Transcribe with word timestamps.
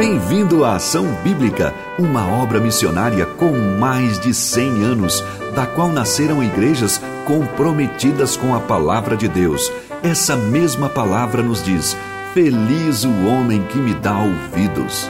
Bem-vindo 0.00 0.64
à 0.64 0.76
Ação 0.76 1.04
Bíblica, 1.22 1.74
uma 1.98 2.26
obra 2.26 2.58
missionária 2.58 3.26
com 3.26 3.52
mais 3.78 4.18
de 4.18 4.32
100 4.32 4.82
anos, 4.82 5.22
da 5.54 5.66
qual 5.66 5.90
nasceram 5.90 6.42
igrejas 6.42 6.98
comprometidas 7.26 8.34
com 8.34 8.54
a 8.54 8.60
palavra 8.60 9.14
de 9.14 9.28
Deus. 9.28 9.70
Essa 10.02 10.36
mesma 10.36 10.88
palavra 10.88 11.42
nos 11.42 11.62
diz: 11.62 11.94
Feliz 12.32 13.04
o 13.04 13.26
homem 13.26 13.62
que 13.64 13.76
me 13.76 13.92
dá 13.92 14.18
ouvidos. 14.20 15.06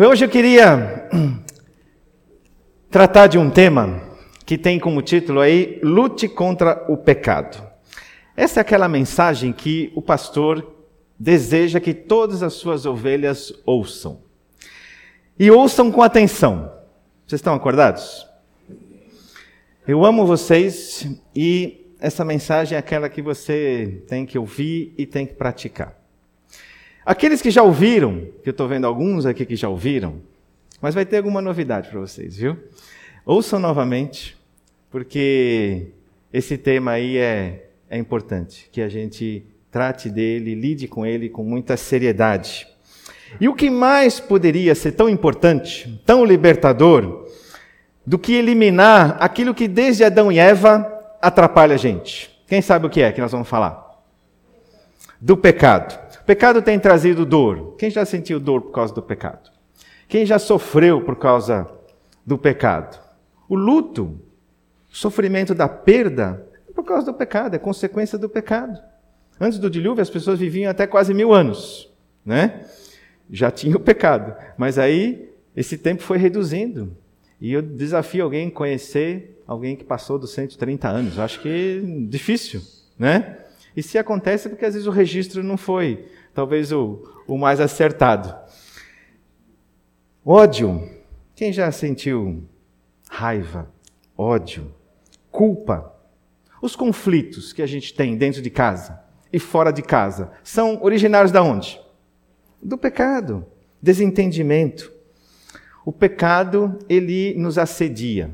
Hoje 0.00 0.24
eu 0.24 0.28
queria 0.30 1.06
tratar 2.90 3.26
de 3.26 3.36
um 3.36 3.50
tema 3.50 4.00
que 4.46 4.56
tem 4.56 4.80
como 4.80 5.02
título 5.02 5.40
aí 5.40 5.78
Lute 5.82 6.26
contra 6.26 6.86
o 6.88 6.96
pecado. 6.96 7.69
Essa 8.36 8.60
é 8.60 8.62
aquela 8.62 8.88
mensagem 8.88 9.52
que 9.52 9.92
o 9.94 10.00
pastor 10.00 10.74
deseja 11.18 11.78
que 11.78 11.92
todas 11.92 12.42
as 12.42 12.54
suas 12.54 12.86
ovelhas 12.86 13.52
ouçam. 13.66 14.22
E 15.38 15.50
ouçam 15.50 15.90
com 15.90 16.02
atenção. 16.02 16.72
Vocês 17.26 17.38
estão 17.38 17.54
acordados? 17.54 18.26
Eu 19.86 20.04
amo 20.04 20.26
vocês 20.26 21.06
e 21.34 21.94
essa 22.00 22.24
mensagem 22.24 22.76
é 22.76 22.78
aquela 22.78 23.08
que 23.08 23.20
você 23.20 24.02
tem 24.08 24.24
que 24.24 24.38
ouvir 24.38 24.94
e 24.96 25.04
tem 25.04 25.26
que 25.26 25.34
praticar. 25.34 25.98
Aqueles 27.04 27.42
que 27.42 27.50
já 27.50 27.62
ouviram, 27.62 28.28
que 28.42 28.48
eu 28.48 28.52
estou 28.52 28.68
vendo 28.68 28.86
alguns 28.86 29.26
aqui 29.26 29.44
que 29.44 29.56
já 29.56 29.68
ouviram, 29.68 30.20
mas 30.80 30.94
vai 30.94 31.04
ter 31.04 31.18
alguma 31.18 31.42
novidade 31.42 31.88
para 31.88 32.00
vocês, 32.00 32.36
viu? 32.36 32.56
Ouçam 33.26 33.58
novamente, 33.58 34.36
porque 34.90 35.88
esse 36.32 36.56
tema 36.56 36.92
aí 36.92 37.16
é 37.16 37.69
é 37.90 37.98
importante 37.98 38.70
que 38.70 38.80
a 38.80 38.88
gente 38.88 39.44
trate 39.68 40.08
dele, 40.08 40.54
lide 40.54 40.86
com 40.86 41.04
ele 41.04 41.28
com 41.28 41.42
muita 41.42 41.76
seriedade. 41.76 42.68
E 43.40 43.48
o 43.48 43.54
que 43.54 43.68
mais 43.68 44.20
poderia 44.20 44.74
ser 44.76 44.92
tão 44.92 45.08
importante, 45.08 46.00
tão 46.06 46.24
libertador, 46.24 47.28
do 48.06 48.18
que 48.18 48.34
eliminar 48.34 49.16
aquilo 49.20 49.54
que 49.54 49.66
desde 49.66 50.04
Adão 50.04 50.30
e 50.30 50.38
Eva 50.38 50.86
atrapalha 51.20 51.74
a 51.74 51.78
gente? 51.78 52.30
Quem 52.46 52.62
sabe 52.62 52.86
o 52.86 52.90
que 52.90 53.02
é 53.02 53.12
que 53.12 53.20
nós 53.20 53.32
vamos 53.32 53.48
falar? 53.48 54.00
Do 55.20 55.36
pecado. 55.36 55.98
O 56.20 56.24
pecado 56.24 56.62
tem 56.62 56.78
trazido 56.78 57.26
dor. 57.26 57.74
Quem 57.76 57.90
já 57.90 58.04
sentiu 58.04 58.38
dor 58.38 58.62
por 58.62 58.72
causa 58.72 58.94
do 58.94 59.02
pecado? 59.02 59.50
Quem 60.08 60.24
já 60.24 60.38
sofreu 60.38 61.02
por 61.02 61.16
causa 61.16 61.68
do 62.24 62.38
pecado? 62.38 63.00
O 63.48 63.56
luto, 63.56 64.20
o 64.90 64.96
sofrimento 64.96 65.54
da 65.54 65.68
perda, 65.68 66.49
por 66.82 66.88
causa 66.88 67.06
do 67.06 67.14
pecado, 67.14 67.54
é 67.54 67.58
consequência 67.58 68.16
do 68.16 68.28
pecado. 68.28 68.80
Antes 69.38 69.58
do 69.58 69.70
dilúvio, 69.70 70.00
as 70.00 70.10
pessoas 70.10 70.38
viviam 70.38 70.70
até 70.70 70.86
quase 70.86 71.12
mil 71.12 71.32
anos, 71.32 71.90
né? 72.24 72.64
Já 73.30 73.50
tinha 73.50 73.76
o 73.76 73.80
pecado. 73.80 74.34
Mas 74.56 74.78
aí, 74.78 75.30
esse 75.54 75.76
tempo 75.76 76.02
foi 76.02 76.16
reduzindo. 76.16 76.96
E 77.40 77.52
eu 77.52 77.62
desafio 77.62 78.24
alguém 78.24 78.48
a 78.48 78.50
conhecer 78.50 79.42
alguém 79.46 79.76
que 79.76 79.84
passou 79.84 80.18
dos 80.18 80.32
130 80.32 80.88
anos. 80.88 81.16
Eu 81.16 81.22
acho 81.22 81.40
que 81.40 81.82
é 81.82 82.06
difícil, 82.08 82.62
né? 82.98 83.38
E 83.76 83.82
se 83.82 83.98
acontece 83.98 84.46
é 84.46 84.50
porque 84.50 84.64
às 84.64 84.74
vezes 84.74 84.88
o 84.88 84.90
registro 84.90 85.42
não 85.42 85.56
foi, 85.56 86.06
talvez, 86.34 86.72
o, 86.72 87.02
o 87.26 87.36
mais 87.38 87.60
acertado. 87.60 88.34
Ódio. 90.24 90.88
Quem 91.34 91.52
já 91.52 91.70
sentiu 91.72 92.44
raiva, 93.08 93.70
ódio, 94.16 94.74
culpa? 95.30 95.99
Os 96.60 96.76
conflitos 96.76 97.52
que 97.52 97.62
a 97.62 97.66
gente 97.66 97.94
tem 97.94 98.16
dentro 98.16 98.42
de 98.42 98.50
casa 98.50 99.00
e 99.32 99.38
fora 99.38 99.70
de 99.70 99.82
casa 99.82 100.30
são 100.42 100.82
originários 100.82 101.32
da 101.32 101.42
onde? 101.42 101.80
Do 102.62 102.76
pecado, 102.76 103.46
desentendimento. 103.80 104.92
O 105.84 105.92
pecado, 105.92 106.78
ele 106.88 107.34
nos 107.36 107.56
assedia. 107.56 108.30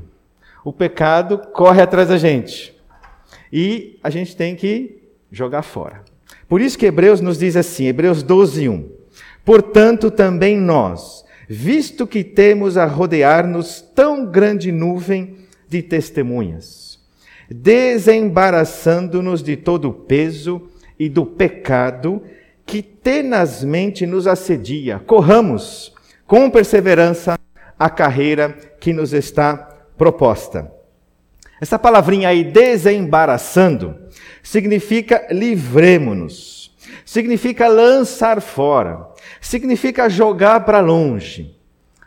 O 0.63 0.73
pecado 0.73 1.37
corre 1.53 1.81
atrás 1.81 2.09
da 2.09 2.17
gente. 2.17 2.75
E 3.51 3.97
a 4.03 4.09
gente 4.09 4.35
tem 4.35 4.55
que 4.55 5.01
jogar 5.31 5.61
fora. 5.61 6.03
Por 6.47 6.61
isso 6.61 6.77
que 6.77 6.85
Hebreus 6.85 7.21
nos 7.21 7.37
diz 7.37 7.55
assim, 7.55 7.85
Hebreus 7.85 8.23
12, 8.23 8.67
1. 8.67 8.89
Portanto, 9.45 10.11
também 10.11 10.57
nós, 10.57 11.23
visto 11.47 12.05
que 12.05 12.23
temos 12.23 12.77
a 12.77 12.85
rodear-nos 12.85 13.81
tão 13.81 14.25
grande 14.25 14.71
nuvem 14.71 15.37
de 15.69 15.81
testemunhas, 15.81 16.86
desembaraçando-nos 17.49 19.41
de 19.41 19.55
todo 19.55 19.89
o 19.89 19.93
peso 19.93 20.69
e 20.99 21.07
do 21.07 21.25
pecado 21.25 22.21
que 22.65 22.81
tenazmente 22.81 24.05
nos 24.05 24.27
assedia. 24.27 24.99
Corramos 24.99 25.93
com 26.25 26.49
perseverança 26.49 27.39
a 27.79 27.89
carreira 27.89 28.49
que 28.79 28.91
nos 28.91 29.13
está 29.13 29.55
proposta. 29.97 30.71
Essa 31.59 31.79
palavrinha 31.79 32.29
aí, 32.29 32.43
desembaraçando, 32.43 33.95
significa 34.43 35.27
livremo-nos, 35.31 36.75
significa 37.03 37.67
lançar 37.67 38.41
fora, 38.41 39.07
significa 39.41 40.09
jogar 40.09 40.65
para 40.65 40.79
longe. 40.79 41.57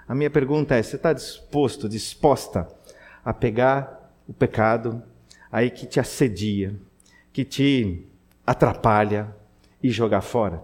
A 0.07 0.15
minha 0.15 0.31
pergunta 0.31 0.77
é: 0.77 0.83
você 0.83 0.97
está 0.97 1.13
disposto, 1.13 1.89
disposta 1.89 2.69
a 3.25 3.33
pegar 3.33 4.13
o 4.29 4.33
pecado, 4.33 5.03
aí 5.51 5.71
que 5.71 5.87
te 5.87 5.99
assedia, 5.99 6.75
que 7.33 7.45
te 7.45 8.07
atrapalha 8.47 9.35
e 9.83 9.91
jogar 9.91 10.21
fora? 10.21 10.63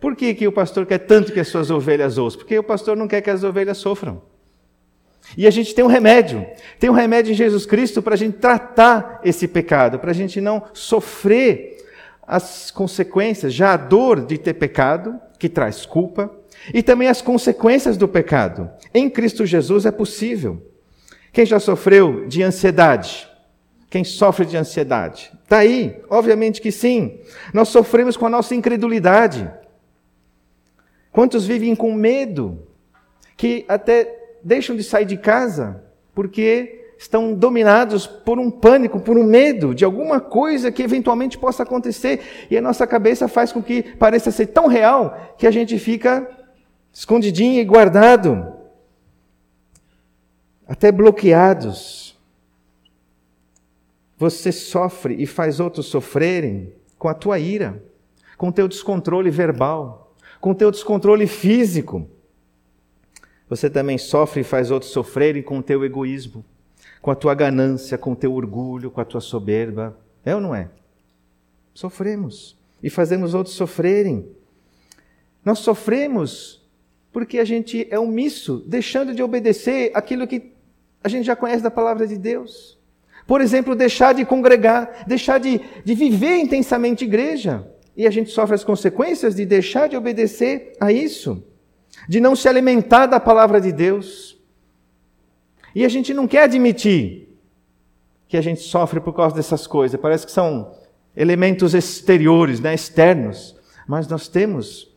Por 0.00 0.14
que, 0.14 0.34
que 0.34 0.46
o 0.46 0.52
pastor 0.52 0.84
quer 0.84 0.98
tanto 0.98 1.32
que 1.32 1.40
as 1.40 1.48
suas 1.48 1.70
ovelhas 1.70 2.18
ouçam? 2.18 2.40
Porque 2.40 2.58
o 2.58 2.62
pastor 2.62 2.96
não 2.96 3.08
quer 3.08 3.22
que 3.22 3.30
as 3.30 3.42
ovelhas 3.42 3.78
sofram. 3.78 4.22
E 5.36 5.46
a 5.46 5.50
gente 5.50 5.74
tem 5.74 5.84
um 5.84 5.88
remédio. 5.88 6.46
Tem 6.78 6.90
um 6.90 6.92
remédio 6.94 7.32
em 7.32 7.34
Jesus 7.34 7.64
Cristo 7.64 8.02
para 8.02 8.14
a 8.14 8.16
gente 8.16 8.36
tratar 8.36 9.20
esse 9.24 9.48
pecado, 9.48 9.98
para 9.98 10.10
a 10.10 10.14
gente 10.14 10.40
não 10.40 10.62
sofrer 10.74 11.78
as 12.26 12.70
consequências, 12.70 13.52
já 13.52 13.72
a 13.72 13.76
dor 13.76 14.24
de 14.24 14.38
ter 14.38 14.54
pecado, 14.54 15.18
que 15.38 15.48
traz 15.48 15.84
culpa, 15.84 16.30
e 16.72 16.82
também 16.82 17.08
as 17.08 17.20
consequências 17.20 17.96
do 17.96 18.08
pecado. 18.08 18.70
Em 18.92 19.10
Cristo 19.10 19.44
Jesus 19.44 19.86
é 19.86 19.90
possível. 19.90 20.62
Quem 21.32 21.44
já 21.44 21.58
sofreu 21.58 22.26
de 22.26 22.42
ansiedade? 22.42 23.28
Quem 23.94 24.02
sofre 24.02 24.44
de 24.44 24.56
ansiedade? 24.56 25.32
Está 25.44 25.58
aí, 25.58 26.02
obviamente 26.10 26.60
que 26.60 26.72
sim. 26.72 27.20
Nós 27.52 27.68
sofremos 27.68 28.16
com 28.16 28.26
a 28.26 28.28
nossa 28.28 28.52
incredulidade. 28.52 29.48
Quantos 31.12 31.46
vivem 31.46 31.76
com 31.76 31.94
medo, 31.94 32.58
que 33.36 33.64
até 33.68 34.40
deixam 34.42 34.74
de 34.74 34.82
sair 34.82 35.04
de 35.04 35.16
casa, 35.16 35.80
porque 36.12 36.92
estão 36.98 37.34
dominados 37.34 38.04
por 38.04 38.36
um 38.36 38.50
pânico, 38.50 38.98
por 38.98 39.16
um 39.16 39.22
medo 39.22 39.72
de 39.72 39.84
alguma 39.84 40.20
coisa 40.20 40.72
que 40.72 40.82
eventualmente 40.82 41.38
possa 41.38 41.62
acontecer, 41.62 42.48
e 42.50 42.58
a 42.58 42.60
nossa 42.60 42.88
cabeça 42.88 43.28
faz 43.28 43.52
com 43.52 43.62
que 43.62 43.84
pareça 43.94 44.32
ser 44.32 44.48
tão 44.48 44.66
real 44.66 45.36
que 45.38 45.46
a 45.46 45.52
gente 45.52 45.78
fica 45.78 46.28
escondidinho 46.92 47.60
e 47.60 47.64
guardado, 47.64 48.54
até 50.66 50.90
bloqueados 50.90 52.13
você 54.24 54.50
sofre 54.50 55.14
e 55.18 55.26
faz 55.26 55.60
outros 55.60 55.84
sofrerem 55.84 56.72
com 56.98 57.08
a 57.08 57.14
tua 57.14 57.38
ira, 57.38 57.84
com 58.38 58.48
o 58.48 58.52
teu 58.52 58.66
descontrole 58.66 59.28
verbal, 59.28 60.16
com 60.40 60.52
o 60.52 60.54
teu 60.54 60.70
descontrole 60.70 61.26
físico. 61.26 62.08
Você 63.50 63.68
também 63.68 63.98
sofre 63.98 64.40
e 64.40 64.44
faz 64.44 64.70
outros 64.70 64.92
sofrerem 64.92 65.42
com 65.42 65.58
o 65.58 65.62
teu 65.62 65.84
egoísmo, 65.84 66.42
com 67.02 67.10
a 67.10 67.14
tua 67.14 67.34
ganância, 67.34 67.98
com 67.98 68.12
o 68.12 68.16
teu 68.16 68.32
orgulho, 68.32 68.90
com 68.90 68.98
a 68.98 69.04
tua 69.04 69.20
soberba. 69.20 69.94
É 70.24 70.34
ou 70.34 70.40
não 70.40 70.54
é? 70.54 70.70
Sofremos 71.74 72.56
e 72.82 72.88
fazemos 72.88 73.34
outros 73.34 73.54
sofrerem. 73.54 74.26
Nós 75.44 75.58
sofremos 75.58 76.66
porque 77.12 77.38
a 77.38 77.44
gente 77.44 77.86
é 77.90 77.98
omisso, 77.98 78.64
deixando 78.66 79.14
de 79.14 79.22
obedecer 79.22 79.90
aquilo 79.94 80.26
que 80.26 80.54
a 81.02 81.10
gente 81.10 81.26
já 81.26 81.36
conhece 81.36 81.62
da 81.62 81.70
palavra 81.70 82.06
de 82.06 82.16
Deus. 82.16 82.82
Por 83.26 83.40
exemplo, 83.40 83.74
deixar 83.74 84.12
de 84.12 84.24
congregar, 84.24 85.04
deixar 85.06 85.38
de, 85.38 85.60
de 85.84 85.94
viver 85.94 86.38
intensamente 86.38 87.04
igreja. 87.04 87.66
E 87.96 88.06
a 88.06 88.10
gente 88.10 88.30
sofre 88.30 88.54
as 88.54 88.64
consequências 88.64 89.34
de 89.34 89.46
deixar 89.46 89.88
de 89.88 89.96
obedecer 89.96 90.72
a 90.80 90.92
isso, 90.92 91.42
de 92.08 92.20
não 92.20 92.34
se 92.34 92.48
alimentar 92.48 93.06
da 93.06 93.20
palavra 93.20 93.60
de 93.60 93.72
Deus. 93.72 94.36
E 95.74 95.84
a 95.84 95.88
gente 95.88 96.12
não 96.12 96.26
quer 96.26 96.42
admitir 96.42 97.24
que 98.28 98.36
a 98.36 98.40
gente 98.40 98.60
sofre 98.62 99.00
por 99.00 99.12
causa 99.12 99.36
dessas 99.36 99.66
coisas. 99.66 100.00
Parece 100.00 100.26
que 100.26 100.32
são 100.32 100.74
elementos 101.16 101.74
exteriores, 101.74 102.60
né, 102.60 102.74
externos. 102.74 103.56
Mas 103.86 104.08
nós 104.08 104.28
temos, 104.28 104.92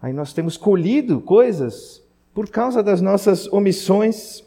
aí 0.00 0.12
nós 0.12 0.32
temos 0.32 0.56
colhido 0.56 1.20
coisas 1.20 2.02
por 2.32 2.48
causa 2.48 2.82
das 2.82 3.00
nossas 3.00 3.46
omissões. 3.52 4.42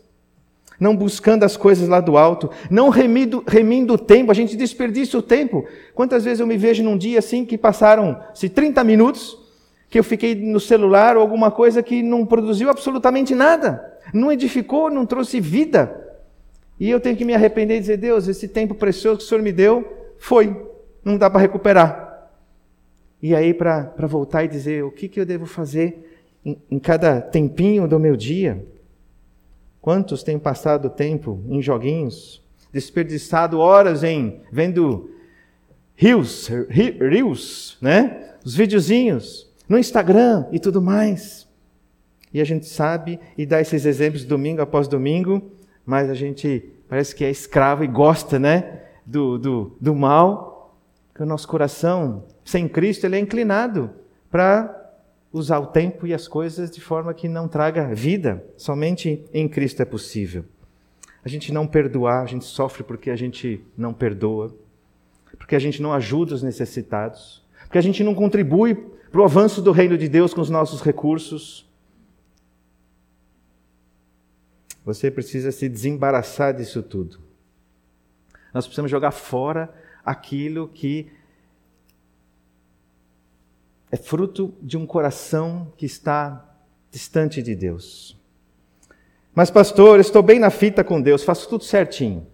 Não 0.81 0.95
buscando 0.95 1.44
as 1.44 1.56
coisas 1.56 1.88
lá 1.88 2.01
do 2.01 2.18
alto, 2.18 2.50
não 2.68 2.89
remindo, 2.89 3.44
o 3.94 3.98
tempo, 4.00 4.31
a 4.31 4.33
gente 4.33 4.57
desperdiça 4.57 5.16
o 5.16 5.22
tempo. 5.22 5.63
Quantas 5.94 6.25
vezes 6.25 6.39
eu 6.39 6.48
me 6.48 6.57
vejo 6.57 6.81
num 6.81 6.98
dia 6.98 7.19
assim 7.19 7.45
que 7.45 7.56
passaram-se 7.56 8.50
30 8.50 8.83
minutos, 8.83 9.38
que 9.92 10.00
eu 10.00 10.04
fiquei 10.04 10.33
no 10.33 10.60
celular 10.60 11.16
ou 11.16 11.22
alguma 11.22 11.51
coisa 11.51 11.83
que 11.83 12.01
não 12.01 12.25
produziu 12.25 12.68
absolutamente 12.68 13.36
nada, 13.36 13.95
não 14.12 14.31
edificou, 14.31 14.89
não 14.89 15.06
trouxe 15.06 15.39
vida. 15.39 15.95
E 16.80 16.89
eu 16.89 17.00
tenho 17.00 17.16
que 17.16 17.25
me 17.25 17.36
arrepender 17.36 17.78
e 17.78 17.80
dizer: 17.80 17.98
Deus, 17.98 18.28
esse 18.28 18.48
tempo 18.48 18.74
precioso 18.74 19.19
que 19.19 19.24
o 19.24 19.28
Senhor 19.28 19.44
me 19.44 19.51
deu 19.51 19.86
foi, 20.18 20.66
não 21.06 21.16
dá 21.16 21.30
para 21.30 21.42
recuperar. 21.42 22.31
E 23.22 23.36
aí, 23.36 23.54
para 23.54 23.94
voltar 24.07 24.44
e 24.45 24.48
dizer 24.48 24.83
o 24.83 24.89
que, 24.89 25.07
que 25.07 25.19
eu 25.19 25.28
devo 25.28 25.45
fazer 25.45 26.25
em, 26.44 26.57
em 26.72 26.80
cada 26.80 27.22
tempinho 27.22 27.88
do 27.88 28.00
meu 28.00 28.18
dia. 28.18 28.66
Quantos 29.81 30.22
têm 30.22 30.38
passado 30.38 30.89
tempo 30.89 31.44
em 31.50 31.62
joguinhos, 31.62 32.42
desperdiçado 32.72 33.60
horas 33.60 34.04
em 34.04 34.42
vendo 34.51 35.10
reels, 35.95 36.50
reels, 36.69 37.78
né? 37.81 38.36
Os 38.45 38.56
videozinhos 38.56 39.51
no 39.68 39.78
Instagram 39.78 40.45
e 40.51 40.60
tudo 40.60 40.81
mais. 40.81 41.48
E 42.33 42.39
a 42.39 42.44
gente 42.44 42.66
sabe 42.66 43.19
e 43.38 43.45
dá 43.45 43.60
esses 43.60 43.86
exemplos 43.86 44.24
domingo 44.24 44.62
após 44.62 44.88
domingo, 44.88 45.51
mas 45.86 46.10
a 46.10 46.13
gente 46.13 46.63
parece 46.88 47.16
que 47.16 47.25
é 47.25 47.30
escravo 47.30 47.83
e 47.83 47.88
gosta, 47.88 48.38
né? 48.38 48.81
Do, 49.06 49.38
do, 49.38 49.78
do 49.81 49.95
mal, 49.95 50.78
que 51.13 51.24
o 51.24 51.25
nosso 51.25 51.48
coração 51.48 52.24
sem 52.45 52.68
Cristo, 52.68 53.06
ele 53.06 53.16
é 53.16 53.19
inclinado 53.19 53.89
para 54.30 54.81
usar 55.31 55.60
o 55.60 55.68
tempo 55.68 56.06
e 56.06 56.13
as 56.13 56.28
coisas 56.28 56.69
de 56.69 56.81
forma 56.81 57.13
que 57.13 57.28
não 57.28 57.48
traga 57.48 57.94
vida. 57.94 58.44
Somente 58.57 59.24
em 59.33 59.48
Cristo 59.48 59.81
é 59.81 59.86
possível. 59.86 60.45
A 61.24 61.30
gente 61.30 61.54
não 61.54 61.68
perdoar, 61.68 62.24
a 62.24 62.25
gente 62.25 62.45
sofre 62.45 62.83
porque 62.83 63.10
a 63.10 63.16
gente 63.16 63.63
não 63.78 63.94
perdoa, 63.94 64.54
porque 65.38 65.56
a 65.56 65.60
gente 65.60 65.81
não 65.81 65.94
ajuda 65.94 66.33
os 66.33 66.44
necessitados, 66.44 67.44
porque 67.63 67.78
a 67.78 67.81
gente 67.81 68.04
não 68.04 68.16
contribui 68.16 68.75
para 69.12 69.22
o 69.22 69.24
avanço 69.24 69.62
do 69.62 69.72
reino 69.72 69.98
de 69.98 70.10
Deus 70.10 70.33
com 70.33 70.42
os 70.42 70.50
nossos 70.50 70.81
recursos. 70.81 71.69
Você 74.83 75.12
precisa 75.12 75.51
se 75.51 75.69
desembaraçar 75.69 76.56
disso 76.56 76.81
tudo. 76.81 77.19
Nós 78.54 78.66
precisamos 78.66 78.89
jogar 78.89 79.12
fora 79.12 79.72
aquilo 80.04 80.68
que 80.68 81.12
é 83.91 83.97
fruto 83.97 84.53
de 84.61 84.77
um 84.77 84.85
coração 84.85 85.73
que 85.75 85.85
está 85.85 86.49
distante 86.89 87.43
de 87.43 87.53
Deus. 87.53 88.17
Mas, 89.35 89.51
pastor, 89.51 89.99
estou 89.99 90.23
bem 90.23 90.39
na 90.39 90.49
fita 90.49 90.83
com 90.83 91.01
Deus, 91.01 91.23
faço 91.23 91.47
tudo 91.49 91.63
certinho. 91.63 92.25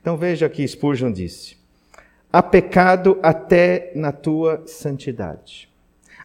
Então 0.00 0.16
veja 0.16 0.46
aqui, 0.46 0.66
Spurgeon 0.66 1.12
disse: 1.12 1.56
há 2.32 2.42
pecado 2.42 3.18
até 3.22 3.92
na 3.94 4.12
tua 4.12 4.62
santidade, 4.66 5.68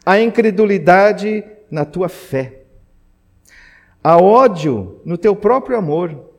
há 0.04 0.20
incredulidade 0.20 1.44
na 1.70 1.84
tua 1.84 2.08
fé, 2.08 2.62
há 4.02 4.16
ódio 4.16 5.00
no 5.04 5.16
teu 5.16 5.34
próprio 5.34 5.76
amor, 5.76 6.32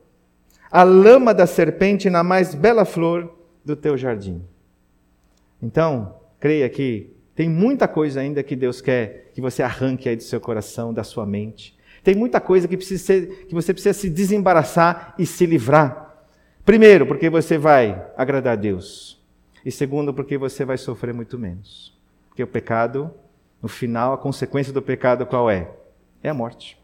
há 0.71 0.83
lama 0.83 1.33
da 1.33 1.45
serpente 1.45 2.09
na 2.09 2.23
mais 2.23 2.53
bela 2.53 2.85
flor 2.85 3.33
do 3.63 3.75
teu 3.75 3.97
jardim. 3.97 4.41
Então, 5.61 6.15
creia 6.39 6.69
que 6.69 7.12
tem 7.35 7.49
muita 7.49 7.87
coisa 7.87 8.21
ainda 8.21 8.43
que 8.43 8.55
Deus 8.55 8.79
quer 8.81 9.31
que 9.33 9.41
você 9.41 9.63
arranque 9.63 10.07
aí 10.07 10.15
do 10.15 10.23
seu 10.23 10.39
coração, 10.39 10.93
da 10.93 11.03
sua 11.03 11.25
mente. 11.25 11.75
Tem 12.03 12.15
muita 12.15 12.39
coisa 12.39 12.67
que, 12.67 12.77
precisa 12.77 13.03
ser, 13.03 13.45
que 13.47 13.55
você 13.55 13.73
precisa 13.73 13.93
se 13.97 14.09
desembaraçar 14.09 15.15
e 15.17 15.25
se 15.25 15.45
livrar. 15.45 16.25
Primeiro, 16.65 17.07
porque 17.07 17.29
você 17.29 17.57
vai 17.57 18.05
agradar 18.15 18.53
a 18.53 18.55
Deus. 18.55 19.21
E 19.65 19.71
segundo, 19.71 20.13
porque 20.13 20.37
você 20.37 20.63
vai 20.63 20.77
sofrer 20.77 21.13
muito 21.13 21.39
menos. 21.39 21.97
Porque 22.27 22.43
o 22.43 22.47
pecado, 22.47 23.11
no 23.61 23.69
final, 23.69 24.13
a 24.13 24.17
consequência 24.17 24.73
do 24.73 24.81
pecado 24.81 25.25
qual 25.25 25.49
é? 25.49 25.71
É 26.21 26.29
a 26.29 26.33
morte. 26.33 26.77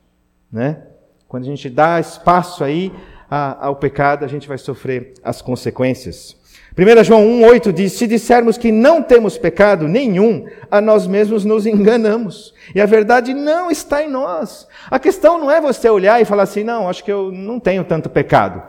Né? 0.52 0.82
Quando 1.28 1.44
a 1.44 1.48
gente 1.48 1.70
dá 1.70 2.00
espaço 2.00 2.64
aí 2.64 2.92
ao 3.30 3.76
pecado, 3.76 4.26
a 4.26 4.28
gente 4.28 4.48
vai 4.48 4.58
sofrer 4.58 5.14
as 5.24 5.42
consequências. 5.42 6.39
1 6.80 7.04
João 7.04 7.26
1,8 7.42 7.74
diz: 7.74 7.92
Se 7.94 8.08
dissermos 8.08 8.58
que 8.58 8.72
não 8.72 9.04
temos 9.04 9.38
pecado 9.38 9.86
nenhum, 9.86 10.46
a 10.72 10.80
nós 10.80 11.06
mesmos 11.06 11.44
nos 11.44 11.66
enganamos. 11.66 12.54
E 12.74 12.80
a 12.80 12.86
verdade 12.86 13.34
não 13.34 13.70
está 13.70 14.02
em 14.02 14.10
nós. 14.10 14.66
A 14.90 14.98
questão 14.98 15.38
não 15.38 15.52
é 15.52 15.60
você 15.60 15.90
olhar 15.90 16.22
e 16.22 16.26
falar 16.26 16.44
assim: 16.44 16.64
não, 16.64 16.88
acho 16.88 17.04
que 17.04 17.12
eu 17.12 17.34
não 17.34 17.60
tenho 17.60 17.84
tanto 17.84 18.10
pecado. 18.10 18.64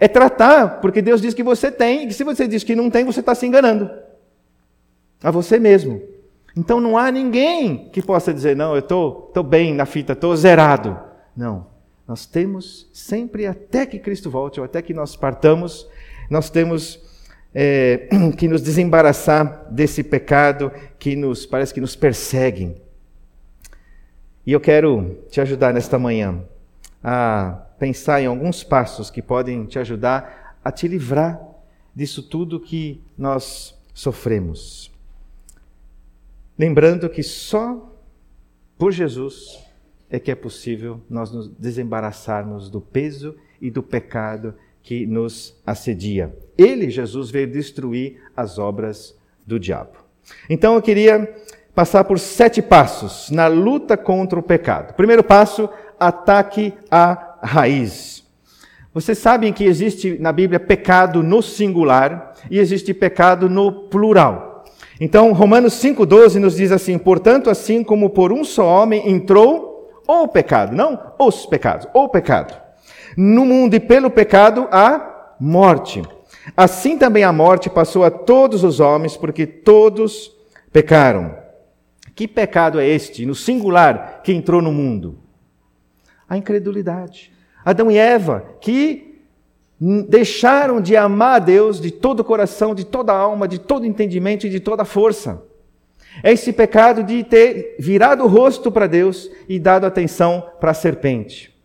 É 0.00 0.08
tratar, 0.08 0.80
porque 0.80 1.00
Deus 1.00 1.22
diz 1.22 1.34
que 1.34 1.42
você 1.42 1.70
tem, 1.70 2.02
e 2.02 2.06
que 2.08 2.14
se 2.14 2.24
você 2.24 2.48
diz 2.48 2.64
que 2.64 2.74
não 2.74 2.90
tem, 2.90 3.04
você 3.04 3.20
está 3.20 3.34
se 3.34 3.46
enganando. 3.46 3.88
A 5.22 5.30
você 5.30 5.58
mesmo. 5.58 6.02
Então 6.56 6.80
não 6.80 6.98
há 6.98 7.12
ninguém 7.12 7.88
que 7.92 8.02
possa 8.02 8.34
dizer: 8.34 8.56
não, 8.56 8.72
eu 8.72 8.80
estou 8.80 9.12
tô, 9.12 9.20
tô 9.34 9.42
bem 9.44 9.72
na 9.72 9.86
fita, 9.86 10.14
estou 10.14 10.34
zerado. 10.34 10.98
Não. 11.36 11.68
Nós 12.08 12.26
temos 12.26 12.88
sempre, 12.92 13.46
até 13.46 13.86
que 13.86 14.00
Cristo 14.00 14.30
volte, 14.30 14.58
ou 14.58 14.64
até 14.64 14.82
que 14.82 14.94
nós 14.94 15.16
partamos, 15.16 15.88
nós 16.28 16.50
temos 16.50 17.05
é, 17.58 18.06
que 18.36 18.46
nos 18.46 18.60
desembaraçar 18.60 19.66
desse 19.70 20.04
pecado 20.04 20.70
que 20.98 21.16
nos 21.16 21.46
parece 21.46 21.72
que 21.72 21.80
nos 21.80 21.96
persegue. 21.96 22.76
E 24.44 24.52
eu 24.52 24.60
quero 24.60 25.24
te 25.30 25.40
ajudar 25.40 25.72
nesta 25.72 25.98
manhã 25.98 26.44
a 27.02 27.62
pensar 27.78 28.20
em 28.20 28.26
alguns 28.26 28.62
passos 28.62 29.10
que 29.10 29.22
podem 29.22 29.64
te 29.64 29.78
ajudar 29.78 30.58
a 30.62 30.70
te 30.70 30.86
livrar 30.86 31.40
disso 31.94 32.22
tudo 32.22 32.60
que 32.60 33.02
nós 33.16 33.74
sofremos. 33.94 34.92
Lembrando 36.58 37.08
que 37.08 37.22
só 37.22 37.90
por 38.76 38.92
Jesus 38.92 39.64
é 40.10 40.20
que 40.20 40.30
é 40.30 40.34
possível 40.34 41.00
nós 41.08 41.32
nos 41.32 41.48
desembaraçarmos 41.48 42.68
do 42.68 42.82
peso 42.82 43.34
e 43.60 43.70
do 43.70 43.82
pecado 43.82 44.54
que 44.86 45.04
nos 45.04 45.60
assedia. 45.66 46.32
Ele, 46.56 46.88
Jesus, 46.88 47.28
veio 47.28 47.50
destruir 47.50 48.22
as 48.36 48.56
obras 48.56 49.18
do 49.44 49.58
diabo. 49.58 49.98
Então 50.48 50.76
eu 50.76 50.80
queria 50.80 51.28
passar 51.74 52.04
por 52.04 52.20
sete 52.20 52.62
passos 52.62 53.28
na 53.28 53.48
luta 53.48 53.96
contra 53.96 54.38
o 54.38 54.42
pecado. 54.42 54.94
Primeiro 54.94 55.24
passo, 55.24 55.68
ataque 55.98 56.72
à 56.88 57.36
raiz. 57.42 58.24
Vocês 58.94 59.18
sabem 59.18 59.52
que 59.52 59.64
existe 59.64 60.18
na 60.20 60.32
Bíblia 60.32 60.60
pecado 60.60 61.20
no 61.20 61.42
singular 61.42 62.32
e 62.48 62.60
existe 62.60 62.94
pecado 62.94 63.50
no 63.50 63.88
plural. 63.88 64.64
Então, 65.00 65.32
Romanos 65.32 65.74
5,12 65.74 66.36
nos 66.36 66.54
diz 66.54 66.70
assim: 66.70 66.96
portanto, 66.96 67.50
assim 67.50 67.82
como 67.82 68.08
por 68.10 68.32
um 68.32 68.44
só 68.44 68.64
homem 68.64 69.10
entrou 69.10 70.00
o 70.06 70.28
pecado, 70.28 70.76
não 70.76 71.12
os 71.18 71.44
pecados, 71.44 71.88
o 71.92 72.08
pecado 72.08 72.65
no 73.16 73.44
mundo 73.44 73.74
e 73.74 73.80
pelo 73.80 74.10
pecado 74.10 74.68
a 74.70 75.34
morte. 75.40 76.02
Assim 76.56 76.98
também 76.98 77.24
a 77.24 77.32
morte 77.32 77.70
passou 77.70 78.04
a 78.04 78.10
todos 78.10 78.62
os 78.62 78.78
homens, 78.78 79.16
porque 79.16 79.46
todos 79.46 80.32
pecaram. 80.70 81.36
Que 82.14 82.28
pecado 82.28 82.78
é 82.78 82.86
este, 82.86 83.26
no 83.26 83.34
singular, 83.34 84.20
que 84.22 84.32
entrou 84.32 84.62
no 84.62 84.72
mundo? 84.72 85.18
A 86.28 86.36
incredulidade. 86.36 87.32
Adão 87.64 87.90
e 87.90 87.96
Eva, 87.96 88.44
que 88.60 89.22
deixaram 90.08 90.80
de 90.80 90.96
amar 90.96 91.36
a 91.36 91.38
Deus 91.38 91.80
de 91.80 91.90
todo 91.90 92.20
o 92.20 92.24
coração, 92.24 92.74
de 92.74 92.84
toda 92.84 93.12
a 93.12 93.18
alma, 93.18 93.48
de 93.48 93.58
todo 93.58 93.84
entendimento 93.84 94.46
e 94.46 94.50
de 94.50 94.60
toda 94.60 94.82
a 94.82 94.86
força. 94.86 95.42
É 96.22 96.32
esse 96.32 96.52
pecado 96.52 97.02
de 97.02 97.22
ter 97.24 97.76
virado 97.78 98.24
o 98.24 98.28
rosto 98.28 98.70
para 98.70 98.86
Deus 98.86 99.30
e 99.48 99.58
dado 99.58 99.84
atenção 99.84 100.42
para 100.60 100.70
a 100.70 100.74
serpente. 100.74 101.55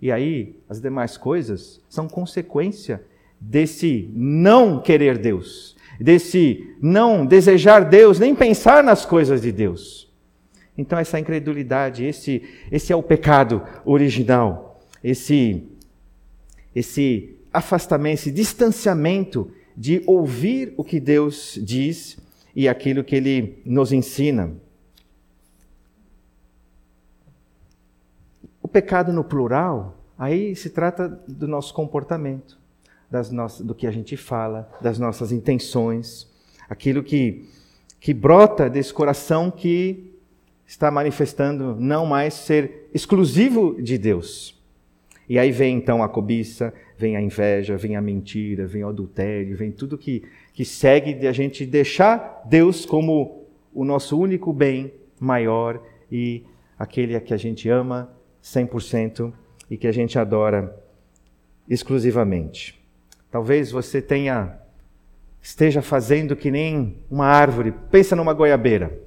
E 0.00 0.12
aí, 0.12 0.54
as 0.68 0.80
demais 0.80 1.16
coisas 1.16 1.80
são 1.88 2.08
consequência 2.08 3.02
desse 3.40 4.08
não 4.14 4.80
querer 4.80 5.18
Deus, 5.18 5.76
desse 6.00 6.74
não 6.80 7.26
desejar 7.26 7.84
Deus, 7.84 8.18
nem 8.18 8.34
pensar 8.34 8.82
nas 8.82 9.04
coisas 9.04 9.42
de 9.42 9.50
Deus. 9.50 10.08
Então, 10.76 10.98
essa 10.98 11.18
incredulidade, 11.18 12.04
esse, 12.04 12.42
esse 12.70 12.92
é 12.92 12.96
o 12.96 13.02
pecado 13.02 13.62
original, 13.84 14.80
esse, 15.02 15.64
esse 16.74 17.36
afastamento, 17.52 18.14
esse 18.14 18.30
distanciamento 18.30 19.50
de 19.76 20.02
ouvir 20.06 20.72
o 20.76 20.84
que 20.84 21.00
Deus 21.00 21.58
diz 21.60 22.16
e 22.54 22.68
aquilo 22.68 23.02
que 23.02 23.16
Ele 23.16 23.58
nos 23.64 23.92
ensina. 23.92 24.52
O 28.68 28.70
pecado 28.70 29.14
no 29.14 29.24
plural, 29.24 29.96
aí 30.18 30.54
se 30.54 30.68
trata 30.68 31.08
do 31.26 31.48
nosso 31.48 31.72
comportamento, 31.72 32.58
das 33.10 33.30
nossas, 33.30 33.64
do 33.64 33.74
que 33.74 33.86
a 33.86 33.90
gente 33.90 34.14
fala, 34.14 34.70
das 34.78 34.98
nossas 34.98 35.32
intenções, 35.32 36.30
aquilo 36.68 37.02
que, 37.02 37.48
que 37.98 38.12
brota 38.12 38.68
desse 38.68 38.92
coração 38.92 39.50
que 39.50 40.12
está 40.66 40.90
manifestando 40.90 41.76
não 41.80 42.04
mais 42.04 42.34
ser 42.34 42.90
exclusivo 42.92 43.80
de 43.80 43.96
Deus. 43.96 44.54
E 45.26 45.38
aí 45.38 45.50
vem 45.50 45.78
então 45.78 46.02
a 46.02 46.08
cobiça, 46.08 46.70
vem 46.98 47.16
a 47.16 47.22
inveja, 47.22 47.74
vem 47.74 47.96
a 47.96 48.02
mentira, 48.02 48.66
vem 48.66 48.84
o 48.84 48.88
adultério, 48.88 49.56
vem 49.56 49.72
tudo 49.72 49.96
que, 49.96 50.24
que 50.52 50.66
segue 50.66 51.14
de 51.14 51.26
a 51.26 51.32
gente 51.32 51.64
deixar 51.64 52.42
Deus 52.44 52.84
como 52.84 53.46
o 53.72 53.82
nosso 53.82 54.20
único 54.20 54.52
bem 54.52 54.92
maior 55.18 55.82
e 56.12 56.44
aquele 56.78 57.18
que 57.20 57.32
a 57.32 57.38
gente 57.38 57.66
ama 57.70 58.17
100% 58.42 59.32
e 59.70 59.76
que 59.76 59.86
a 59.86 59.92
gente 59.92 60.18
adora 60.18 60.74
exclusivamente. 61.68 62.80
Talvez 63.30 63.70
você 63.70 64.00
tenha 64.00 64.58
esteja 65.40 65.80
fazendo 65.80 66.36
que 66.36 66.50
nem 66.50 66.98
uma 67.10 67.26
árvore. 67.26 67.72
Pensa 67.90 68.16
numa 68.16 68.32
goiabeira. 68.32 68.98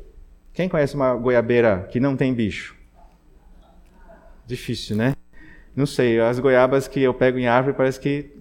Quem 0.54 0.68
conhece 0.68 0.96
uma 0.96 1.16
goiabeira 1.16 1.88
que 1.92 2.00
não 2.00 2.16
tem 2.16 2.34
bicho? 2.34 2.76
Difícil, 4.46 4.96
né? 4.96 5.16
Não 5.76 5.86
sei, 5.86 6.20
as 6.20 6.40
goiabas 6.40 6.88
que 6.88 7.02
eu 7.02 7.14
pego 7.14 7.38
em 7.38 7.48
árvore 7.48 7.76
parece 7.76 8.00
que 8.00 8.36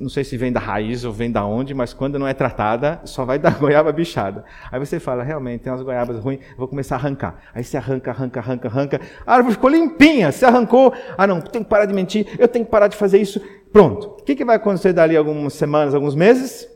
não 0.00 0.08
sei 0.08 0.24
se 0.24 0.36
vem 0.36 0.52
da 0.52 0.58
raiz 0.58 1.04
ou 1.04 1.12
vem 1.12 1.30
da 1.30 1.44
onde, 1.44 1.72
mas 1.72 1.94
quando 1.94 2.18
não 2.18 2.26
é 2.26 2.34
tratada, 2.34 3.00
só 3.04 3.24
vai 3.24 3.38
dar 3.40 3.56
goiaba 3.56 3.92
bichada. 3.92 4.44
Aí 4.70 4.80
você 4.80 4.98
fala, 4.98 5.22
realmente, 5.22 5.62
tem 5.62 5.72
umas 5.72 5.82
goiabas 5.82 6.18
ruins, 6.18 6.40
vou 6.56 6.66
começar 6.66 6.96
a 6.96 6.98
arrancar. 6.98 7.36
Aí 7.54 7.62
você 7.62 7.76
arranca, 7.76 8.10
arranca, 8.10 8.40
arranca, 8.40 8.68
arranca. 8.68 9.00
A 9.24 9.34
árvore 9.34 9.54
ficou 9.54 9.70
limpinha, 9.70 10.32
você 10.32 10.44
arrancou. 10.44 10.92
Ah, 11.16 11.26
não, 11.26 11.40
tenho 11.40 11.64
que 11.64 11.70
parar 11.70 11.84
de 11.84 11.94
mentir, 11.94 12.26
eu 12.38 12.48
tenho 12.48 12.64
que 12.64 12.70
parar 12.70 12.88
de 12.88 12.96
fazer 12.96 13.18
isso. 13.18 13.40
Pronto. 13.72 14.16
O 14.20 14.24
que, 14.24 14.34
que 14.34 14.44
vai 14.44 14.56
acontecer 14.56 14.92
dali 14.92 15.16
algumas 15.16 15.52
semanas, 15.52 15.94
alguns 15.94 16.16
meses? 16.16 16.68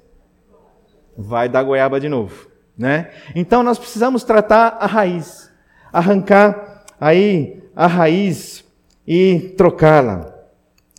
Vai 1.17 1.49
dar 1.49 1.65
goiaba 1.65 1.99
de 1.99 2.09
novo, 2.09 2.49
né? 2.79 3.11
Então 3.35 3.63
nós 3.63 3.79
precisamos 3.79 4.23
tratar 4.23 4.77
a 4.79 4.87
raiz, 4.87 5.51
arrancar 5.93 6.85
aí 7.01 7.61
a 7.75 7.87
raiz 7.89 8.65
e 9.07 9.55
trocá-la. 9.57 10.40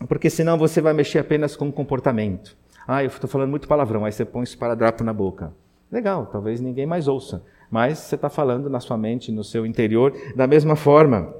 Porque 0.07 0.29
senão 0.29 0.57
você 0.57 0.81
vai 0.81 0.93
mexer 0.93 1.19
apenas 1.19 1.55
com 1.55 1.69
o 1.69 1.71
comportamento. 1.71 2.57
Ah, 2.87 3.03
eu 3.03 3.07
estou 3.07 3.29
falando 3.29 3.49
muito 3.49 3.67
palavrão, 3.67 4.05
aí 4.05 4.11
você 4.11 4.25
põe 4.25 4.43
esse 4.43 4.57
paradrapo 4.57 5.03
na 5.03 5.13
boca. 5.13 5.53
Legal, 5.91 6.25
talvez 6.25 6.59
ninguém 6.59 6.85
mais 6.85 7.07
ouça, 7.07 7.43
mas 7.69 7.99
você 7.99 8.15
está 8.15 8.29
falando 8.29 8.69
na 8.69 8.79
sua 8.79 8.97
mente, 8.97 9.31
no 9.31 9.43
seu 9.43 9.65
interior, 9.65 10.13
da 10.35 10.47
mesma 10.47 10.75
forma. 10.75 11.33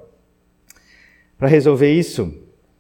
Para 1.38 1.48
resolver 1.48 1.92
isso, 1.92 2.32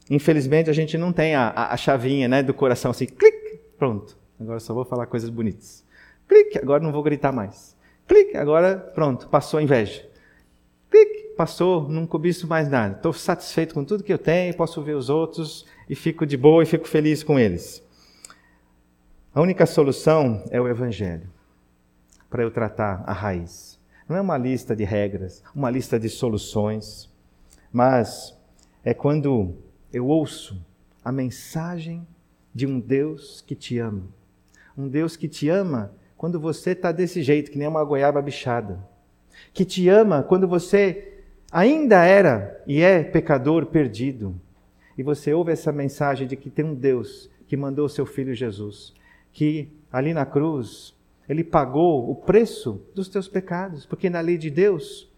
infelizmente 0.09 0.69
a 0.69 0.73
gente 0.73 0.97
não 0.97 1.11
tem 1.11 1.33
a, 1.33 1.47
a, 1.47 1.73
a 1.73 1.77
chavinha 1.77 2.27
né, 2.27 2.43
do 2.43 2.53
coração 2.53 2.91
assim, 2.91 3.05
clique, 3.05 3.61
pronto, 3.77 4.17
agora 4.39 4.59
só 4.59 4.73
vou 4.73 4.85
falar 4.85 5.05
coisas 5.07 5.29
bonitas. 5.29 5.83
Clique, 6.27 6.59
agora 6.59 6.83
não 6.83 6.91
vou 6.91 7.01
gritar 7.01 7.31
mais. 7.31 7.75
Clique, 8.07 8.37
agora 8.37 8.77
pronto, 8.93 9.27
passou 9.29 9.59
a 9.59 9.63
inveja. 9.63 10.05
Passou, 11.37 11.89
não 11.89 12.05
cobiço 12.05 12.47
mais 12.47 12.69
nada. 12.69 12.95
Estou 12.95 13.13
satisfeito 13.13 13.73
com 13.73 13.83
tudo 13.83 14.03
que 14.03 14.13
eu 14.13 14.17
tenho, 14.17 14.55
posso 14.55 14.81
ver 14.81 14.95
os 14.95 15.09
outros 15.09 15.65
e 15.89 15.95
fico 15.95 16.25
de 16.25 16.37
boa 16.37 16.63
e 16.63 16.65
fico 16.65 16.87
feliz 16.87 17.23
com 17.23 17.39
eles. 17.39 17.83
A 19.33 19.41
única 19.41 19.65
solução 19.65 20.43
é 20.51 20.59
o 20.59 20.67
Evangelho 20.67 21.29
para 22.29 22.43
eu 22.43 22.51
tratar 22.51 23.03
a 23.05 23.13
raiz. 23.13 23.79
Não 24.07 24.15
é 24.15 24.21
uma 24.21 24.37
lista 24.37 24.75
de 24.75 24.83
regras, 24.83 25.41
uma 25.55 25.69
lista 25.69 25.99
de 25.99 26.09
soluções, 26.09 27.09
mas 27.71 28.37
é 28.83 28.93
quando 28.93 29.55
eu 29.93 30.07
ouço 30.07 30.61
a 31.03 31.11
mensagem 31.11 32.05
de 32.53 32.67
um 32.67 32.79
Deus 32.79 33.41
que 33.41 33.55
te 33.55 33.77
ama. 33.79 34.03
Um 34.77 34.87
Deus 34.87 35.15
que 35.15 35.27
te 35.27 35.49
ama 35.49 35.93
quando 36.17 36.39
você 36.39 36.71
está 36.71 36.91
desse 36.91 37.23
jeito, 37.23 37.51
que 37.51 37.57
nem 37.57 37.67
uma 37.67 37.83
goiaba 37.83 38.21
bichada. 38.21 38.85
Que 39.53 39.65
te 39.65 39.87
ama 39.89 40.23
quando 40.23 40.47
você 40.47 41.10
ainda 41.51 42.03
era 42.03 42.63
e 42.65 42.81
é 42.81 43.03
pecador 43.03 43.65
perdido, 43.65 44.35
e 44.97 45.03
você 45.03 45.33
ouve 45.33 45.51
essa 45.51 45.71
mensagem 45.71 46.27
de 46.27 46.35
que 46.35 46.49
tem 46.49 46.63
um 46.63 46.75
Deus 46.75 47.29
que 47.47 47.57
mandou 47.57 47.85
o 47.85 47.89
seu 47.89 48.05
filho 48.05 48.33
Jesus, 48.33 48.93
que 49.33 49.69
ali 49.91 50.13
na 50.13 50.25
cruz 50.25 50.95
ele 51.27 51.43
pagou 51.43 52.09
o 52.09 52.15
preço 52.15 52.81
dos 52.93 53.09
teus 53.09 53.27
pecados, 53.27 53.85
porque 53.85 54.09
na 54.09 54.19
lei 54.19 54.37
de 54.37 54.49
Deus, 54.49 55.09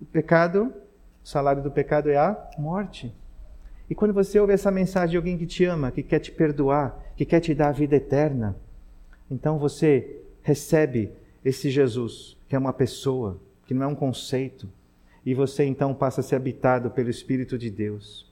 o 0.00 0.04
pecado, 0.04 0.72
o 1.22 1.28
salário 1.28 1.62
do 1.62 1.70
pecado 1.70 2.10
é 2.10 2.16
a 2.16 2.50
morte. 2.58 3.14
E 3.88 3.94
quando 3.94 4.14
você 4.14 4.40
ouve 4.40 4.52
essa 4.52 4.70
mensagem 4.70 5.10
de 5.10 5.16
alguém 5.16 5.36
que 5.36 5.46
te 5.46 5.64
ama, 5.64 5.90
que 5.90 6.02
quer 6.02 6.18
te 6.18 6.32
perdoar, 6.32 7.12
que 7.16 7.24
quer 7.24 7.40
te 7.40 7.54
dar 7.54 7.68
a 7.68 7.72
vida 7.72 7.96
eterna, 7.96 8.56
então 9.30 9.58
você 9.58 10.20
recebe 10.42 11.12
esse 11.44 11.70
Jesus, 11.70 12.36
que 12.48 12.56
é 12.56 12.58
uma 12.58 12.72
pessoa, 12.72 13.38
que 13.66 13.74
não 13.74 13.84
é 13.84 13.86
um 13.86 13.94
conceito, 13.94 14.68
e 15.24 15.34
você 15.34 15.64
então 15.64 15.94
passa 15.94 16.20
a 16.20 16.24
ser 16.24 16.36
habitado 16.36 16.90
pelo 16.90 17.10
Espírito 17.10 17.56
de 17.56 17.70
Deus. 17.70 18.30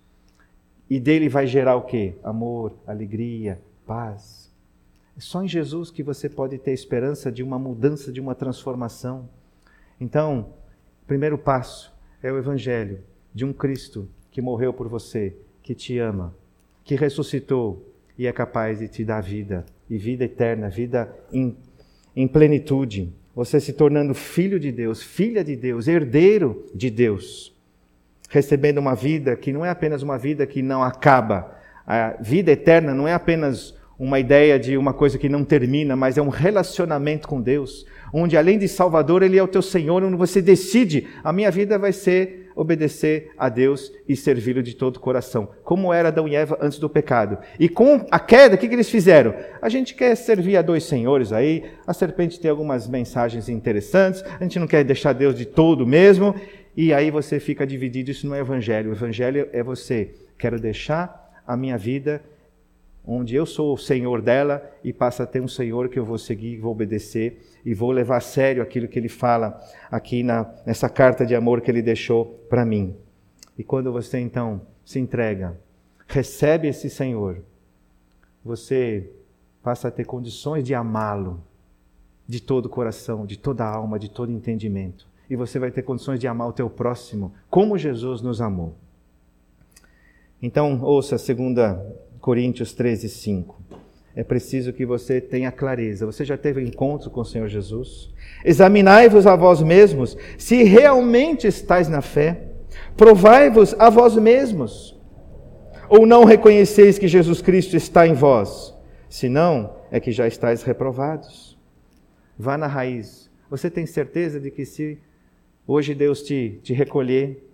E 0.88 0.98
dele 0.98 1.28
vai 1.28 1.46
gerar 1.46 1.76
o 1.76 1.82
quê? 1.82 2.16
Amor, 2.22 2.74
alegria, 2.86 3.60
paz. 3.86 4.52
É 5.16 5.20
só 5.20 5.42
em 5.42 5.48
Jesus 5.48 5.90
que 5.90 6.02
você 6.02 6.28
pode 6.28 6.58
ter 6.58 6.72
esperança 6.72 7.30
de 7.30 7.42
uma 7.42 7.58
mudança, 7.58 8.10
de 8.10 8.20
uma 8.20 8.34
transformação. 8.34 9.28
Então, 10.00 10.54
primeiro 11.06 11.38
passo 11.38 11.94
é 12.22 12.32
o 12.32 12.38
Evangelho 12.38 13.02
de 13.32 13.44
um 13.44 13.52
Cristo 13.52 14.08
que 14.30 14.42
morreu 14.42 14.72
por 14.72 14.88
você, 14.88 15.36
que 15.62 15.74
te 15.74 15.98
ama, 15.98 16.34
que 16.82 16.96
ressuscitou 16.96 17.86
e 18.18 18.26
é 18.26 18.32
capaz 18.32 18.80
de 18.80 18.88
te 18.88 19.04
dar 19.04 19.20
vida, 19.20 19.64
e 19.88 19.96
vida 19.96 20.24
eterna, 20.24 20.68
vida 20.68 21.14
em, 21.32 21.56
em 22.14 22.26
plenitude 22.26 23.12
você 23.40 23.58
se 23.58 23.72
tornando 23.72 24.12
filho 24.12 24.60
de 24.60 24.70
Deus, 24.70 25.02
filha 25.02 25.42
de 25.42 25.56
Deus, 25.56 25.88
herdeiro 25.88 26.66
de 26.74 26.90
Deus, 26.90 27.56
recebendo 28.28 28.76
uma 28.76 28.94
vida 28.94 29.34
que 29.34 29.50
não 29.50 29.64
é 29.64 29.70
apenas 29.70 30.02
uma 30.02 30.18
vida 30.18 30.46
que 30.46 30.60
não 30.60 30.82
acaba. 30.82 31.56
A 31.86 32.18
vida 32.20 32.52
eterna 32.52 32.92
não 32.92 33.08
é 33.08 33.14
apenas 33.14 33.74
uma 33.98 34.20
ideia 34.20 34.58
de 34.58 34.76
uma 34.76 34.92
coisa 34.92 35.16
que 35.16 35.26
não 35.26 35.42
termina, 35.42 35.96
mas 35.96 36.18
é 36.18 36.22
um 36.22 36.28
relacionamento 36.28 37.26
com 37.26 37.40
Deus, 37.40 37.86
onde 38.12 38.36
além 38.36 38.58
de 38.58 38.68
Salvador, 38.68 39.22
Ele 39.22 39.38
é 39.38 39.42
o 39.42 39.48
teu 39.48 39.62
Senhor, 39.62 40.04
onde 40.04 40.16
você 40.16 40.42
decide, 40.42 41.08
a 41.24 41.32
minha 41.32 41.50
vida 41.50 41.78
vai 41.78 41.94
ser 41.94 42.49
obedecer 42.60 43.30
a 43.38 43.48
Deus 43.48 43.90
e 44.06 44.14
servi-lo 44.14 44.62
de 44.62 44.76
todo 44.76 44.96
o 44.96 45.00
coração, 45.00 45.48
como 45.64 45.94
era 45.94 46.08
Adão 46.08 46.28
e 46.28 46.36
Eva 46.36 46.58
antes 46.60 46.78
do 46.78 46.90
pecado. 46.90 47.38
E 47.58 47.70
com 47.70 48.06
a 48.10 48.20
queda, 48.20 48.54
o 48.54 48.58
que, 48.58 48.68
que 48.68 48.74
eles 48.74 48.90
fizeram? 48.90 49.34
A 49.62 49.70
gente 49.70 49.94
quer 49.94 50.14
servir 50.14 50.58
a 50.58 50.62
dois 50.62 50.84
senhores 50.84 51.32
aí, 51.32 51.64
a 51.86 51.94
serpente 51.94 52.38
tem 52.38 52.50
algumas 52.50 52.86
mensagens 52.86 53.48
interessantes, 53.48 54.22
a 54.38 54.42
gente 54.42 54.58
não 54.58 54.66
quer 54.66 54.84
deixar 54.84 55.14
Deus 55.14 55.34
de 55.34 55.46
todo 55.46 55.86
mesmo, 55.86 56.34
e 56.76 56.92
aí 56.92 57.10
você 57.10 57.40
fica 57.40 57.66
dividido. 57.66 58.10
Isso 58.10 58.26
não 58.26 58.34
é 58.34 58.40
evangelho. 58.40 58.90
O 58.90 58.92
evangelho 58.92 59.48
é 59.54 59.62
você, 59.62 60.14
quero 60.38 60.60
deixar 60.60 61.42
a 61.46 61.56
minha 61.56 61.78
vida 61.78 62.22
onde 63.06 63.34
eu 63.34 63.46
sou 63.46 63.74
o 63.74 63.78
senhor 63.78 64.20
dela 64.22 64.62
e 64.84 64.92
passa 64.92 65.22
a 65.22 65.26
ter 65.26 65.40
um 65.40 65.48
senhor 65.48 65.88
que 65.88 65.98
eu 65.98 66.04
vou 66.04 66.18
seguir, 66.18 66.58
vou 66.58 66.72
obedecer 66.72 67.40
e 67.64 67.74
vou 67.74 67.90
levar 67.90 68.18
a 68.18 68.20
sério 68.20 68.62
aquilo 68.62 68.88
que 68.88 68.98
ele 68.98 69.08
fala 69.08 69.60
aqui 69.90 70.22
na, 70.22 70.52
nessa 70.66 70.88
carta 70.88 71.24
de 71.24 71.34
amor 71.34 71.60
que 71.60 71.70
ele 71.70 71.82
deixou 71.82 72.26
para 72.48 72.64
mim. 72.64 72.94
E 73.58 73.64
quando 73.64 73.92
você 73.92 74.18
então 74.18 74.62
se 74.84 74.98
entrega, 74.98 75.58
recebe 76.06 76.68
esse 76.68 76.88
Senhor, 76.88 77.42
você 78.44 79.10
passa 79.62 79.88
a 79.88 79.90
ter 79.90 80.04
condições 80.04 80.64
de 80.64 80.74
amá-lo 80.74 81.42
de 82.26 82.40
todo 82.40 82.66
o 82.66 82.68
coração, 82.70 83.26
de 83.26 83.36
toda 83.36 83.64
a 83.64 83.68
alma, 83.68 83.98
de 83.98 84.08
todo 84.08 84.32
entendimento. 84.32 85.06
E 85.28 85.36
você 85.36 85.58
vai 85.58 85.70
ter 85.70 85.82
condições 85.82 86.18
de 86.18 86.26
amar 86.26 86.48
o 86.48 86.52
teu 86.52 86.70
próximo 86.70 87.32
como 87.48 87.76
Jesus 87.76 88.22
nos 88.22 88.40
amou. 88.40 88.74
Então, 90.42 90.82
ouça 90.82 91.16
2 91.16 91.38
Coríntios 92.20 92.74
13, 92.74 93.08
5 93.08 93.60
é 94.14 94.24
preciso 94.24 94.72
que 94.72 94.84
você 94.84 95.20
tenha 95.20 95.52
clareza. 95.52 96.04
Você 96.04 96.24
já 96.24 96.36
teve 96.36 96.62
encontro 96.62 97.10
com 97.10 97.20
o 97.20 97.24
Senhor 97.24 97.48
Jesus? 97.48 98.12
Examinai-vos 98.44 99.26
a 99.26 99.36
vós 99.36 99.62
mesmos 99.62 100.16
se 100.36 100.62
realmente 100.62 101.46
estáis 101.46 101.88
na 101.88 102.02
fé. 102.02 102.48
Provai-vos 102.96 103.74
a 103.78 103.88
vós 103.88 104.16
mesmos. 104.16 104.98
Ou 105.88 106.06
não 106.06 106.24
reconheceis 106.24 106.98
que 106.98 107.08
Jesus 107.08 107.40
Cristo 107.40 107.76
está 107.76 108.06
em 108.06 108.14
vós? 108.14 108.74
Se 109.08 109.28
não, 109.28 109.76
é 109.90 109.98
que 109.98 110.12
já 110.12 110.26
estáis 110.26 110.62
reprovados. 110.62 111.58
Vá 112.38 112.58
na 112.58 112.66
raiz. 112.66 113.30
Você 113.48 113.70
tem 113.70 113.86
certeza 113.86 114.40
de 114.40 114.50
que 114.50 114.64
se 114.64 114.98
hoje 115.66 115.94
Deus 115.94 116.22
te, 116.22 116.60
te 116.62 116.72
recolher, 116.72 117.44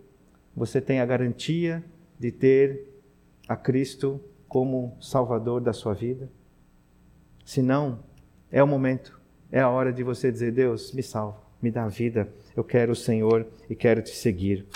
você 0.55 0.81
tem 0.81 1.01
a 1.01 1.07
garantia 1.07 1.85
de 2.19 2.31
ter 2.31 2.89
a 3.49 3.57
Cristo 3.57 4.21
como 4.49 4.97
Salvador 5.01 5.61
da 5.61 5.73
sua 5.73 5.95
vida? 5.95 6.29
Se 7.45 7.63
não, 7.63 8.01
é 8.51 8.63
o 8.63 8.67
momento, 8.67 9.21
é 9.51 9.61
a 9.61 9.69
hora 9.69 9.93
de 9.93 10.03
você 10.03 10.31
dizer: 10.33 10.53
Deus, 10.53 10.93
me 10.93 11.03
salva, 11.03 11.41
me 11.61 11.71
dá 11.71 11.87
vida, 11.89 12.29
eu 12.57 12.65
quero 12.65 12.93
o 12.93 12.97
Senhor 12.97 13.47
e 13.69 13.75
quero 13.75 14.03
te 14.03 14.11
seguir. 14.11 14.67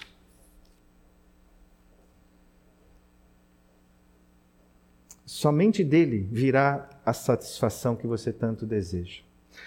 Somente 5.25 5.83
dele 5.83 6.29
virá 6.31 6.89
a 7.07 7.12
satisfação 7.12 7.97
que 7.97 8.07
você 8.07 8.33
tanto 8.33 8.67
deseja. 8.67 9.23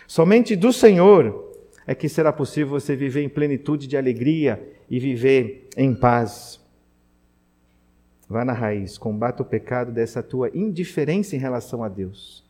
Somente 0.07 0.55
do 0.55 0.71
Senhor 0.71 1.51
é 1.87 1.95
que 1.95 2.07
será 2.07 2.31
possível 2.31 2.69
você 2.69 2.95
viver 2.95 3.23
em 3.23 3.29
plenitude 3.29 3.87
de 3.87 3.97
alegria 3.97 4.61
e 4.89 4.99
viver 4.99 5.67
em 5.75 5.93
paz. 5.95 6.62
Vá 8.33 8.43
na 8.43 8.51
raiz, 8.51 8.97
combata 8.97 9.43
o 9.43 9.45
pecado 9.45 9.91
dessa 9.91 10.23
tua 10.23 10.49
indiferença 10.55 11.35
em 11.35 11.39
relação 11.39 11.83
a 11.83 11.87
Deus. 11.87 12.43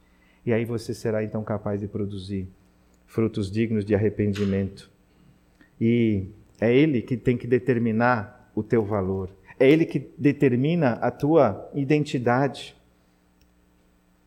E 0.46 0.54
aí 0.54 0.64
você 0.64 0.94
será 0.94 1.26
então 1.26 1.44
capaz 1.44 1.82
de 1.82 1.90
produzir 1.90 2.48
frutos 3.06 3.52
dignos 3.52 3.84
de 3.84 3.94
arrependimento. 3.94 4.90
E 5.82 6.28
é 6.62 6.74
Ele 6.74 7.02
que 7.02 7.18
tem 7.18 7.36
que 7.36 7.46
determinar 7.46 8.50
o 8.56 8.64
teu 8.64 8.82
valor. 8.86 9.30
É 9.60 9.70
Ele 9.70 9.86
que 9.86 10.10
determina 10.18 10.94
a 11.02 11.12
tua 11.12 11.70
identidade. 11.74 12.78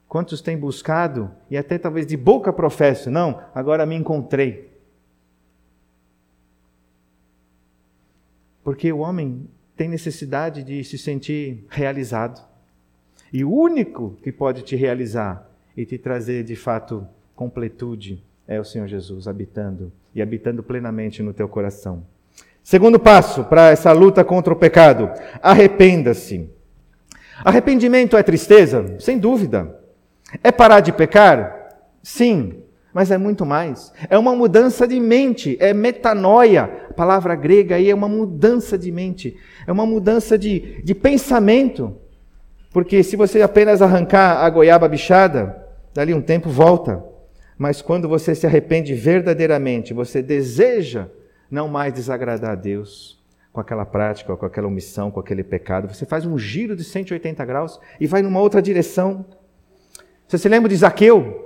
Quantos 0.06 0.42
têm 0.42 0.58
buscado 0.58 1.30
e 1.50 1.56
até 1.56 1.78
talvez 1.78 2.06
de 2.06 2.18
boca 2.18 2.52
professo, 2.52 3.10
não, 3.10 3.42
agora 3.54 3.86
me 3.86 3.94
encontrei. 3.94 4.70
Porque 8.62 8.92
o 8.92 8.98
homem 8.98 9.48
tem 9.76 9.88
necessidade 9.88 10.62
de 10.62 10.82
se 10.82 10.96
sentir 10.96 11.64
realizado. 11.68 12.42
E 13.32 13.44
o 13.44 13.52
único 13.52 14.16
que 14.22 14.32
pode 14.32 14.62
te 14.62 14.74
realizar 14.74 15.48
e 15.76 15.84
te 15.84 15.98
trazer 15.98 16.42
de 16.42 16.56
fato 16.56 17.06
completude 17.34 18.24
é 18.48 18.58
o 18.58 18.64
Senhor 18.64 18.88
Jesus 18.88 19.28
habitando 19.28 19.92
e 20.14 20.22
habitando 20.22 20.62
plenamente 20.62 21.22
no 21.22 21.34
teu 21.34 21.48
coração. 21.48 22.02
Segundo 22.62 22.98
passo 22.98 23.44
para 23.44 23.70
essa 23.70 23.92
luta 23.92 24.24
contra 24.24 24.52
o 24.52 24.56
pecado: 24.56 25.10
arrependa-se. 25.42 26.48
Arrependimento 27.44 28.16
é 28.16 28.22
tristeza? 28.22 28.96
Sem 28.98 29.18
dúvida. 29.18 29.78
É 30.42 30.50
parar 30.50 30.80
de 30.80 30.92
pecar? 30.92 31.76
Sim, 32.02 32.62
mas 32.96 33.10
é 33.10 33.18
muito 33.18 33.44
mais. 33.44 33.92
É 34.08 34.16
uma 34.16 34.34
mudança 34.34 34.88
de 34.88 34.98
mente, 34.98 35.54
é 35.60 35.74
metanoia. 35.74 36.62
A 36.88 36.94
palavra 36.94 37.34
grega 37.34 37.74
aí 37.74 37.90
é 37.90 37.94
uma 37.94 38.08
mudança 38.08 38.78
de 38.78 38.90
mente, 38.90 39.36
é 39.66 39.70
uma 39.70 39.84
mudança 39.84 40.38
de, 40.38 40.82
de 40.82 40.94
pensamento. 40.94 41.94
Porque 42.72 43.02
se 43.02 43.14
você 43.14 43.42
apenas 43.42 43.82
arrancar 43.82 44.42
a 44.42 44.48
goiaba 44.48 44.88
bichada, 44.88 45.62
dali 45.92 46.14
um 46.14 46.22
tempo 46.22 46.48
volta. 46.48 47.04
Mas 47.58 47.82
quando 47.82 48.08
você 48.08 48.34
se 48.34 48.46
arrepende 48.46 48.94
verdadeiramente, 48.94 49.92
você 49.92 50.22
deseja 50.22 51.06
não 51.50 51.68
mais 51.68 51.92
desagradar 51.92 52.52
a 52.52 52.54
Deus 52.54 53.22
com 53.52 53.60
aquela 53.60 53.84
prática, 53.84 54.34
com 54.34 54.46
aquela 54.46 54.68
omissão, 54.68 55.10
com 55.10 55.20
aquele 55.20 55.44
pecado. 55.44 55.86
Você 55.86 56.06
faz 56.06 56.24
um 56.24 56.38
giro 56.38 56.74
de 56.74 56.82
180 56.82 57.44
graus 57.44 57.78
e 58.00 58.06
vai 58.06 58.22
numa 58.22 58.40
outra 58.40 58.62
direção. 58.62 59.26
Você 60.26 60.38
se 60.38 60.48
lembra 60.48 60.70
de 60.70 60.76
Zaqueu? 60.76 61.45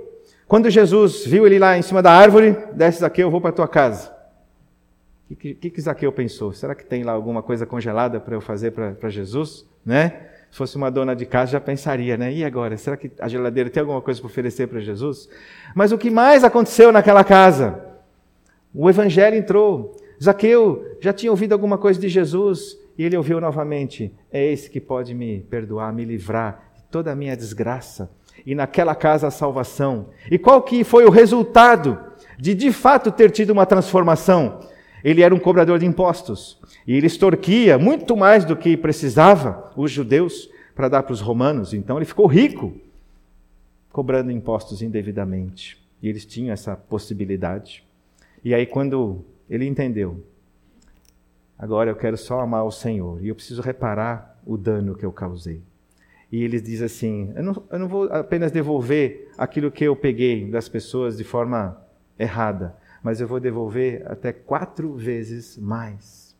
Quando 0.51 0.69
Jesus 0.69 1.25
viu 1.25 1.47
ele 1.47 1.57
lá 1.57 1.77
em 1.77 1.81
cima 1.81 2.01
da 2.01 2.11
árvore, 2.11 2.57
desce 2.73 2.99
Zaqueu, 2.99 3.27
eu 3.27 3.31
vou 3.31 3.39
para 3.39 3.53
tua 3.53 3.69
casa. 3.69 4.13
O 5.29 5.33
que, 5.33 5.53
que, 5.53 5.69
que 5.69 5.79
Zaqueu 5.79 6.11
pensou? 6.11 6.51
Será 6.51 6.75
que 6.75 6.85
tem 6.85 7.05
lá 7.05 7.13
alguma 7.13 7.41
coisa 7.41 7.65
congelada 7.65 8.19
para 8.19 8.35
eu 8.35 8.41
fazer 8.41 8.71
para 8.71 9.09
Jesus? 9.09 9.65
Né? 9.85 10.09
Se 10.51 10.57
fosse 10.57 10.75
uma 10.75 10.91
dona 10.91 11.15
de 11.15 11.25
casa, 11.25 11.53
já 11.53 11.61
pensaria, 11.61 12.17
né? 12.17 12.33
E 12.33 12.43
agora? 12.43 12.75
Será 12.75 12.97
que 12.97 13.09
a 13.17 13.29
geladeira 13.29 13.69
tem 13.69 13.79
alguma 13.79 14.01
coisa 14.01 14.19
para 14.19 14.27
oferecer 14.27 14.67
para 14.67 14.81
Jesus? 14.81 15.29
Mas 15.73 15.93
o 15.93 15.97
que 15.97 16.09
mais 16.09 16.43
aconteceu 16.43 16.91
naquela 16.91 17.23
casa? 17.23 17.81
O 18.73 18.89
evangelho 18.89 19.37
entrou. 19.37 19.95
Zaqueu 20.21 20.97
já 20.99 21.13
tinha 21.13 21.31
ouvido 21.31 21.53
alguma 21.53 21.77
coisa 21.77 21.97
de 21.97 22.09
Jesus 22.09 22.77
e 22.97 23.05
ele 23.05 23.15
ouviu 23.15 23.39
novamente: 23.39 24.13
É 24.29 24.51
esse 24.51 24.69
que 24.69 24.81
pode 24.81 25.13
me 25.13 25.39
perdoar, 25.49 25.93
me 25.93 26.03
livrar 26.03 26.73
de 26.75 26.83
toda 26.91 27.09
a 27.09 27.15
minha 27.15 27.37
desgraça. 27.37 28.11
E 28.45 28.55
naquela 28.55 28.95
casa 28.95 29.27
a 29.27 29.31
salvação. 29.31 30.07
E 30.29 30.37
qual 30.37 30.61
que 30.61 30.83
foi 30.83 31.05
o 31.05 31.09
resultado 31.09 31.97
de 32.37 32.53
de 32.53 32.71
fato 32.71 33.11
ter 33.11 33.31
tido 33.31 33.51
uma 33.51 33.65
transformação? 33.65 34.59
Ele 35.03 35.21
era 35.21 35.33
um 35.33 35.39
cobrador 35.39 35.79
de 35.79 35.85
impostos 35.85 36.59
e 36.85 36.95
ele 36.95 37.07
extorquia 37.07 37.77
muito 37.77 38.15
mais 38.15 38.45
do 38.45 38.55
que 38.55 38.77
precisava 38.77 39.71
os 39.75 39.91
judeus 39.91 40.49
para 40.75 40.89
dar 40.89 41.03
para 41.03 41.13
os 41.13 41.21
romanos. 41.21 41.73
Então 41.73 41.97
ele 41.97 42.05
ficou 42.05 42.27
rico 42.27 42.73
cobrando 43.91 44.31
impostos 44.31 44.81
indevidamente. 44.81 45.81
E 46.01 46.07
eles 46.07 46.25
tinham 46.25 46.53
essa 46.53 46.75
possibilidade. 46.75 47.83
E 48.43 48.53
aí, 48.55 48.65
quando 48.65 49.23
ele 49.49 49.67
entendeu, 49.67 50.23
agora 51.57 51.91
eu 51.91 51.95
quero 51.95 52.17
só 52.17 52.39
amar 52.39 52.65
o 52.65 52.71
Senhor 52.71 53.23
e 53.23 53.27
eu 53.27 53.35
preciso 53.35 53.61
reparar 53.61 54.39
o 54.45 54.57
dano 54.57 54.95
que 54.95 55.05
eu 55.05 55.11
causei. 55.11 55.61
E 56.31 56.43
ele 56.43 56.61
diz 56.61 56.81
assim: 56.81 57.33
eu 57.35 57.43
não, 57.43 57.63
eu 57.69 57.79
não 57.79 57.87
vou 57.87 58.03
apenas 58.05 58.51
devolver 58.51 59.29
aquilo 59.37 59.71
que 59.71 59.83
eu 59.83 59.95
peguei 59.95 60.49
das 60.49 60.69
pessoas 60.69 61.17
de 61.17 61.23
forma 61.23 61.77
errada, 62.17 62.75
mas 63.03 63.19
eu 63.19 63.27
vou 63.27 63.39
devolver 63.39 64.03
até 64.05 64.31
quatro 64.31 64.93
vezes 64.93 65.57
mais. 65.57 66.31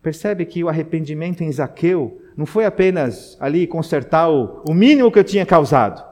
Percebe 0.00 0.46
que 0.46 0.62
o 0.62 0.68
arrependimento 0.68 1.42
em 1.42 1.52
Zaqueu 1.52 2.22
não 2.36 2.46
foi 2.46 2.64
apenas 2.64 3.36
ali 3.40 3.66
consertar 3.66 4.30
o, 4.30 4.62
o 4.66 4.72
mínimo 4.72 5.10
que 5.10 5.18
eu 5.18 5.24
tinha 5.24 5.44
causado. 5.44 6.06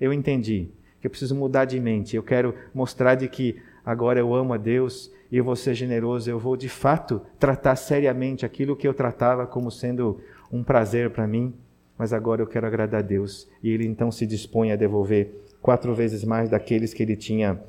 Eu 0.00 0.12
entendi 0.12 0.68
que 1.00 1.06
eu 1.06 1.10
preciso 1.10 1.34
mudar 1.34 1.64
de 1.64 1.80
mente. 1.80 2.14
Eu 2.14 2.22
quero 2.22 2.54
mostrar 2.74 3.14
de 3.14 3.28
que 3.28 3.56
agora 3.84 4.20
eu 4.20 4.34
amo 4.34 4.52
a 4.52 4.58
Deus 4.58 5.10
e 5.32 5.38
eu 5.38 5.44
vou 5.44 5.56
ser 5.56 5.74
generoso. 5.74 6.30
Eu 6.30 6.38
vou 6.38 6.56
de 6.56 6.68
fato 6.68 7.22
tratar 7.38 7.76
seriamente 7.76 8.44
aquilo 8.44 8.76
que 8.76 8.86
eu 8.86 8.92
tratava 8.92 9.46
como 9.46 9.70
sendo 9.70 10.20
um 10.52 10.62
prazer 10.62 11.10
para 11.10 11.26
mim, 11.26 11.54
mas 12.00 12.14
agora 12.14 12.40
eu 12.40 12.46
quero 12.46 12.66
agradar 12.66 13.00
a 13.00 13.06
Deus. 13.06 13.46
E 13.62 13.68
ele 13.68 13.86
então 13.86 14.10
se 14.10 14.26
dispõe 14.26 14.72
a 14.72 14.76
devolver 14.76 15.34
quatro 15.60 15.94
vezes 15.94 16.24
mais 16.24 16.48
daqueles 16.48 16.94
que 16.94 17.02
ele 17.02 17.14
tinha 17.14 17.60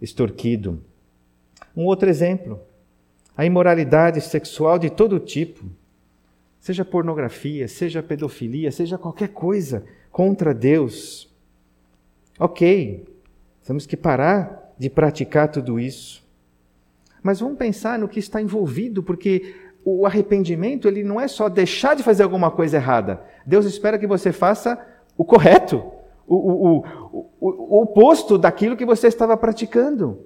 extorquido. 0.00 0.80
Um 1.76 1.84
outro 1.84 2.08
exemplo, 2.08 2.58
a 3.36 3.44
imoralidade 3.44 4.22
sexual 4.22 4.78
de 4.78 4.88
todo 4.88 5.20
tipo, 5.20 5.66
seja 6.58 6.82
pornografia, 6.82 7.68
seja 7.68 8.02
pedofilia, 8.02 8.72
seja 8.72 8.96
qualquer 8.96 9.28
coisa 9.28 9.84
contra 10.10 10.54
Deus. 10.54 11.30
Ok, 12.38 13.04
temos 13.66 13.84
que 13.84 13.98
parar 13.98 14.74
de 14.78 14.88
praticar 14.88 15.50
tudo 15.50 15.78
isso. 15.78 16.24
Mas 17.22 17.38
vamos 17.38 17.58
pensar 17.58 17.98
no 17.98 18.08
que 18.08 18.18
está 18.18 18.40
envolvido, 18.40 19.02
porque 19.02 19.54
o 19.84 20.06
arrependimento 20.06 20.88
ele 20.88 21.04
não 21.04 21.20
é 21.20 21.28
só 21.28 21.48
deixar 21.48 21.94
de 21.94 22.02
fazer 22.02 22.22
alguma 22.22 22.50
coisa 22.50 22.76
errada. 22.76 23.20
Deus 23.44 23.66
espera 23.66 23.98
que 23.98 24.06
você 24.06 24.32
faça 24.32 24.78
o 25.16 25.24
correto 25.24 25.82
o, 26.26 26.36
o, 26.36 26.78
o, 27.12 27.76
o 27.78 27.82
oposto 27.82 28.38
daquilo 28.38 28.76
que 28.76 28.84
você 28.84 29.08
estava 29.08 29.36
praticando. 29.36 30.18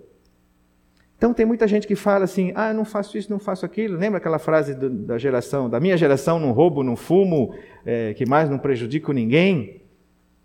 Então 1.16 1.34
tem 1.34 1.44
muita 1.44 1.66
gente 1.66 1.86
que 1.86 1.96
fala 1.96 2.24
assim: 2.24 2.52
ah, 2.54 2.72
não 2.72 2.84
faço 2.84 3.18
isso, 3.18 3.30
não 3.30 3.38
faço 3.38 3.66
aquilo. 3.66 3.98
Lembra 3.98 4.18
aquela 4.18 4.38
frase 4.38 4.74
do, 4.74 4.88
da 4.88 5.18
geração, 5.18 5.68
da 5.68 5.80
minha 5.80 5.96
geração, 5.96 6.38
não 6.38 6.52
roubo, 6.52 6.84
não 6.84 6.96
fumo, 6.96 7.54
é, 7.84 8.14
que 8.14 8.24
mais 8.24 8.48
não 8.48 8.58
prejudico 8.58 9.12
ninguém? 9.12 9.77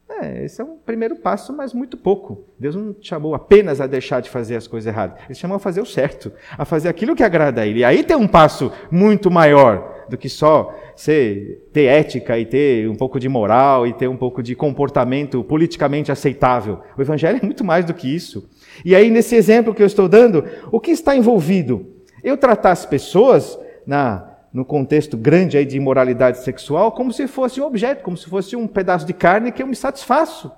É, 0.10 0.44
esse 0.44 0.62
é 0.62 0.63
um 0.63 0.78
primeiro 0.78 1.16
passo, 1.16 1.56
mas 1.56 1.74
muito 1.74 1.98
pouco. 1.98 2.46
Deus 2.60 2.76
não 2.76 2.94
te 2.94 3.08
chamou 3.08 3.34
apenas 3.34 3.80
a 3.80 3.88
deixar 3.88 4.22
de 4.22 4.30
fazer 4.30 4.56
as 4.56 4.68
coisas 4.68 4.88
erradas. 4.88 5.20
Ele 5.26 5.34
chamou 5.34 5.56
a 5.56 5.60
fazer 5.60 5.82
o 5.82 5.86
certo, 5.86 6.32
a 6.58 6.66
fazer 6.66 6.89
aquilo 6.89 7.16
que 7.16 7.24
agrada 7.24 7.62
a 7.62 7.68
Ele. 7.68 7.80
E 7.80 7.86
aí 7.86 8.04
tem 8.04 8.16
um 8.16 8.28
passo 8.28 8.72
muito 8.92 9.32
maior 9.32 10.06
do 10.10 10.18
que 10.18 10.28
só 10.28 10.76
ser, 10.96 11.70
ter 11.72 11.86
ética 11.86 12.38
e 12.38 12.46
ter 12.46 12.89
um 12.89 12.96
pouco 12.96 13.20
de 13.20 13.30
moral 13.30 13.88
e 13.88 13.94
ter 13.94 14.08
um 14.08 14.18
pouco 14.18 14.44
de 14.44 14.56
comportamento 14.56 15.44
politicamente 15.44 16.12
aceitável. 16.12 16.82
O 16.98 17.02
Evangelho 17.02 17.39
é 17.42 17.46
muito 17.46 17.63
mais 17.63 17.86
do 17.86 17.94
que 17.94 18.13
isso. 18.13 18.50
E 18.84 18.96
aí, 18.96 19.10
nesse 19.10 19.36
exemplo 19.36 19.74
que 19.74 19.82
eu 19.82 19.88
estou 19.88 20.08
dando, 20.08 20.44
o 20.72 20.80
que 20.80 20.92
está 20.92 21.16
envolvido? 21.16 21.88
Eu 22.24 22.38
tratar 22.38 22.72
as 22.72 22.86
pessoas 22.86 23.58
na, 23.86 24.33
no 24.54 24.63
contexto 24.63 25.18
grande 25.18 25.58
aí 25.58 25.66
de 25.66 25.78
imoralidade 25.78 26.44
sexual 26.44 26.92
como 26.92 27.12
se 27.12 27.28
fosse 27.28 27.60
um 27.60 27.66
objeto, 27.66 28.04
como 28.04 28.16
se 28.16 28.30
fosse 28.30 28.56
um 28.56 28.68
pedaço 28.68 29.06
de 29.06 29.13
carne 29.13 29.52
que 29.52 29.63
eu 29.63 29.68
me 29.68 29.76
satisfaço. 29.76 30.52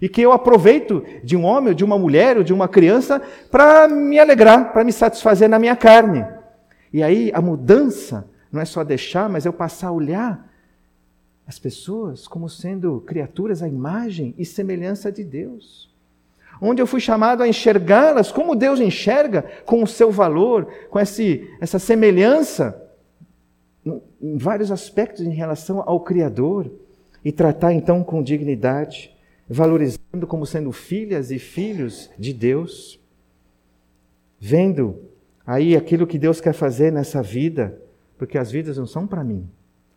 E 0.00 0.08
que 0.08 0.20
eu 0.20 0.32
aproveito 0.32 1.04
de 1.22 1.36
um 1.36 1.44
homem, 1.44 1.68
ou 1.68 1.74
de 1.74 1.84
uma 1.84 1.98
mulher, 1.98 2.36
ou 2.36 2.42
de 2.42 2.52
uma 2.52 2.66
criança 2.66 3.22
para 3.50 3.86
me 3.86 4.18
alegrar, 4.18 4.72
para 4.72 4.82
me 4.82 4.92
satisfazer 4.92 5.48
na 5.48 5.58
minha 5.58 5.76
carne. 5.76 6.24
E 6.92 7.02
aí 7.02 7.30
a 7.34 7.40
mudança 7.40 8.28
não 8.50 8.60
é 8.60 8.64
só 8.64 8.82
deixar, 8.82 9.28
mas 9.28 9.46
eu 9.46 9.52
passar 9.52 9.88
a 9.88 9.92
olhar 9.92 10.50
as 11.46 11.58
pessoas 11.58 12.26
como 12.26 12.48
sendo 12.48 13.00
criaturas 13.00 13.62
à 13.62 13.68
imagem 13.68 14.34
e 14.36 14.44
semelhança 14.44 15.10
de 15.10 15.22
Deus. 15.22 15.88
Onde 16.60 16.82
eu 16.82 16.86
fui 16.86 17.00
chamado 17.00 17.42
a 17.42 17.48
enxergá-las 17.48 18.32
como 18.32 18.56
Deus 18.56 18.80
enxerga, 18.80 19.44
com 19.64 19.82
o 19.82 19.86
seu 19.86 20.10
valor, 20.10 20.66
com 20.90 20.98
esse, 20.98 21.48
essa 21.60 21.78
semelhança, 21.78 22.81
em 23.84 24.36
vários 24.36 24.70
aspectos 24.70 25.22
em 25.22 25.34
relação 25.34 25.82
ao 25.86 26.00
Criador, 26.00 26.70
e 27.24 27.30
tratar 27.30 27.72
então 27.72 28.02
com 28.02 28.22
dignidade, 28.22 29.14
valorizando 29.48 30.26
como 30.26 30.44
sendo 30.44 30.72
filhas 30.72 31.30
e 31.30 31.38
filhos 31.38 32.10
de 32.18 32.32
Deus, 32.32 33.00
vendo 34.40 35.00
aí 35.46 35.76
aquilo 35.76 36.06
que 36.06 36.18
Deus 36.18 36.40
quer 36.40 36.52
fazer 36.52 36.90
nessa 36.90 37.22
vida, 37.22 37.80
porque 38.18 38.38
as 38.38 38.50
vidas 38.50 38.76
não 38.76 38.86
são 38.86 39.06
para 39.06 39.22
mim, 39.22 39.48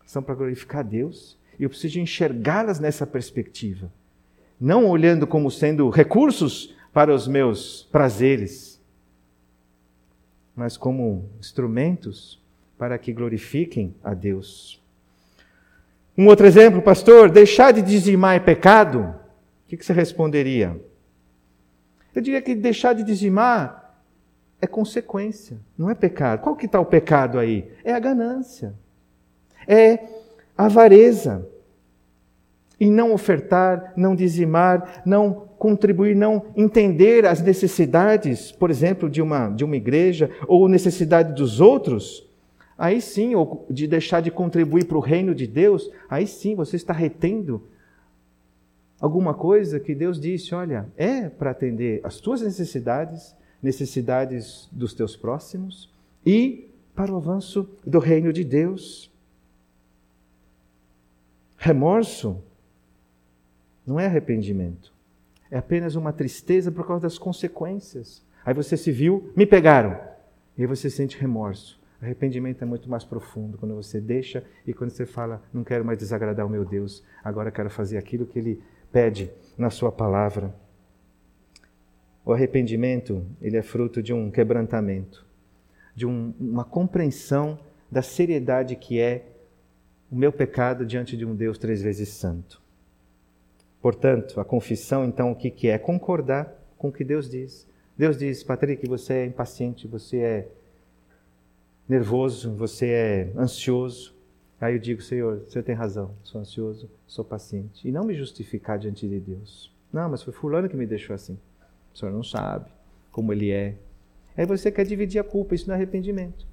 são 0.05 0.21
para 0.21 0.35
glorificar 0.35 0.83
Deus. 0.83 1.37
E 1.57 1.63
eu 1.63 1.69
preciso 1.69 1.99
enxergá-las 1.99 2.79
nessa 2.79 3.07
perspectiva. 3.07 3.91
Não 4.59 4.87
olhando 4.87 5.25
como 5.25 5.49
sendo 5.49 5.89
recursos 5.89 6.75
para 6.93 7.13
os 7.13 7.27
meus 7.27 7.83
prazeres, 7.91 8.81
mas 10.55 10.77
como 10.77 11.29
instrumentos 11.39 12.41
para 12.77 12.97
que 12.97 13.13
glorifiquem 13.13 13.95
a 14.03 14.13
Deus. 14.13 14.81
Um 16.17 16.27
outro 16.27 16.45
exemplo, 16.45 16.81
pastor, 16.81 17.29
deixar 17.29 17.71
de 17.71 17.81
dizimar 17.81 18.35
é 18.35 18.39
pecado? 18.39 19.15
O 19.65 19.67
que 19.67 19.83
você 19.83 19.91
responderia? 19.91 20.79
Eu 22.13 22.21
diria 22.21 22.41
que 22.41 22.55
deixar 22.55 22.93
de 22.93 23.03
dizimar 23.03 23.85
é 24.61 24.67
consequência, 24.67 25.57
não 25.77 25.89
é 25.89 25.95
pecado. 25.95 26.41
Qual 26.41 26.55
que 26.55 26.65
está 26.65 26.79
o 26.79 26.85
pecado 26.85 27.37
aí? 27.37 27.69
É 27.83 27.93
a 27.93 27.99
ganância, 27.99 28.73
é 29.67 29.99
a 30.57 30.65
avareza. 30.65 31.47
E 32.79 32.89
não 32.89 33.13
ofertar, 33.13 33.93
não 33.95 34.15
dizimar, 34.15 35.01
não 35.05 35.47
contribuir, 35.57 36.13
não 36.13 36.47
entender 36.57 37.25
as 37.25 37.41
necessidades, 37.41 38.51
por 38.51 38.69
exemplo, 38.69 39.09
de 39.09 39.21
uma, 39.21 39.49
de 39.49 39.63
uma 39.63 39.77
igreja 39.77 40.29
ou 40.45 40.67
necessidade 40.67 41.33
dos 41.33 41.61
outros, 41.61 42.25
aí 42.77 43.01
sim, 43.01 43.35
ou 43.35 43.65
de 43.69 43.87
deixar 43.87 44.21
de 44.21 44.31
contribuir 44.31 44.85
para 44.85 44.97
o 44.97 45.01
reino 45.01 45.33
de 45.33 45.47
Deus, 45.47 45.89
aí 46.09 46.27
sim 46.27 46.55
você 46.55 46.75
está 46.75 46.93
retendo 46.93 47.63
alguma 48.99 49.33
coisa 49.33 49.79
que 49.79 49.93
Deus 49.93 50.19
disse: 50.19 50.53
olha, 50.53 50.87
é 50.97 51.29
para 51.29 51.51
atender 51.51 52.01
as 52.03 52.19
tuas 52.19 52.41
necessidades, 52.41 53.35
necessidades 53.61 54.67
dos 54.71 54.93
teus 54.93 55.15
próximos 55.15 55.91
e 56.25 56.69
para 56.95 57.11
o 57.11 57.17
avanço 57.17 57.69
do 57.85 57.99
reino 57.99 58.31
de 58.31 58.43
Deus. 58.43 59.11
Remorso 61.57 62.41
não 63.85 63.99
é 63.99 64.05
arrependimento. 64.05 64.93
É 65.49 65.57
apenas 65.57 65.95
uma 65.95 66.11
tristeza 66.11 66.71
por 66.71 66.85
causa 66.87 67.03
das 67.03 67.17
consequências. 67.17 68.23
Aí 68.45 68.53
você 68.53 68.75
se 68.75 68.91
viu, 68.91 69.31
me 69.35 69.45
pegaram. 69.45 69.99
E 70.57 70.61
aí 70.61 70.67
você 70.67 70.89
sente 70.89 71.17
remorso. 71.17 71.79
Arrependimento 72.05 72.61
é 72.61 72.65
muito 72.65 72.87
mais 72.87 73.03
profundo 73.03 73.57
quando 73.57 73.73
você 73.73 73.99
deixa 73.99 74.43
e 74.65 74.73
quando 74.73 74.91
você 74.91 75.07
fala, 75.07 75.41
não 75.51 75.63
quero 75.63 75.83
mais 75.83 75.97
desagradar 75.97 76.45
o 76.45 76.49
meu 76.49 76.63
Deus, 76.63 77.03
agora 77.23 77.51
quero 77.51 77.69
fazer 77.69 77.97
aquilo 77.97 78.27
que 78.27 78.37
Ele 78.37 78.61
pede 78.91 79.31
na 79.57 79.71
Sua 79.71 79.91
palavra. 79.91 80.53
O 82.23 82.31
arrependimento, 82.31 83.25
ele 83.41 83.57
é 83.57 83.61
fruto 83.61 84.01
de 84.01 84.13
um 84.13 84.31
quebrantamento, 84.31 85.25
de 85.95 86.05
um, 86.05 86.33
uma 86.39 86.63
compreensão 86.63 87.59
da 87.91 88.01
seriedade 88.01 88.75
que 88.75 88.99
é 88.99 89.25
o 90.11 90.15
meu 90.15 90.31
pecado 90.31 90.85
diante 90.85 91.17
de 91.17 91.25
um 91.25 91.35
Deus 91.35 91.57
três 91.57 91.81
vezes 91.81 92.09
santo. 92.09 92.61
Portanto, 93.81 94.39
a 94.39 94.45
confissão, 94.45 95.05
então, 95.05 95.31
o 95.31 95.35
que, 95.35 95.51
que 95.51 95.67
é? 95.67 95.77
Concordar 95.77 96.53
com 96.77 96.89
o 96.89 96.91
que 96.91 97.03
Deus 97.03 97.29
diz. 97.29 97.67
Deus 97.97 98.17
diz, 98.17 98.43
Patrick, 98.43 98.87
você 98.87 99.13
é 99.13 99.25
impaciente, 99.25 99.87
você 99.87 100.17
é 100.17 100.47
nervoso, 101.87 102.53
você 102.53 102.87
é 102.87 103.31
ansioso. 103.37 104.15
Aí 104.59 104.75
eu 104.75 104.79
digo, 104.79 105.01
Senhor, 105.01 105.43
você 105.47 105.61
tem 105.61 105.75
razão, 105.75 106.11
sou 106.23 106.41
ansioso, 106.41 106.89
sou 107.05 107.23
paciente. 107.23 107.87
E 107.87 107.91
não 107.91 108.03
me 108.03 108.15
justificar 108.15 108.79
diante 108.79 109.07
de 109.07 109.19
Deus. 109.19 109.71
Não, 109.91 110.09
mas 110.09 110.23
foi 110.23 110.33
fulano 110.33 110.69
que 110.69 110.75
me 110.75 110.85
deixou 110.85 111.13
assim. 111.13 111.37
O 111.93 111.97
Senhor 111.97 112.11
não 112.11 112.23
sabe 112.23 112.69
como 113.11 113.31
ele 113.31 113.51
é. 113.51 113.75
Aí 114.35 114.45
você 114.45 114.71
quer 114.71 114.85
dividir 114.85 115.19
a 115.19 115.23
culpa, 115.23 115.55
isso 115.55 115.67
não 115.67 115.75
é 115.75 115.77
arrependimento. 115.77 116.45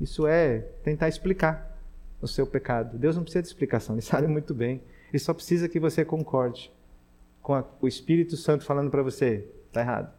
Isso 0.00 0.26
é 0.26 0.60
tentar 0.82 1.08
explicar 1.08 1.78
o 2.20 2.26
seu 2.26 2.46
pecado. 2.46 2.98
Deus 2.98 3.16
não 3.16 3.22
precisa 3.22 3.42
de 3.42 3.48
explicação, 3.48 3.94
ele 3.94 4.02
sabe 4.02 4.26
muito 4.26 4.54
bem. 4.54 4.80
Ele 5.10 5.18
só 5.18 5.32
precisa 5.32 5.68
que 5.68 5.80
você 5.80 6.04
concorde 6.04 6.72
com 7.42 7.54
a, 7.54 7.64
o 7.80 7.88
Espírito 7.88 8.36
Santo 8.36 8.64
falando 8.64 8.90
para 8.90 9.02
você: 9.02 9.48
está 9.68 9.80
errado. 9.80 10.17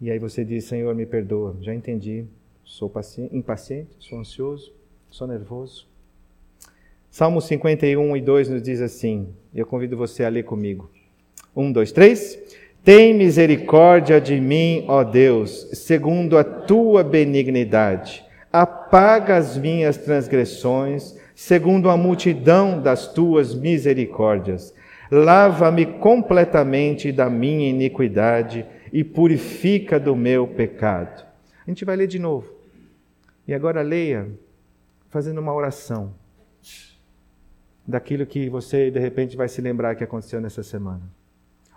E 0.00 0.10
aí 0.10 0.18
você 0.18 0.44
diz: 0.44 0.64
Senhor, 0.64 0.94
me 0.94 1.06
perdoa, 1.06 1.56
já 1.60 1.74
entendi. 1.74 2.24
Sou 2.64 2.90
impaciente, 3.30 3.90
sou 3.98 4.18
ansioso, 4.18 4.72
sou 5.10 5.26
nervoso. 5.26 5.86
Salmo 7.10 7.40
51 7.40 8.16
e 8.16 8.20
2 8.20 8.48
nos 8.48 8.62
diz 8.62 8.80
assim: 8.80 9.28
eu 9.54 9.64
convido 9.64 9.96
você 9.96 10.24
a 10.24 10.28
ler 10.28 10.42
comigo. 10.42 10.90
Um, 11.54 11.70
dois, 11.70 11.92
três. 11.92 12.36
Tem 12.82 13.14
misericórdia 13.14 14.20
de 14.20 14.40
mim, 14.40 14.84
ó 14.88 15.04
Deus, 15.04 15.70
segundo 15.72 16.36
a 16.36 16.44
tua 16.44 17.02
benignidade. 17.02 18.24
Apaga 18.52 19.36
as 19.36 19.56
minhas 19.56 19.96
transgressões 19.96 21.16
segundo 21.34 21.88
a 21.88 21.96
multidão 21.96 22.80
das 22.80 23.12
tuas 23.12 23.54
misericórdias. 23.54 24.74
Lava-me 25.10 25.86
completamente 25.86 27.12
da 27.12 27.30
minha 27.30 27.68
iniquidade 27.68 28.66
e 28.94 29.02
purifica 29.02 29.98
do 29.98 30.14
meu 30.14 30.46
pecado. 30.46 31.26
A 31.66 31.68
gente 31.68 31.84
vai 31.84 31.96
ler 31.96 32.06
de 32.06 32.20
novo. 32.20 32.54
E 33.44 33.52
agora 33.52 33.82
leia 33.82 34.30
fazendo 35.08 35.38
uma 35.38 35.52
oração 35.52 36.14
daquilo 37.84 38.24
que 38.24 38.48
você 38.48 38.92
de 38.92 39.00
repente 39.00 39.36
vai 39.36 39.48
se 39.48 39.60
lembrar 39.60 39.96
que 39.96 40.04
aconteceu 40.04 40.40
nessa 40.40 40.62
semana. 40.62 41.02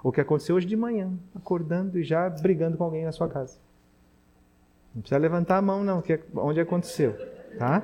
Ou 0.04 0.12
que 0.12 0.22
aconteceu 0.22 0.56
hoje 0.56 0.68
de 0.68 0.76
manhã, 0.76 1.12
acordando 1.34 1.98
e 1.98 2.04
já 2.04 2.30
brigando 2.30 2.78
com 2.78 2.84
alguém 2.84 3.04
na 3.04 3.12
sua 3.12 3.28
casa. 3.28 3.58
Não 4.94 5.02
precisa 5.02 5.20
levantar 5.20 5.58
a 5.58 5.62
mão, 5.62 5.84
não, 5.84 6.04
que 6.04 6.14
é 6.14 6.22
onde 6.36 6.60
aconteceu, 6.60 7.16
tá? 7.58 7.84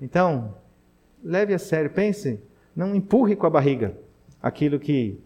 Então, 0.00 0.54
leve 1.22 1.52
a 1.52 1.58
sério, 1.58 1.90
pense, 1.90 2.42
não 2.74 2.94
empurre 2.94 3.36
com 3.36 3.46
a 3.46 3.50
barriga 3.50 3.94
aquilo 4.42 4.80
que 4.80 5.20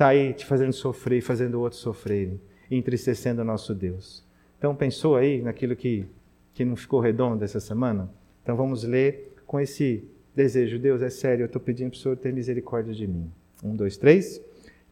está 0.00 0.08
aí 0.08 0.32
te 0.32 0.46
fazendo 0.46 0.72
sofrer 0.72 1.20
fazendo 1.20 1.60
outros 1.60 1.82
sofrerem, 1.82 2.40
entristecendo 2.70 3.42
o 3.42 3.44
nosso 3.44 3.74
Deus. 3.74 4.24
Então, 4.56 4.74
pensou 4.74 5.14
aí 5.14 5.42
naquilo 5.42 5.76
que, 5.76 6.06
que 6.54 6.64
não 6.64 6.74
ficou 6.74 7.00
redondo 7.00 7.44
essa 7.44 7.60
semana? 7.60 8.10
Então, 8.42 8.56
vamos 8.56 8.82
ler 8.82 9.34
com 9.46 9.60
esse 9.60 10.02
desejo. 10.34 10.78
Deus, 10.78 11.02
é 11.02 11.10
sério, 11.10 11.42
eu 11.42 11.46
estou 11.46 11.60
pedindo 11.60 11.90
para 11.90 11.98
o 11.98 12.00
Senhor 12.00 12.16
ter 12.16 12.32
misericórdia 12.32 12.94
de 12.94 13.06
mim. 13.06 13.30
Um, 13.62 13.76
dois, 13.76 13.98
três. 13.98 14.40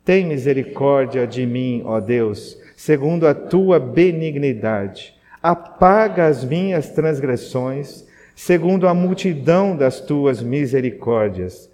Tem 0.04 0.26
misericórdia 0.26 1.26
de 1.26 1.46
mim, 1.46 1.80
ó 1.86 2.00
Deus, 2.00 2.60
segundo 2.76 3.26
a 3.26 3.34
tua 3.34 3.80
benignidade. 3.80 5.14
Apaga 5.42 6.26
as 6.26 6.44
minhas 6.44 6.90
transgressões 6.90 8.06
segundo 8.34 8.86
a 8.86 8.92
multidão 8.92 9.74
das 9.74 10.02
tuas 10.02 10.42
misericórdias. 10.42 11.70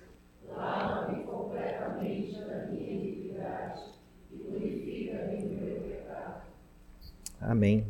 Amém. 7.45 7.87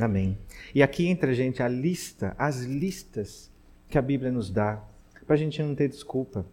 Amém. 0.00 0.38
E 0.74 0.82
aqui 0.82 1.06
entra, 1.06 1.34
gente, 1.34 1.62
a 1.62 1.68
lista, 1.68 2.34
as 2.38 2.62
listas 2.62 3.50
que 3.88 3.98
a 3.98 4.02
Bíblia 4.02 4.30
nos 4.30 4.50
dá, 4.50 4.82
para 5.26 5.34
a 5.34 5.38
gente 5.38 5.62
não 5.62 5.74
ter 5.74 5.88
desculpa. 5.88 6.44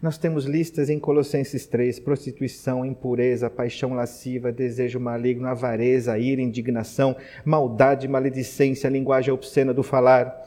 Nós 0.00 0.18
temos 0.18 0.44
listas 0.44 0.90
em 0.90 0.98
Colossenses 0.98 1.66
3: 1.66 1.98
prostituição, 2.00 2.84
impureza, 2.84 3.48
paixão 3.48 3.94
lasciva, 3.94 4.52
desejo 4.52 5.00
maligno, 5.00 5.46
avareza, 5.46 6.18
ira, 6.18 6.42
indignação, 6.42 7.16
maldade, 7.44 8.06
maledicência, 8.06 8.88
linguagem 8.88 9.32
obscena 9.32 9.72
do 9.72 9.82
falar. 9.82 10.42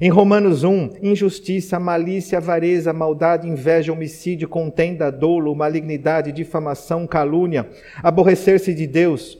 Em 0.00 0.10
Romanos 0.10 0.62
1, 0.62 0.98
injustiça, 1.02 1.80
malícia, 1.80 2.38
avareza, 2.38 2.92
maldade, 2.92 3.48
inveja, 3.48 3.92
homicídio, 3.92 4.48
contenda, 4.48 5.10
dolo, 5.10 5.54
malignidade, 5.54 6.30
difamação, 6.30 7.06
calúnia, 7.06 7.68
aborrecer-se 8.02 8.72
de 8.74 8.86
Deus, 8.86 9.38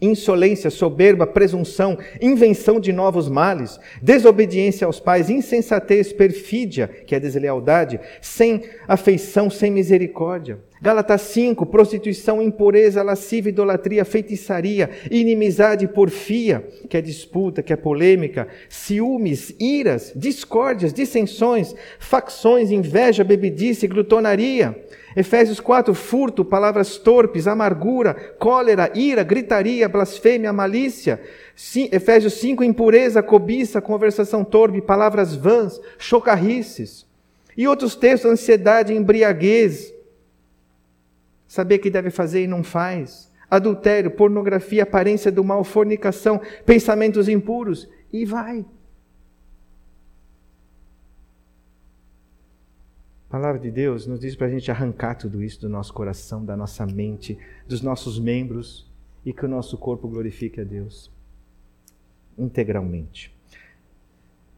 insolência, 0.00 0.70
soberba, 0.70 1.26
presunção, 1.26 1.98
invenção 2.20 2.78
de 2.78 2.92
novos 2.92 3.28
males, 3.28 3.78
desobediência 4.00 4.86
aos 4.86 5.00
pais, 5.00 5.28
insensatez, 5.28 6.12
perfídia, 6.12 6.88
que 6.88 7.14
é 7.14 7.20
deslealdade, 7.20 8.00
sem 8.20 8.62
afeição, 8.86 9.50
sem 9.50 9.70
misericórdia. 9.70 10.58
Gálatas 10.80 11.22
5, 11.22 11.66
prostituição, 11.66 12.40
impureza, 12.40 13.02
lascívia, 13.02 13.50
idolatria, 13.50 14.04
feitiçaria, 14.04 14.88
inimizade, 15.10 15.88
porfia, 15.88 16.64
que 16.88 16.96
é 16.96 17.00
disputa, 17.00 17.62
que 17.62 17.72
é 17.72 17.76
polêmica, 17.76 18.46
ciúmes, 18.68 19.52
iras, 19.58 20.12
discórdias, 20.14 20.92
dissensões, 20.92 21.74
facções, 21.98 22.70
inveja, 22.70 23.24
bebedice, 23.24 23.88
glutonaria. 23.88 24.84
Efésios 25.16 25.58
4, 25.58 25.92
furto, 25.94 26.44
palavras 26.44 26.96
torpes, 26.96 27.48
amargura, 27.48 28.14
cólera, 28.38 28.92
ira, 28.94 29.24
gritaria, 29.24 29.88
blasfêmia, 29.88 30.52
malícia. 30.52 31.20
Efésios 31.90 32.34
5, 32.34 32.62
impureza, 32.62 33.20
cobiça, 33.20 33.80
conversação 33.80 34.44
torpe, 34.44 34.80
palavras 34.80 35.34
vãs, 35.34 35.80
chocarrices. 35.98 37.04
E 37.56 37.66
outros 37.66 37.96
textos, 37.96 38.30
ansiedade, 38.30 38.94
embriaguez, 38.94 39.92
saber 41.48 41.78
que 41.78 41.90
deve 41.90 42.10
fazer 42.10 42.44
e 42.44 42.46
não 42.46 42.62
faz, 42.62 43.32
adultério, 43.50 44.10
pornografia, 44.10 44.82
aparência 44.82 45.32
do 45.32 45.42
mal, 45.42 45.64
fornicação, 45.64 46.40
pensamentos 46.64 47.28
impuros, 47.28 47.88
e 48.12 48.24
vai. 48.24 48.64
A 53.28 53.30
palavra 53.30 53.60
de 53.60 53.70
Deus 53.70 54.06
nos 54.06 54.20
diz 54.20 54.34
para 54.34 54.46
a 54.46 54.50
gente 54.50 54.70
arrancar 54.70 55.14
tudo 55.14 55.42
isso 55.42 55.60
do 55.60 55.68
nosso 55.68 55.92
coração, 55.92 56.44
da 56.44 56.56
nossa 56.56 56.86
mente, 56.86 57.38
dos 57.66 57.82
nossos 57.82 58.18
membros 58.18 58.90
e 59.24 59.32
que 59.34 59.44
o 59.44 59.48
nosso 59.48 59.76
corpo 59.76 60.08
glorifique 60.08 60.60
a 60.60 60.64
Deus 60.64 61.10
integralmente. 62.38 63.36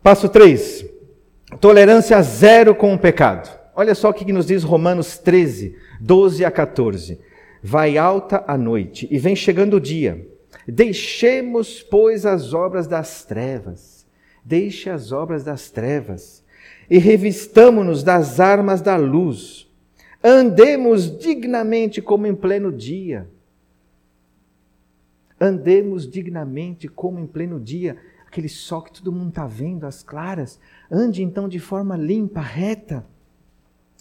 Passo 0.03 0.29
3. 0.29 0.85
tolerância 1.61 2.22
zero 2.22 2.74
com 2.74 2.94
o 2.94 2.98
pecado. 2.98 3.59
Olha 3.74 3.94
só 3.94 4.11
o 4.11 4.14
que 4.14 4.33
nos 4.33 4.46
diz 4.46 4.62
Romanos 4.62 5.18
13, 5.18 5.76
12 6.00 6.44
a 6.44 6.50
14. 6.50 7.20
Vai 7.62 7.96
alta 7.96 8.44
a 8.46 8.56
noite 8.56 9.06
e 9.11 9.18
vem 9.18 9.37
chegando 9.37 9.74
o 9.74 9.80
dia. 9.80 10.26
Deixemos, 10.66 11.83
pois, 11.83 12.26
as 12.26 12.52
obras 12.52 12.87
das 12.87 13.24
trevas. 13.24 14.06
Deixe 14.44 14.88
as 14.88 15.12
obras 15.12 15.44
das 15.44 15.70
trevas 15.70 16.44
e 16.88 16.98
revistamo-nos 16.98 18.02
das 18.02 18.40
armas 18.40 18.80
da 18.80 18.96
luz. 18.96 19.70
Andemos 20.22 21.16
dignamente 21.18 22.02
como 22.02 22.26
em 22.26 22.35
pleno 22.35 22.72
dia. 22.72 23.30
Andemos 25.40 26.11
dignamente 26.11 26.88
como 26.88 27.18
em 27.18 27.26
pleno 27.26 27.59
dia, 27.59 27.96
aquele 28.26 28.48
sol 28.48 28.83
que 28.83 28.92
todo 28.92 29.12
mundo 29.12 29.30
está 29.30 29.46
vendo, 29.46 29.87
as 29.87 30.02
claras. 30.02 30.61
Ande 30.90 31.22
então 31.22 31.48
de 31.48 31.59
forma 31.59 31.96
limpa, 31.96 32.40
reta, 32.40 33.06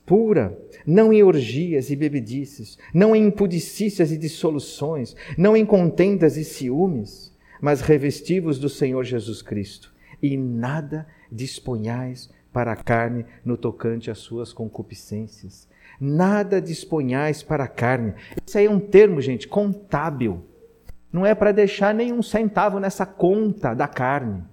pura, 0.09 0.57
não 0.87 1.13
em 1.13 1.21
orgias 1.21 1.91
e 1.91 1.95
bebedices, 1.95 2.79
não 2.91 3.15
em 3.15 3.27
impudicícias 3.27 4.11
e 4.11 4.17
dissoluções, 4.17 5.15
não 5.37 5.55
em 5.55 5.63
contendas 5.63 6.35
e 6.35 6.43
ciúmes, 6.43 7.31
mas 7.61 7.81
revestivos 7.81 8.57
do 8.57 8.67
Senhor 8.67 9.03
Jesus 9.03 9.43
Cristo, 9.43 9.93
e 10.19 10.35
nada 10.35 11.05
disponhais 11.31 12.27
para 12.51 12.71
a 12.71 12.75
carne 12.75 13.23
no 13.45 13.55
tocante 13.55 14.09
às 14.09 14.17
suas 14.17 14.51
concupiscências. 14.51 15.67
Nada 16.01 16.59
disponhais 16.59 17.43
para 17.43 17.65
a 17.65 17.67
carne. 17.67 18.15
Esse 18.47 18.57
aí 18.57 18.65
é 18.65 18.69
um 18.71 18.79
termo, 18.79 19.21
gente, 19.21 19.47
contábil. 19.47 20.43
Não 21.13 21.23
é 21.23 21.35
para 21.35 21.51
deixar 21.51 21.93
nenhum 21.93 22.23
centavo 22.23 22.79
nessa 22.79 23.05
conta 23.05 23.75
da 23.75 23.87
carne. 23.87 24.43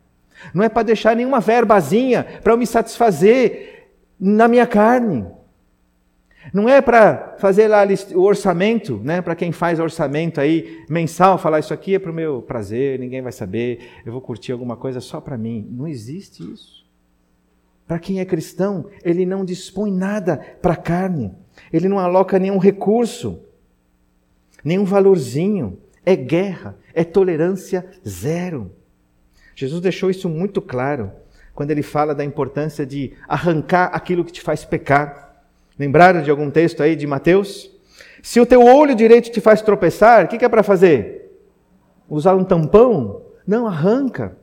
Não 0.53 0.63
é 0.63 0.69
para 0.69 0.83
deixar 0.83 1.17
nenhuma 1.17 1.41
verbazinha 1.41 2.25
para 2.43 2.53
eu 2.53 2.59
me 2.59 2.67
satisfazer 2.67 3.89
na 4.21 4.47
minha 4.49 4.67
carne. 4.67 5.25
Não 6.53 6.69
é 6.69 6.81
para 6.81 7.35
fazer 7.39 7.69
lá 7.69 7.83
o 8.15 8.21
orçamento, 8.21 9.01
né? 9.03 9.21
Para 9.21 9.35
quem 9.35 9.53
faz 9.53 9.81
orçamento 9.81 10.41
aí 10.41 10.85
mensal, 10.89 11.39
falar 11.39 11.59
isso 11.59 11.75
aqui 11.75 11.95
é 11.95 11.99
para 11.99 12.11
o 12.11 12.15
meu 12.15 12.41
prazer, 12.43 12.99
ninguém 12.99 13.23
vai 13.23 13.33
saber, 13.33 13.81
eu 14.05 14.13
vou 14.13 14.21
curtir 14.21 14.53
alguma 14.53 14.77
coisa 14.77 15.01
só 15.01 15.21
para 15.21 15.37
mim. 15.37 15.69
Não 15.71 15.87
existe 15.87 16.43
isso. 16.53 16.87
Para 17.87 17.99
quem 17.99 18.21
é 18.21 18.25
cristão, 18.25 18.87
ele 19.05 19.25
não 19.25 19.45
dispõe 19.45 19.93
nada 19.93 20.39
para 20.61 20.73
a 20.73 20.77
carne. 20.77 21.33
Ele 21.73 21.89
não 21.89 21.99
aloca 21.99 22.39
nenhum 22.39 22.59
recurso, 22.59 23.41
nenhum 24.65 24.85
valorzinho 24.85 25.79
é 26.05 26.15
guerra, 26.15 26.77
é 26.93 27.03
tolerância 27.03 27.85
zero. 28.07 28.71
Jesus 29.55 29.81
deixou 29.81 30.11
isso 30.11 30.29
muito 30.29 30.61
claro 30.61 31.11
quando 31.55 31.71
ele 31.71 31.83
fala 31.83 32.15
da 32.15 32.25
importância 32.25 32.85
de 32.85 33.15
arrancar 33.27 33.87
aquilo 33.87 34.25
que 34.25 34.33
te 34.33 34.43
faz 34.43 34.65
pecar. 34.65 35.26
Lembraram 35.79 36.23
de 36.23 36.31
algum 36.31 36.51
texto 36.51 36.83
aí 36.83 36.97
de 36.97 37.07
Mateus? 37.07 37.71
Se 38.23 38.41
o 38.41 38.47
teu 38.47 38.65
olho 38.65 38.95
direito 38.95 39.31
te 39.31 39.41
faz 39.41 39.63
tropeçar, 39.63 40.25
o 40.25 40.29
que, 40.29 40.39
que 40.39 40.45
é 40.45 40.49
para 40.49 40.63
fazer? 40.63 41.41
Usar 42.09 42.35
um 42.35 42.45
tampão? 42.45 43.23
Não, 43.47 43.67
arranca. 43.67 44.37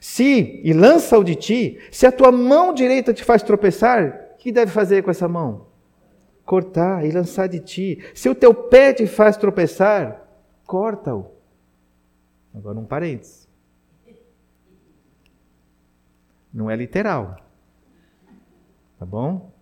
Se, 0.00 0.60
e 0.62 0.72
lança-o 0.72 1.24
de 1.24 1.34
ti, 1.34 1.78
se 1.90 2.06
a 2.06 2.12
tua 2.12 2.30
mão 2.30 2.72
direita 2.72 3.12
te 3.12 3.24
faz 3.24 3.42
tropeçar, 3.42 4.28
o 4.34 4.38
que 4.38 4.52
deve 4.52 4.70
fazer 4.70 5.02
com 5.02 5.10
essa 5.10 5.28
mão? 5.28 5.66
Cortar 6.44 7.04
e 7.04 7.10
lançar 7.10 7.48
de 7.48 7.60
ti. 7.60 7.98
Se 8.14 8.28
o 8.28 8.34
teu 8.34 8.54
pé 8.54 8.92
te 8.92 9.06
faz 9.06 9.36
tropeçar, 9.36 10.26
corta-o. 10.66 11.26
Agora 12.54 12.78
um 12.78 12.84
parênteses. 12.84 13.48
Não 16.52 16.70
é 16.70 16.76
literal. 16.76 17.36
Tá 18.98 19.04
bom? 19.04 19.52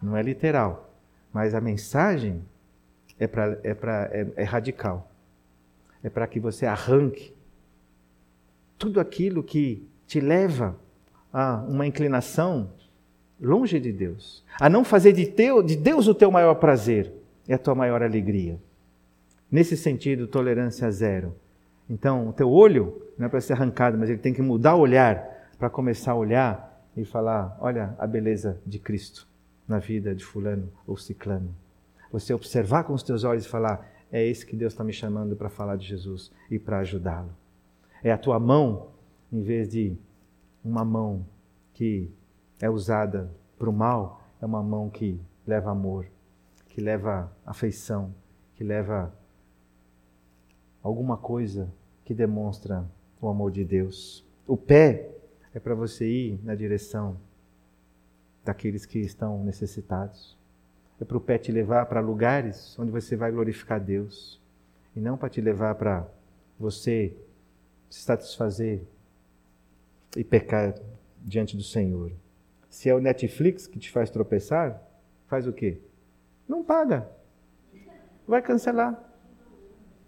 Não 0.00 0.16
é 0.16 0.22
literal. 0.22 0.90
Mas 1.32 1.54
a 1.54 1.60
mensagem 1.60 2.42
é, 3.18 3.26
pra, 3.26 3.58
é, 3.62 3.74
pra, 3.74 4.08
é, 4.12 4.26
é 4.36 4.44
radical. 4.44 5.10
É 6.02 6.08
para 6.08 6.26
que 6.26 6.38
você 6.38 6.66
arranque 6.66 7.34
tudo 8.78 9.00
aquilo 9.00 9.42
que 9.42 9.86
te 10.06 10.20
leva 10.20 10.76
a 11.32 11.56
uma 11.68 11.86
inclinação 11.86 12.70
longe 13.40 13.78
de 13.78 13.92
Deus, 13.92 14.44
a 14.58 14.68
não 14.68 14.84
fazer 14.84 15.12
de, 15.12 15.26
teu, 15.26 15.62
de 15.62 15.76
Deus 15.76 16.08
o 16.08 16.14
teu 16.14 16.30
maior 16.30 16.54
prazer 16.54 17.12
e 17.46 17.52
a 17.52 17.58
tua 17.58 17.74
maior 17.74 18.02
alegria. 18.02 18.58
Nesse 19.50 19.76
sentido, 19.76 20.26
tolerância 20.26 20.90
zero. 20.90 21.34
Então, 21.88 22.28
o 22.28 22.32
teu 22.32 22.50
olho 22.50 23.02
não 23.18 23.26
é 23.26 23.28
para 23.28 23.40
ser 23.40 23.52
arrancado, 23.52 23.98
mas 23.98 24.08
ele 24.08 24.18
tem 24.18 24.32
que 24.32 24.42
mudar 24.42 24.74
o 24.74 24.80
olhar 24.80 25.50
para 25.58 25.68
começar 25.70 26.12
a 26.12 26.16
olhar 26.16 26.82
e 26.96 27.04
falar: 27.04 27.56
olha 27.60 27.94
a 27.98 28.06
beleza 28.06 28.58
de 28.66 28.78
Cristo 28.78 29.26
na 29.66 29.78
vida 29.78 30.14
de 30.14 30.24
Fulano 30.24 30.70
ou 30.86 30.96
Ciclano. 30.96 31.54
Você 32.12 32.32
observar 32.32 32.84
com 32.84 32.92
os 32.92 33.02
teus 33.02 33.24
olhos 33.24 33.44
e 33.44 33.48
falar: 33.48 33.90
é 34.10 34.24
esse 34.24 34.46
que 34.46 34.56
Deus 34.56 34.72
está 34.72 34.84
me 34.84 34.92
chamando 34.92 35.36
para 35.36 35.48
falar 35.48 35.76
de 35.76 35.86
Jesus 35.86 36.32
e 36.50 36.58
para 36.58 36.78
ajudá-lo. 36.78 37.30
É 38.02 38.12
a 38.12 38.18
tua 38.18 38.38
mão, 38.38 38.88
em 39.32 39.42
vez 39.42 39.68
de 39.68 39.96
uma 40.64 40.84
mão 40.84 41.26
que 41.74 42.10
é 42.60 42.70
usada 42.70 43.30
para 43.58 43.68
o 43.68 43.72
mal, 43.72 44.22
é 44.40 44.46
uma 44.46 44.62
mão 44.62 44.88
que 44.88 45.20
leva 45.46 45.70
amor, 45.70 46.06
que 46.68 46.80
leva 46.80 47.32
afeição, 47.44 48.14
que 48.54 48.64
leva 48.64 49.12
alguma 50.82 51.16
coisa 51.16 51.72
que 52.04 52.14
demonstra 52.14 52.84
o 53.20 53.28
amor 53.28 53.50
de 53.50 53.64
Deus. 53.64 54.24
O 54.46 54.56
pé 54.56 55.10
é 55.52 55.58
para 55.58 55.74
você 55.74 56.08
ir 56.08 56.40
na 56.44 56.54
direção 56.54 57.16
daqueles 58.46 58.86
que 58.86 59.00
estão 59.00 59.44
necessitados. 59.44 60.38
É 61.00 61.04
para 61.04 61.16
o 61.16 61.20
pé 61.20 61.36
te 61.36 61.50
levar 61.52 61.84
para 61.86 62.00
lugares 62.00 62.78
onde 62.78 62.90
você 62.90 63.16
vai 63.16 63.30
glorificar 63.30 63.80
Deus. 63.80 64.40
E 64.94 65.00
não 65.00 65.18
para 65.18 65.28
te 65.28 65.40
levar 65.40 65.74
para 65.74 66.06
você 66.58 67.14
se 67.90 68.00
satisfazer 68.00 68.82
e 70.16 70.24
pecar 70.24 70.74
diante 71.20 71.56
do 71.56 71.62
Senhor. 71.62 72.12
Se 72.70 72.88
é 72.88 72.94
o 72.94 73.00
Netflix 73.00 73.66
que 73.66 73.78
te 73.78 73.90
faz 73.90 74.08
tropeçar, 74.08 74.80
faz 75.26 75.46
o 75.46 75.52
quê? 75.52 75.80
Não 76.48 76.62
paga. 76.62 77.10
Vai 78.26 78.40
cancelar. 78.40 78.98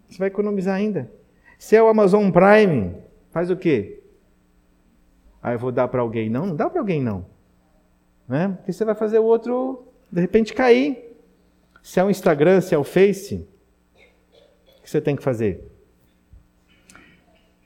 Você 0.07 0.17
vai 0.17 0.29
economizar 0.29 0.75
ainda. 0.75 1.11
Se 1.57 1.75
é 1.75 1.83
o 1.83 1.87
Amazon 1.87 2.31
Prime, 2.31 2.95
faz 3.31 3.51
o 3.51 3.57
quê? 3.57 4.01
Ah, 5.41 5.53
eu 5.53 5.59
vou 5.59 5.71
dar 5.71 5.87
para 5.87 6.01
alguém. 6.01 6.29
Não, 6.29 6.47
não 6.47 6.55
dá 6.55 6.69
para 6.69 6.79
alguém 6.79 7.01
não. 7.01 7.25
Né? 8.29 8.49
Porque 8.49 8.71
você 8.71 8.85
vai 8.85 8.93
fazer 8.93 9.17
o 9.17 9.23
outro, 9.23 9.87
de 10.11 10.21
repente, 10.21 10.53
cair. 10.53 11.17
Se 11.81 11.99
é 11.99 12.03
o 12.03 12.11
Instagram, 12.11 12.61
se 12.61 12.75
é 12.75 12.77
o 12.77 12.83
Face, 12.83 13.47
o 14.77 14.81
que 14.83 14.89
você 14.89 15.01
tem 15.01 15.15
que 15.15 15.23
fazer? 15.23 15.67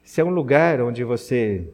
Se 0.04 0.22
é 0.22 0.24
um 0.24 0.30
lugar 0.30 0.82
onde 0.82 1.04
você 1.04 1.68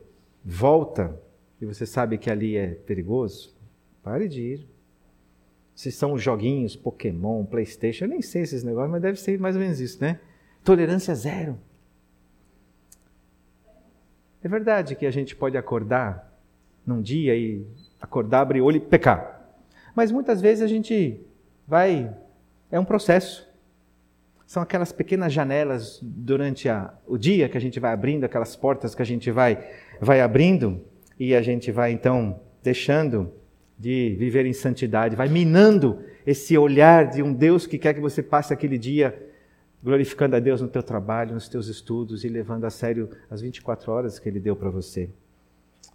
volta 0.43 1.15
e 1.61 1.65
você 1.65 1.85
sabe 1.85 2.17
que 2.17 2.31
ali 2.31 2.55
é 2.55 2.69
perigoso, 2.69 3.55
pare 4.01 4.27
de 4.27 4.41
ir. 4.41 4.67
Se 5.75 5.91
são 5.91 6.17
joguinhos, 6.17 6.75
Pokémon, 6.75 7.45
Playstation, 7.45 8.05
eu 8.05 8.09
nem 8.09 8.21
sei 8.21 8.41
esses 8.41 8.63
negócios, 8.63 8.91
mas 8.91 9.01
deve 9.01 9.19
ser 9.19 9.39
mais 9.39 9.55
ou 9.55 9.61
menos 9.61 9.79
isso, 9.79 10.01
né? 10.01 10.19
Tolerância 10.63 11.13
zero. 11.13 11.59
É 14.43 14.47
verdade 14.47 14.95
que 14.95 15.05
a 15.05 15.11
gente 15.11 15.35
pode 15.35 15.57
acordar 15.57 16.33
num 16.85 17.01
dia 17.01 17.35
e 17.35 17.65
acordar, 18.01 18.41
abrir 18.41 18.61
olho 18.61 18.77
e 18.77 18.79
pecar. 18.79 19.51
Mas 19.95 20.11
muitas 20.11 20.41
vezes 20.41 20.63
a 20.63 20.67
gente 20.67 21.21
vai. 21.67 22.13
É 22.71 22.79
um 22.79 22.85
processo. 22.85 23.47
São 24.45 24.63
aquelas 24.63 24.91
pequenas 24.91 25.31
janelas 25.31 25.99
durante 26.01 26.67
a, 26.67 26.93
o 27.05 27.17
dia 27.17 27.47
que 27.47 27.57
a 27.57 27.61
gente 27.61 27.79
vai 27.79 27.93
abrindo, 27.93 28.23
aquelas 28.23 28.55
portas 28.55 28.95
que 28.95 29.01
a 29.01 29.05
gente 29.05 29.29
vai, 29.29 29.63
vai 30.01 30.21
abrindo 30.21 30.81
e 31.19 31.35
a 31.35 31.41
gente 31.41 31.71
vai 31.71 31.91
então 31.91 32.39
deixando 32.63 33.31
de 33.77 34.15
viver 34.17 34.45
em 34.45 34.53
santidade, 34.53 35.15
vai 35.15 35.29
minando 35.29 35.99
esse 36.25 36.57
olhar 36.57 37.09
de 37.09 37.21
um 37.21 37.31
Deus 37.31 37.65
que 37.65 37.77
quer 37.77 37.93
que 37.93 38.01
você 38.01 38.21
passe 38.21 38.51
aquele 38.51 38.77
dia 38.77 39.17
glorificando 39.81 40.35
a 40.35 40.39
Deus 40.39 40.61
no 40.61 40.67
teu 40.67 40.83
trabalho, 40.83 41.33
nos 41.33 41.47
teus 41.47 41.67
estudos 41.67 42.23
e 42.23 42.27
levando 42.27 42.65
a 42.65 42.69
sério 42.69 43.09
as 43.29 43.41
24 43.41 43.91
horas 43.91 44.19
que 44.19 44.27
Ele 44.27 44.39
deu 44.39 44.55
para 44.55 44.69
você. 44.69 45.09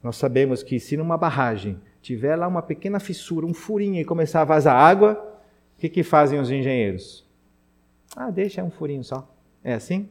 Nós 0.02 0.16
sabemos 0.16 0.62
que 0.62 0.80
se 0.80 0.96
numa 0.96 1.18
barragem 1.18 1.78
tiver 2.04 2.36
lá 2.36 2.46
uma 2.46 2.60
pequena 2.60 3.00
fissura, 3.00 3.46
um 3.46 3.54
furinho 3.54 3.98
e 3.98 4.04
começar 4.04 4.42
a 4.42 4.44
vazar 4.44 4.76
água, 4.76 5.14
o 5.74 5.80
que, 5.80 5.88
que 5.88 6.02
fazem 6.02 6.38
os 6.38 6.50
engenheiros? 6.50 7.24
Ah, 8.14 8.30
deixa 8.30 8.60
é 8.60 8.64
um 8.64 8.70
furinho 8.70 9.02
só. 9.02 9.26
É 9.64 9.72
assim? 9.72 10.10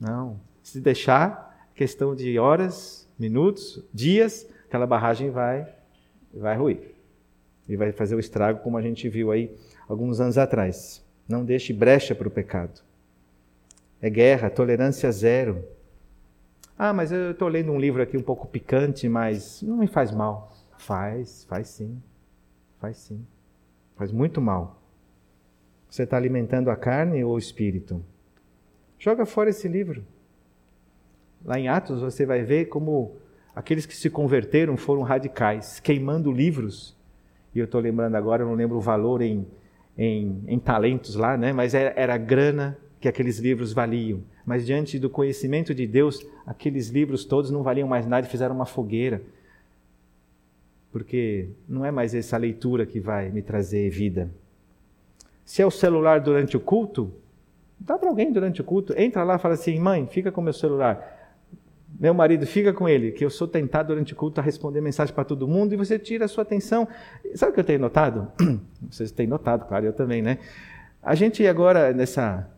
Não. 0.00 0.38
Se 0.62 0.80
deixar, 0.80 1.68
questão 1.74 2.14
de 2.14 2.38
horas, 2.38 3.08
minutos, 3.18 3.84
dias, 3.92 4.48
aquela 4.68 4.86
barragem 4.86 5.28
vai, 5.28 5.66
vai 6.32 6.56
ruir. 6.56 6.94
E 7.68 7.76
vai 7.76 7.90
fazer 7.90 8.14
o 8.14 8.20
estrago 8.20 8.60
como 8.60 8.78
a 8.78 8.82
gente 8.82 9.08
viu 9.08 9.32
aí 9.32 9.52
alguns 9.88 10.20
anos 10.20 10.38
atrás. 10.38 11.04
Não 11.28 11.44
deixe 11.44 11.72
brecha 11.72 12.14
para 12.14 12.28
o 12.28 12.30
pecado. 12.30 12.80
É 14.00 14.08
guerra, 14.08 14.48
tolerância 14.48 15.10
zero. 15.10 15.64
Ah, 16.78 16.92
mas 16.92 17.10
eu 17.10 17.32
estou 17.32 17.48
lendo 17.48 17.72
um 17.72 17.80
livro 17.80 18.00
aqui 18.00 18.16
um 18.16 18.22
pouco 18.22 18.46
picante, 18.46 19.08
mas 19.08 19.60
não 19.62 19.76
me 19.78 19.88
faz 19.88 20.12
mal. 20.12 20.56
Faz, 20.78 21.44
faz 21.44 21.68
sim. 21.68 22.00
Faz 22.80 22.96
sim. 22.96 23.26
Faz 23.96 24.10
muito 24.10 24.40
mal. 24.40 24.80
Você 25.90 26.04
está 26.04 26.16
alimentando 26.16 26.70
a 26.70 26.76
carne 26.76 27.22
ou 27.24 27.34
o 27.34 27.38
espírito? 27.38 28.02
Joga 28.98 29.26
fora 29.26 29.50
esse 29.50 29.68
livro. 29.68 30.04
Lá 31.44 31.58
em 31.58 31.68
Atos 31.68 32.00
você 32.00 32.24
vai 32.24 32.42
ver 32.42 32.66
como 32.66 33.16
aqueles 33.54 33.86
que 33.86 33.96
se 33.96 34.08
converteram 34.08 34.76
foram 34.76 35.02
radicais, 35.02 35.80
queimando 35.80 36.30
livros. 36.30 36.96
E 37.54 37.58
eu 37.58 37.64
estou 37.64 37.80
lembrando 37.80 38.14
agora, 38.14 38.42
eu 38.42 38.46
não 38.46 38.54
lembro 38.54 38.76
o 38.76 38.80
valor 38.80 39.20
em, 39.20 39.46
em, 39.96 40.42
em 40.46 40.58
talentos 40.58 41.14
lá, 41.14 41.36
né? 41.36 41.52
mas 41.52 41.74
era, 41.74 41.92
era 41.96 42.14
a 42.14 42.18
grana 42.18 42.78
que 43.00 43.08
aqueles 43.08 43.38
livros 43.38 43.72
valiam. 43.72 44.22
Mas 44.44 44.66
diante 44.66 44.98
do 44.98 45.10
conhecimento 45.10 45.74
de 45.74 45.86
Deus, 45.86 46.24
aqueles 46.46 46.88
livros 46.88 47.24
todos 47.24 47.50
não 47.50 47.62
valiam 47.62 47.88
mais 47.88 48.06
nada 48.06 48.26
e 48.26 48.30
fizeram 48.30 48.54
uma 48.54 48.66
fogueira. 48.66 49.22
Porque 50.90 51.50
não 51.68 51.84
é 51.84 51.90
mais 51.90 52.14
essa 52.14 52.36
leitura 52.36 52.86
que 52.86 52.98
vai 52.98 53.30
me 53.30 53.42
trazer 53.42 53.90
vida. 53.90 54.30
Se 55.44 55.62
é 55.62 55.66
o 55.66 55.70
celular 55.70 56.20
durante 56.20 56.56
o 56.56 56.60
culto, 56.60 57.12
dá 57.78 57.98
para 57.98 58.08
alguém 58.08 58.32
durante 58.32 58.60
o 58.60 58.64
culto, 58.64 58.94
entra 58.96 59.24
lá 59.24 59.36
e 59.36 59.38
fala 59.38 59.54
assim: 59.54 59.78
mãe, 59.78 60.06
fica 60.06 60.32
com 60.32 60.40
meu 60.40 60.52
celular. 60.52 61.16
Meu 61.98 62.12
marido, 62.12 62.46
fica 62.46 62.72
com 62.72 62.88
ele, 62.88 63.12
que 63.12 63.24
eu 63.24 63.30
sou 63.30 63.48
tentado 63.48 63.88
durante 63.88 64.12
o 64.12 64.16
culto 64.16 64.40
a 64.40 64.44
responder 64.44 64.80
mensagem 64.80 65.14
para 65.14 65.24
todo 65.24 65.48
mundo 65.48 65.72
e 65.72 65.76
você 65.76 65.98
tira 65.98 66.26
a 66.26 66.28
sua 66.28 66.42
atenção. 66.42 66.86
Sabe 67.34 67.50
o 67.50 67.54
que 67.54 67.60
eu 67.60 67.64
tenho 67.64 67.80
notado? 67.80 68.30
Vocês 68.90 69.10
têm 69.10 69.26
notado, 69.26 69.66
claro, 69.66 69.86
eu 69.86 69.92
também, 69.92 70.20
né? 70.20 70.38
A 71.02 71.14
gente 71.14 71.46
agora, 71.46 71.92
nessa, 71.92 72.48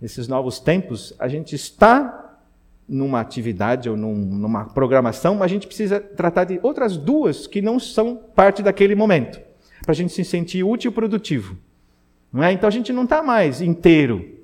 nesses 0.00 0.28
novos 0.28 0.60
tempos, 0.60 1.14
a 1.18 1.26
gente 1.26 1.54
está 1.54 2.27
numa 2.88 3.20
atividade 3.20 3.88
ou 3.88 3.96
num, 3.96 4.14
numa 4.14 4.64
programação, 4.64 5.34
mas 5.34 5.44
a 5.44 5.54
gente 5.54 5.66
precisa 5.66 6.00
tratar 6.00 6.44
de 6.44 6.58
outras 6.62 6.96
duas 6.96 7.46
que 7.46 7.60
não 7.60 7.78
são 7.78 8.16
parte 8.16 8.62
daquele 8.62 8.94
momento, 8.94 9.40
para 9.82 9.92
a 9.92 9.94
gente 9.94 10.12
se 10.12 10.24
sentir 10.24 10.64
útil 10.64 10.90
e 10.90 10.94
produtivo. 10.94 11.56
Não 12.32 12.42
é? 12.42 12.52
Então 12.52 12.66
a 12.66 12.72
gente 12.72 12.92
não 12.92 13.04
está 13.04 13.22
mais 13.22 13.60
inteiro 13.60 14.38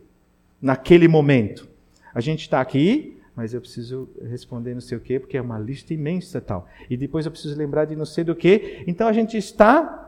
naquele 0.60 1.08
momento. 1.08 1.68
A 2.14 2.20
gente 2.20 2.40
está 2.42 2.60
aqui 2.60 3.14
mas 3.36 3.52
eu 3.52 3.60
preciso 3.60 4.08
responder 4.30 4.74
não 4.74 4.80
sei 4.80 4.96
o 4.96 5.00
quê, 5.00 5.18
porque 5.18 5.36
é 5.36 5.42
uma 5.42 5.58
lista 5.58 5.92
imensa 5.92 6.40
tal. 6.40 6.68
E 6.88 6.96
depois 6.96 7.26
eu 7.26 7.32
preciso 7.32 7.56
lembrar 7.56 7.84
de 7.84 7.96
não 7.96 8.04
sei 8.04 8.22
do 8.22 8.34
quê. 8.34 8.84
Então 8.86 9.08
a 9.08 9.12
gente 9.12 9.36
está 9.36 10.02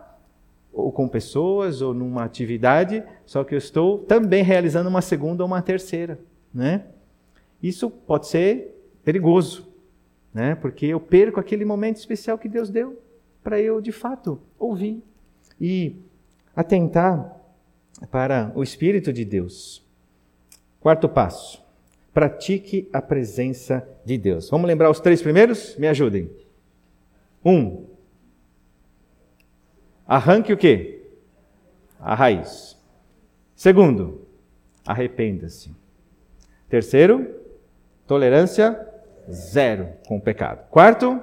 ou 0.72 0.92
com 0.92 1.08
pessoas 1.08 1.80
ou 1.80 1.94
numa 1.94 2.22
atividade, 2.22 3.02
só 3.24 3.42
que 3.42 3.54
eu 3.54 3.58
estou 3.58 3.98
também 4.00 4.42
realizando 4.44 4.88
uma 4.88 5.00
segunda 5.00 5.42
ou 5.42 5.46
uma 5.46 5.62
terceira, 5.62 6.20
né? 6.52 6.84
Isso 7.62 7.90
pode 7.90 8.26
ser 8.26 8.74
perigoso, 9.04 9.68
né? 10.32 10.54
Porque 10.54 10.86
eu 10.86 11.00
perco 11.00 11.40
aquele 11.40 11.64
momento 11.64 11.96
especial 11.96 12.38
que 12.38 12.48
Deus 12.48 12.70
deu 12.70 13.00
para 13.42 13.60
eu 13.60 13.80
de 13.80 13.92
fato 13.92 14.40
ouvir 14.58 15.02
e 15.60 15.96
atentar 16.54 17.40
para 18.10 18.52
o 18.54 18.62
espírito 18.62 19.12
de 19.12 19.24
Deus. 19.24 19.84
Quarto 20.80 21.08
passo 21.08 21.66
pratique 22.16 22.88
a 22.94 23.02
presença 23.02 23.86
de 24.02 24.16
Deus. 24.16 24.48
Vamos 24.48 24.66
lembrar 24.66 24.88
os 24.88 25.00
três 25.00 25.20
primeiros? 25.20 25.76
Me 25.76 25.86
ajudem. 25.86 26.30
Um, 27.44 27.84
arranque 30.06 30.50
o 30.50 30.56
quê? 30.56 31.04
A 32.00 32.14
raiz. 32.14 32.74
Segundo, 33.54 34.26
arrependa-se. 34.86 35.76
Terceiro, 36.70 37.34
tolerância 38.06 38.78
zero 39.30 39.88
com 40.06 40.16
o 40.16 40.20
pecado. 40.20 40.68
Quarto, 40.70 41.20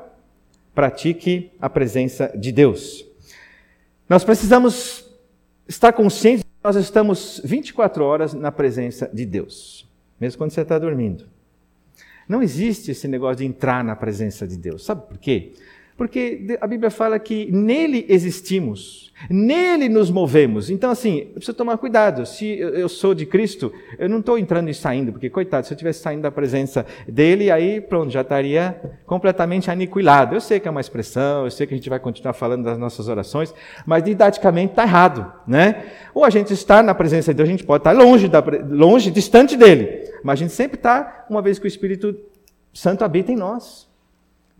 pratique 0.76 1.52
a 1.62 1.70
presença 1.70 2.32
de 2.36 2.52
Deus. 2.52 3.06
Nós 4.10 4.24
precisamos 4.24 5.10
estar 5.68 5.94
conscientes 5.94 6.44
que 6.44 6.50
nós 6.64 6.76
estamos 6.76 7.42
24 7.44 8.04
horas 8.04 8.34
na 8.34 8.52
presença 8.52 9.10
de 9.14 9.26
Deus 9.26 9.88
mesmo 10.24 10.38
quando 10.38 10.52
você 10.52 10.62
está 10.62 10.80
dormindo. 10.80 11.26
Não 12.28 12.42
existe 12.42 12.92
esse 12.92 13.08
negócio 13.08 13.38
de 13.38 13.46
entrar 13.46 13.84
na 13.84 13.96
presença 13.96 14.48
de 14.48 14.58
Deus. 14.58 14.86
Sabe 14.86 15.06
por 15.06 15.18
quê? 15.18 15.54
Porque 15.98 16.58
a 16.60 16.66
Bíblia 16.66 16.90
fala 16.90 17.20
que 17.20 17.52
nele 17.52 18.06
existimos, 18.10 19.14
nele 19.30 19.88
nos 19.88 20.10
movemos. 20.10 20.72
Então, 20.72 20.90
assim, 20.90 21.20
eu 21.20 21.36
preciso 21.36 21.54
tomar 21.54 21.78
cuidado. 21.78 22.26
Se 22.26 22.58
eu 22.58 22.90
sou 22.90 23.14
de 23.14 23.28
Cristo, 23.28 23.72
eu 24.00 24.10
não 24.10 24.20
estou 24.20 24.38
entrando 24.38 24.70
e 24.70 24.74
saindo, 24.74 25.12
porque, 25.12 25.30
coitado, 25.30 25.68
se 25.68 25.74
eu 25.74 25.76
estivesse 25.76 26.00
saindo 26.02 26.24
da 26.24 26.32
presença 26.32 26.84
dele, 27.08 27.52
aí 27.52 27.80
pronto, 27.80 28.10
já 28.10 28.22
estaria 28.22 28.76
completamente 29.06 29.70
aniquilado. 29.70 30.36
Eu 30.36 30.42
sei 30.42 30.60
que 30.60 30.68
é 30.68 30.72
uma 30.72 30.82
expressão, 30.82 31.46
eu 31.46 31.52
sei 31.52 31.68
que 31.68 31.76
a 31.76 31.78
gente 31.78 31.90
vai 31.90 32.00
continuar 32.00 32.34
falando 32.34 32.64
das 32.64 32.78
nossas 32.78 33.08
orações, 33.08 33.54
mas 33.86 34.04
didaticamente 34.04 34.72
está 34.72 34.84
errado, 34.84 35.32
né? 35.48 35.86
Ou 36.14 36.26
a 36.26 36.30
gente 36.32 36.54
está 36.54 36.82
na 36.82 36.96
presença 36.96 37.34
de 37.34 37.38
Deus, 37.38 37.50
a 37.50 37.52
gente 37.52 37.64
pode 37.64 37.82
estar 37.82 37.92
longe, 37.92 38.28
da, 38.28 38.44
longe 38.68 39.12
distante 39.12 39.56
dele, 39.56 40.10
mas 40.24 40.40
a 40.40 40.42
gente 40.42 40.54
sempre 40.54 40.78
está, 40.78 41.26
uma 41.30 41.42
vez 41.42 41.60
que 41.60 41.66
o 41.66 41.68
Espírito 41.68 42.16
Santo 42.74 43.04
habita 43.04 43.32
em 43.32 43.36
nós. 43.36 43.93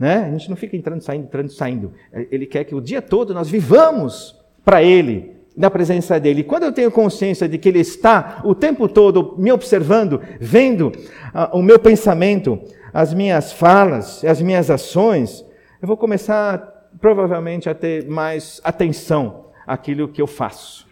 Né? 0.04 0.26
A 0.26 0.32
gente 0.32 0.50
não 0.50 0.58
fica 0.58 0.76
entrando, 0.76 1.00
saindo, 1.00 1.24
entrando, 1.24 1.50
saindo. 1.50 1.94
Ele 2.30 2.46
quer 2.46 2.66
que 2.66 2.76
o 2.76 2.82
dia 2.82 3.02
todo 3.02 3.34
nós 3.34 3.50
vivamos 3.50 4.38
para 4.62 4.84
Ele, 4.84 5.32
na 5.56 5.72
presença 5.72 6.20
dele. 6.20 6.42
E 6.42 6.44
quando 6.44 6.64
eu 6.64 6.74
tenho 6.74 6.92
consciência 6.92 7.48
de 7.48 7.58
que 7.58 7.70
Ele 7.70 7.80
está 7.80 8.42
o 8.44 8.54
tempo 8.54 8.90
todo 8.90 9.34
me 9.38 9.50
observando, 9.50 10.20
vendo 10.42 10.88
uh, 10.90 11.58
o 11.58 11.62
meu 11.62 11.80
pensamento, 11.80 12.60
as 12.94 13.14
minhas 13.14 13.54
falas, 13.54 14.22
as 14.26 14.42
minhas 14.42 14.70
ações, 14.70 15.46
eu 15.82 15.88
vou 15.88 15.96
começar 15.96 16.90
provavelmente 17.00 17.70
a 17.70 17.74
ter 17.74 18.06
mais 18.06 18.60
atenção 18.62 19.46
àquilo 19.66 20.10
que 20.10 20.22
eu 20.22 20.28
faço. 20.28 20.86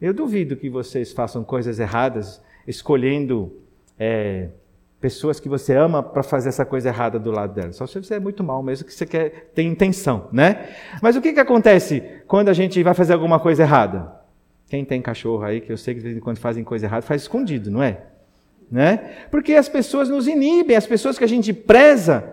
Eu 0.00 0.12
duvido 0.12 0.56
que 0.56 0.68
vocês 0.68 1.12
façam 1.12 1.44
coisas 1.44 1.78
erradas 1.78 2.42
escolhendo 2.66 3.52
é, 3.96 4.48
pessoas 5.04 5.38
que 5.38 5.50
você 5.50 5.74
ama 5.76 6.02
para 6.02 6.22
fazer 6.22 6.48
essa 6.48 6.64
coisa 6.64 6.88
errada 6.88 7.18
do 7.18 7.30
lado 7.30 7.52
dela. 7.52 7.70
Só 7.74 7.86
se 7.86 8.02
você 8.02 8.14
é 8.14 8.18
muito 8.18 8.42
mal 8.42 8.62
mesmo, 8.62 8.86
que 8.86 8.94
você 8.94 9.04
quer 9.04 9.50
ter 9.54 9.62
intenção, 9.62 10.28
né? 10.32 10.70
Mas 11.02 11.14
o 11.14 11.20
que, 11.20 11.34
que 11.34 11.40
acontece 11.40 12.02
quando 12.26 12.48
a 12.48 12.54
gente 12.54 12.82
vai 12.82 12.94
fazer 12.94 13.12
alguma 13.12 13.38
coisa 13.38 13.64
errada? 13.64 14.10
Quem 14.66 14.82
tem 14.82 15.02
cachorro 15.02 15.44
aí, 15.44 15.60
que 15.60 15.70
eu 15.70 15.76
sei 15.76 15.92
que 15.92 16.00
de 16.00 16.06
vez 16.06 16.16
em 16.16 16.20
quando 16.20 16.38
fazem 16.38 16.64
coisa 16.64 16.86
errada, 16.86 17.02
faz 17.02 17.20
escondido, 17.20 17.70
não 17.70 17.82
é? 17.82 18.00
Né? 18.72 19.26
Porque 19.30 19.52
as 19.52 19.68
pessoas 19.68 20.08
nos 20.08 20.26
inibem, 20.26 20.74
as 20.74 20.86
pessoas 20.86 21.18
que 21.18 21.24
a 21.24 21.28
gente 21.28 21.52
preza, 21.52 22.24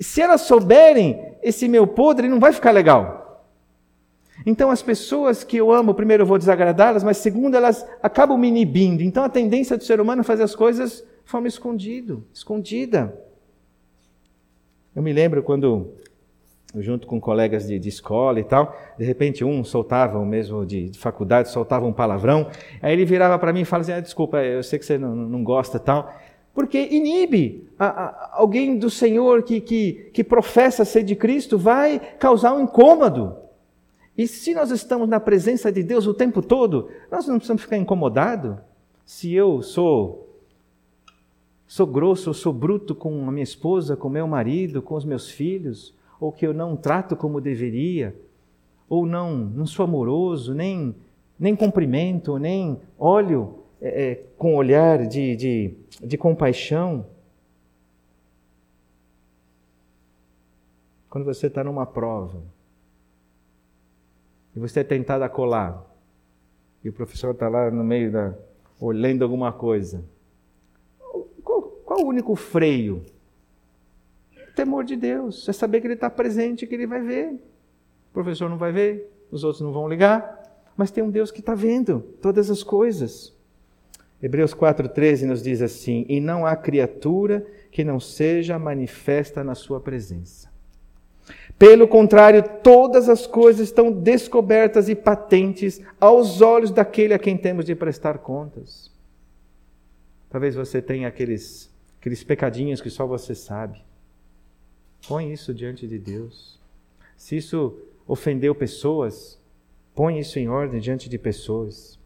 se 0.00 0.22
elas 0.22 0.40
souberem 0.40 1.36
esse 1.42 1.68
meu 1.68 1.86
podre, 1.86 2.26
não 2.26 2.40
vai 2.40 2.54
ficar 2.54 2.70
legal. 2.70 3.44
Então, 4.46 4.70
as 4.70 4.80
pessoas 4.80 5.44
que 5.44 5.58
eu 5.58 5.70
amo, 5.70 5.92
primeiro 5.92 6.22
eu 6.22 6.26
vou 6.26 6.38
desagradá-las, 6.38 7.04
mas 7.04 7.18
segundo, 7.18 7.54
elas 7.54 7.86
acabam 8.02 8.38
me 8.38 8.48
inibindo. 8.48 9.02
Então, 9.02 9.24
a 9.24 9.28
tendência 9.28 9.76
do 9.76 9.84
ser 9.84 10.00
humano 10.00 10.22
é 10.22 10.24
fazer 10.24 10.44
as 10.44 10.54
coisas 10.54 11.04
de 11.24 11.30
forma 11.30 11.48
escondido, 11.48 12.24
escondida. 12.32 13.18
Eu 14.94 15.02
me 15.02 15.12
lembro 15.12 15.42
quando, 15.42 15.94
junto 16.76 17.06
com 17.06 17.20
colegas 17.20 17.66
de, 17.66 17.78
de 17.78 17.88
escola 17.88 18.38
e 18.38 18.44
tal, 18.44 18.76
de 18.98 19.04
repente 19.04 19.44
um 19.44 19.64
soltava, 19.64 20.18
o 20.18 20.26
mesmo 20.26 20.64
de, 20.64 20.90
de 20.90 20.98
faculdade, 20.98 21.50
soltava 21.50 21.86
um 21.86 21.92
palavrão, 21.92 22.48
aí 22.80 22.92
ele 22.92 23.04
virava 23.04 23.38
para 23.38 23.52
mim 23.52 23.62
e 23.62 23.64
falava 23.64 23.82
assim, 23.90 23.98
ah, 23.98 24.00
desculpa, 24.00 24.42
eu 24.44 24.62
sei 24.62 24.78
que 24.78 24.84
você 24.84 24.98
não, 24.98 25.16
não 25.16 25.42
gosta 25.42 25.78
tal, 25.78 26.14
porque 26.54 26.78
inibe 26.90 27.68
a, 27.78 27.86
a, 27.86 28.30
alguém 28.34 28.78
do 28.78 28.88
Senhor 28.88 29.42
que, 29.42 29.60
que, 29.60 30.10
que 30.12 30.22
professa 30.22 30.84
ser 30.84 31.02
de 31.02 31.16
Cristo, 31.16 31.58
vai 31.58 31.98
causar 32.18 32.54
um 32.54 32.62
incômodo. 32.62 33.36
E 34.16 34.28
se 34.28 34.54
nós 34.54 34.70
estamos 34.70 35.08
na 35.08 35.18
presença 35.18 35.72
de 35.72 35.82
Deus 35.82 36.06
o 36.06 36.14
tempo 36.14 36.40
todo, 36.40 36.88
nós 37.10 37.26
não 37.26 37.36
precisamos 37.36 37.62
ficar 37.62 37.76
incomodados. 37.76 38.56
Se 39.04 39.34
eu 39.34 39.60
sou 39.60 40.23
sou 41.66 41.86
grosso, 41.86 42.30
ou 42.30 42.34
sou 42.34 42.52
bruto 42.52 42.94
com 42.94 43.28
a 43.28 43.32
minha 43.32 43.42
esposa, 43.44 43.96
com 43.96 44.08
meu 44.08 44.26
marido, 44.26 44.82
com 44.82 44.94
os 44.94 45.04
meus 45.04 45.30
filhos, 45.30 45.94
ou 46.20 46.32
que 46.32 46.46
eu 46.46 46.54
não 46.54 46.76
trato 46.76 47.16
como 47.16 47.40
deveria, 47.40 48.14
ou 48.88 49.06
não, 49.06 49.34
não 49.34 49.66
sou 49.66 49.84
amoroso, 49.84 50.54
nem, 50.54 50.94
nem 51.38 51.56
cumprimento, 51.56 52.38
nem 52.38 52.80
olho 52.98 53.58
é, 53.80 54.04
é, 54.04 54.14
com 54.38 54.54
olhar 54.54 55.06
de, 55.06 55.36
de, 55.36 55.74
de 56.02 56.16
compaixão. 56.16 57.06
Quando 61.08 61.24
você 61.24 61.46
está 61.46 61.62
numa 61.64 61.86
prova 61.86 62.42
e 64.54 64.60
você 64.60 64.80
é 64.80 64.84
tentado 64.84 65.24
a 65.24 65.28
colar, 65.28 65.84
e 66.82 66.88
o 66.88 66.92
professor 66.92 67.32
está 67.32 67.48
lá 67.48 67.70
no 67.70 67.82
meio 67.82 68.12
da. 68.12 68.34
olhando 68.78 69.22
alguma 69.22 69.50
coisa 69.50 70.04
qual 71.94 72.04
o 72.04 72.08
único 72.08 72.34
freio? 72.34 73.04
O 74.36 74.52
temor 74.54 74.84
de 74.84 74.96
Deus. 74.96 75.48
É 75.48 75.52
saber 75.52 75.80
que 75.80 75.86
Ele 75.86 75.94
está 75.94 76.10
presente, 76.10 76.66
que 76.66 76.74
Ele 76.74 76.88
vai 76.88 77.00
ver. 77.00 77.32
O 78.10 78.12
professor 78.12 78.50
não 78.50 78.58
vai 78.58 78.72
ver, 78.72 79.12
os 79.30 79.44
outros 79.44 79.60
não 79.60 79.72
vão 79.72 79.88
ligar, 79.88 80.42
mas 80.76 80.90
tem 80.90 81.04
um 81.04 81.10
Deus 81.10 81.30
que 81.30 81.38
está 81.40 81.54
vendo 81.54 82.00
todas 82.20 82.50
as 82.50 82.64
coisas. 82.64 83.32
Hebreus 84.20 84.52
4,13 84.54 85.26
nos 85.26 85.42
diz 85.42 85.62
assim: 85.62 86.04
E 86.08 86.20
não 86.20 86.44
há 86.44 86.56
criatura 86.56 87.46
que 87.70 87.84
não 87.84 88.00
seja 88.00 88.58
manifesta 88.58 89.44
na 89.44 89.54
Sua 89.54 89.80
presença. 89.80 90.52
Pelo 91.56 91.86
contrário, 91.86 92.42
todas 92.62 93.08
as 93.08 93.26
coisas 93.26 93.68
estão 93.68 93.92
descobertas 93.92 94.88
e 94.88 94.94
patentes 94.94 95.80
aos 96.00 96.40
olhos 96.40 96.70
daquele 96.72 97.14
a 97.14 97.18
quem 97.18 97.36
temos 97.36 97.64
de 97.64 97.74
prestar 97.74 98.18
contas. 98.18 98.92
Talvez 100.28 100.56
você 100.56 100.82
tenha 100.82 101.06
aqueles, 101.06 101.70
aqueles 102.04 102.22
pecadinhos 102.22 102.80
que 102.80 102.90
só 102.90 103.06
você 103.06 103.34
sabe. 103.34 103.82
Põe 105.08 105.32
isso 105.32 105.54
diante 105.54 105.88
de 105.88 105.98
Deus. 105.98 106.60
Se 107.16 107.36
isso 107.36 107.78
ofendeu 108.06 108.54
pessoas, 108.54 109.40
põe 109.94 110.18
isso 110.18 110.38
em 110.38 110.48
ordem 110.48 110.80
diante 110.80 111.08
de 111.08 111.18
pessoas. 111.18 111.98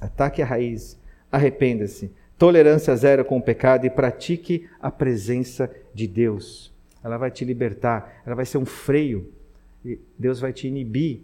Ataque 0.00 0.40
a 0.40 0.46
raiz, 0.46 0.96
arrependa-se, 1.30 2.12
tolerância 2.38 2.94
zero 2.94 3.24
com 3.24 3.38
o 3.38 3.42
pecado 3.42 3.84
e 3.84 3.90
pratique 3.90 4.68
a 4.80 4.90
presença 4.90 5.68
de 5.92 6.06
Deus 6.06 6.72
ela 7.02 7.18
vai 7.18 7.30
te 7.30 7.44
libertar, 7.44 8.22
ela 8.24 8.36
vai 8.36 8.46
ser 8.46 8.58
um 8.58 8.64
freio. 8.64 9.32
E 9.84 9.98
Deus 10.16 10.38
vai 10.38 10.52
te 10.52 10.68
inibir 10.68 11.20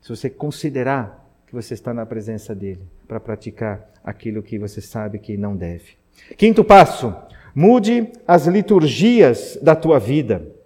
se 0.00 0.08
você 0.08 0.30
considerar 0.30 1.26
que 1.46 1.54
você 1.54 1.74
está 1.74 1.92
na 1.92 2.06
presença 2.06 2.54
dele 2.54 2.80
para 3.06 3.20
praticar 3.20 3.90
aquilo 4.02 4.42
que 4.42 4.58
você 4.58 4.80
sabe 4.80 5.18
que 5.18 5.36
não 5.36 5.54
deve. 5.54 5.96
Quinto 6.36 6.62
passo: 6.62 7.14
mude 7.54 8.08
as 8.26 8.46
liturgias 8.46 9.58
da 9.62 9.74
tua 9.74 9.98
vida. 9.98 10.58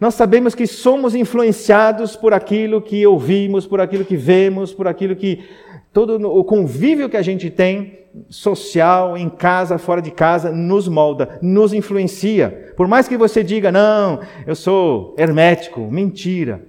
Nós 0.00 0.14
sabemos 0.14 0.54
que 0.54 0.66
somos 0.66 1.14
influenciados 1.14 2.14
por 2.14 2.32
aquilo 2.32 2.80
que 2.80 3.04
ouvimos, 3.04 3.66
por 3.66 3.80
aquilo 3.80 4.04
que 4.04 4.16
vemos, 4.16 4.72
por 4.72 4.86
aquilo 4.86 5.16
que 5.16 5.44
todo 5.92 6.24
o 6.28 6.44
convívio 6.44 7.08
que 7.08 7.16
a 7.16 7.22
gente 7.22 7.50
tem 7.50 7.98
social, 8.28 9.16
em 9.16 9.28
casa, 9.28 9.76
fora 9.76 10.00
de 10.00 10.10
casa, 10.10 10.50
nos 10.52 10.86
molda, 10.88 11.38
nos 11.42 11.72
influencia. 11.72 12.72
Por 12.76 12.86
mais 12.86 13.08
que 13.08 13.16
você 13.16 13.42
diga, 13.42 13.72
não, 13.72 14.20
eu 14.46 14.54
sou 14.54 15.14
hermético, 15.18 15.80
mentira. 15.90 16.64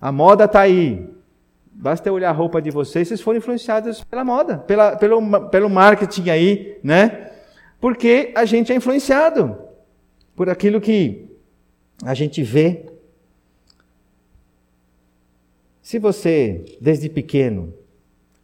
A 0.00 0.10
moda 0.10 0.44
está 0.44 0.60
aí. 0.60 1.06
Basta 1.80 2.12
olhar 2.12 2.28
a 2.28 2.32
roupa 2.32 2.60
de 2.60 2.70
vocês, 2.70 3.08
vocês 3.08 3.22
foram 3.22 3.38
influenciados 3.38 4.04
pela 4.04 4.22
moda, 4.22 4.58
pela, 4.58 4.96
pelo, 4.96 5.48
pelo 5.48 5.70
marketing 5.70 6.28
aí, 6.28 6.78
né? 6.84 7.30
Porque 7.80 8.34
a 8.36 8.44
gente 8.44 8.70
é 8.70 8.76
influenciado 8.76 9.56
por 10.36 10.50
aquilo 10.50 10.78
que 10.78 11.26
a 12.04 12.12
gente 12.12 12.42
vê. 12.42 12.84
Se 15.80 15.98
você, 15.98 16.66
desde 16.82 17.08
pequeno, 17.08 17.72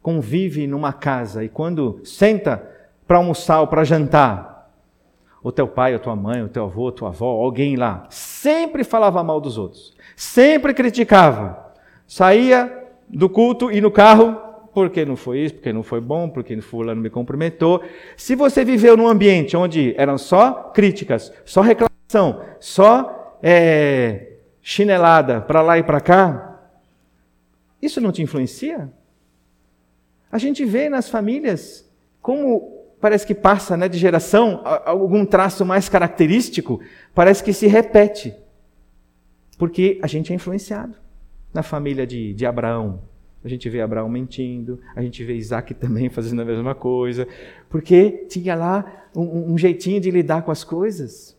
convive 0.01 0.67
numa 0.67 0.95
casa 0.95 1.45
e 1.45 1.49
quando 1.51 2.01
senta 2.05 2.67
para 3.07 3.19
almoçar 3.19 3.61
ou 3.61 3.67
para 3.67 3.85
jantar, 3.85 4.73
o 5.43 5.53
teu 5.53 5.69
pai, 5.69 5.93
a 5.93 5.99
tua 5.99 6.17
mãe, 6.17 6.43
o 6.43 6.49
teu 6.49 6.65
avô, 6.65 6.89
a 6.89 6.93
tua 6.93 7.09
avó, 7.11 7.27
alguém 7.27 7.77
lá, 7.77 8.07
sempre 8.09 8.83
falava 8.83 9.23
mal 9.23 9.43
dos 9.43 9.59
outros, 9.59 9.95
sempre 10.17 10.73
criticava, 10.73 11.75
saía 12.07 12.86
do 13.09 13.29
culto 13.29 13.71
e 13.71 13.81
no 13.81 13.91
carro, 13.91 14.37
porque 14.73 15.05
não 15.05 15.17
foi 15.17 15.39
isso, 15.41 15.55
porque 15.55 15.73
não 15.73 15.83
foi 15.83 16.01
bom, 16.01 16.29
porque 16.29 16.61
fulano 16.61 17.01
me 17.01 17.09
cumprimentou. 17.09 17.83
Se 18.17 18.35
você 18.35 18.65
viveu 18.65 18.97
num 18.97 19.09
ambiente 19.09 19.57
onde 19.57 19.95
eram 19.97 20.19
só 20.19 20.71
críticas, 20.75 21.33
só 21.45 21.61
reclamação, 21.61 22.43
só 22.61 23.39
é, 23.43 24.33
chinelada 24.61 25.41
para 25.41 25.63
lá 25.63 25.79
e 25.79 25.83
para 25.83 26.01
cá, 26.01 26.61
isso 27.81 28.01
não 28.01 28.13
te 28.13 28.23
influencia? 28.23 28.91
A 30.31 30.39
gente 30.39 30.65
vê 30.65 30.89
nas 30.89 31.09
famílias 31.09 31.89
como 32.21 32.77
parece 33.01 33.27
que 33.27 33.35
passa 33.35 33.77
né, 33.77 33.89
de 33.89 33.99
geração 33.99 34.63
algum 34.85 35.25
traço 35.25 35.65
mais 35.65 35.89
característico, 35.89 36.81
parece 37.15 37.43
que 37.43 37.53
se 37.53 37.67
repete. 37.67 38.35
Porque 39.57 39.99
a 40.03 40.07
gente 40.07 40.33
é 40.33 40.37
influenciado. 40.37 41.06
Na 41.57 41.63
família 41.63 42.07
de, 42.07 42.35
de 42.35 42.47
Abraão, 42.47 43.01
a 43.43 43.49
gente 43.49 43.69
vê 43.69 43.81
Abraão 43.81 44.09
mentindo, 44.09 44.79
a 44.95 45.03
gente 45.03 45.25
vê 45.25 45.35
Isaac 45.35 45.73
também 45.75 46.09
fazendo 46.09 46.43
a 46.43 46.45
mesma 46.45 46.75
coisa, 46.75 47.27
porque 47.69 48.27
tinha 48.29 48.55
lá 48.55 49.09
um, 49.15 49.55
um 49.55 49.59
jeitinho 49.59 50.01
de 50.01 50.11
lidar 50.11 50.43
com 50.43 50.51
as 50.51 50.63
coisas. 50.63 51.37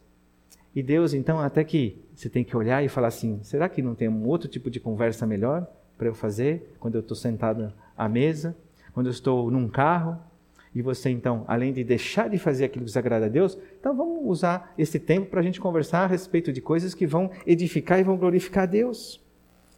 E 0.76 0.82
Deus, 0.84 1.14
então, 1.14 1.40
até 1.40 1.64
que 1.64 2.02
você 2.16 2.30
tem 2.30 2.44
que 2.44 2.58
olhar 2.58 2.84
e 2.84 2.90
falar 2.90 3.08
assim: 3.08 3.40
será 3.44 3.70
que 3.70 3.82
não 3.82 3.96
tem 3.96 4.10
um 4.10 4.28
outro 4.28 4.50
tipo 4.50 4.70
de 4.70 4.80
conversa 4.80 5.26
melhor 5.26 5.68
para 5.98 6.08
eu 6.08 6.14
fazer 6.14 6.76
quando 6.80 6.96
eu 6.96 7.02
estou 7.02 7.16
sentado 7.16 7.72
à 7.96 8.10
mesa? 8.10 8.56
quando 8.98 9.06
eu 9.06 9.12
estou 9.12 9.52
num 9.52 9.68
carro, 9.68 10.18
e 10.74 10.82
você 10.82 11.12
então, 11.12 11.46
além 11.48 11.72
de 11.72 11.84
deixar 11.84 12.28
de 12.28 12.40
fazer 12.40 12.66
aquilo 12.66 12.84
que 12.84 12.90
desagrada 12.90 13.28
a 13.28 13.30
Deus, 13.30 13.56
então 13.80 13.96
vamos 13.96 14.26
usar 14.26 14.74
esse 14.76 14.98
tempo 14.98 15.28
para 15.28 15.40
a 15.40 15.44
gente 15.44 15.62
conversar 15.62 16.00
a 16.00 16.08
respeito 16.08 16.52
de 16.52 16.62
coisas 16.62 16.96
que 16.96 17.06
vão 17.06 17.30
edificar 17.46 18.00
e 18.00 18.04
vão 18.04 18.18
glorificar 18.18 18.64
a 18.64 18.66
Deus. 18.66 19.24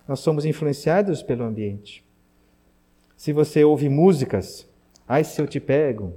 Nós 0.09 0.21
somos 0.21 0.43
influenciados 0.43 1.21
pelo 1.21 1.43
ambiente. 1.43 2.03
Se 3.15 3.31
você 3.31 3.63
ouve 3.63 3.87
músicas, 3.89 4.67
ai 5.07 5.23
se 5.23 5.39
eu 5.39 5.45
te 5.45 5.59
pego, 5.59 6.15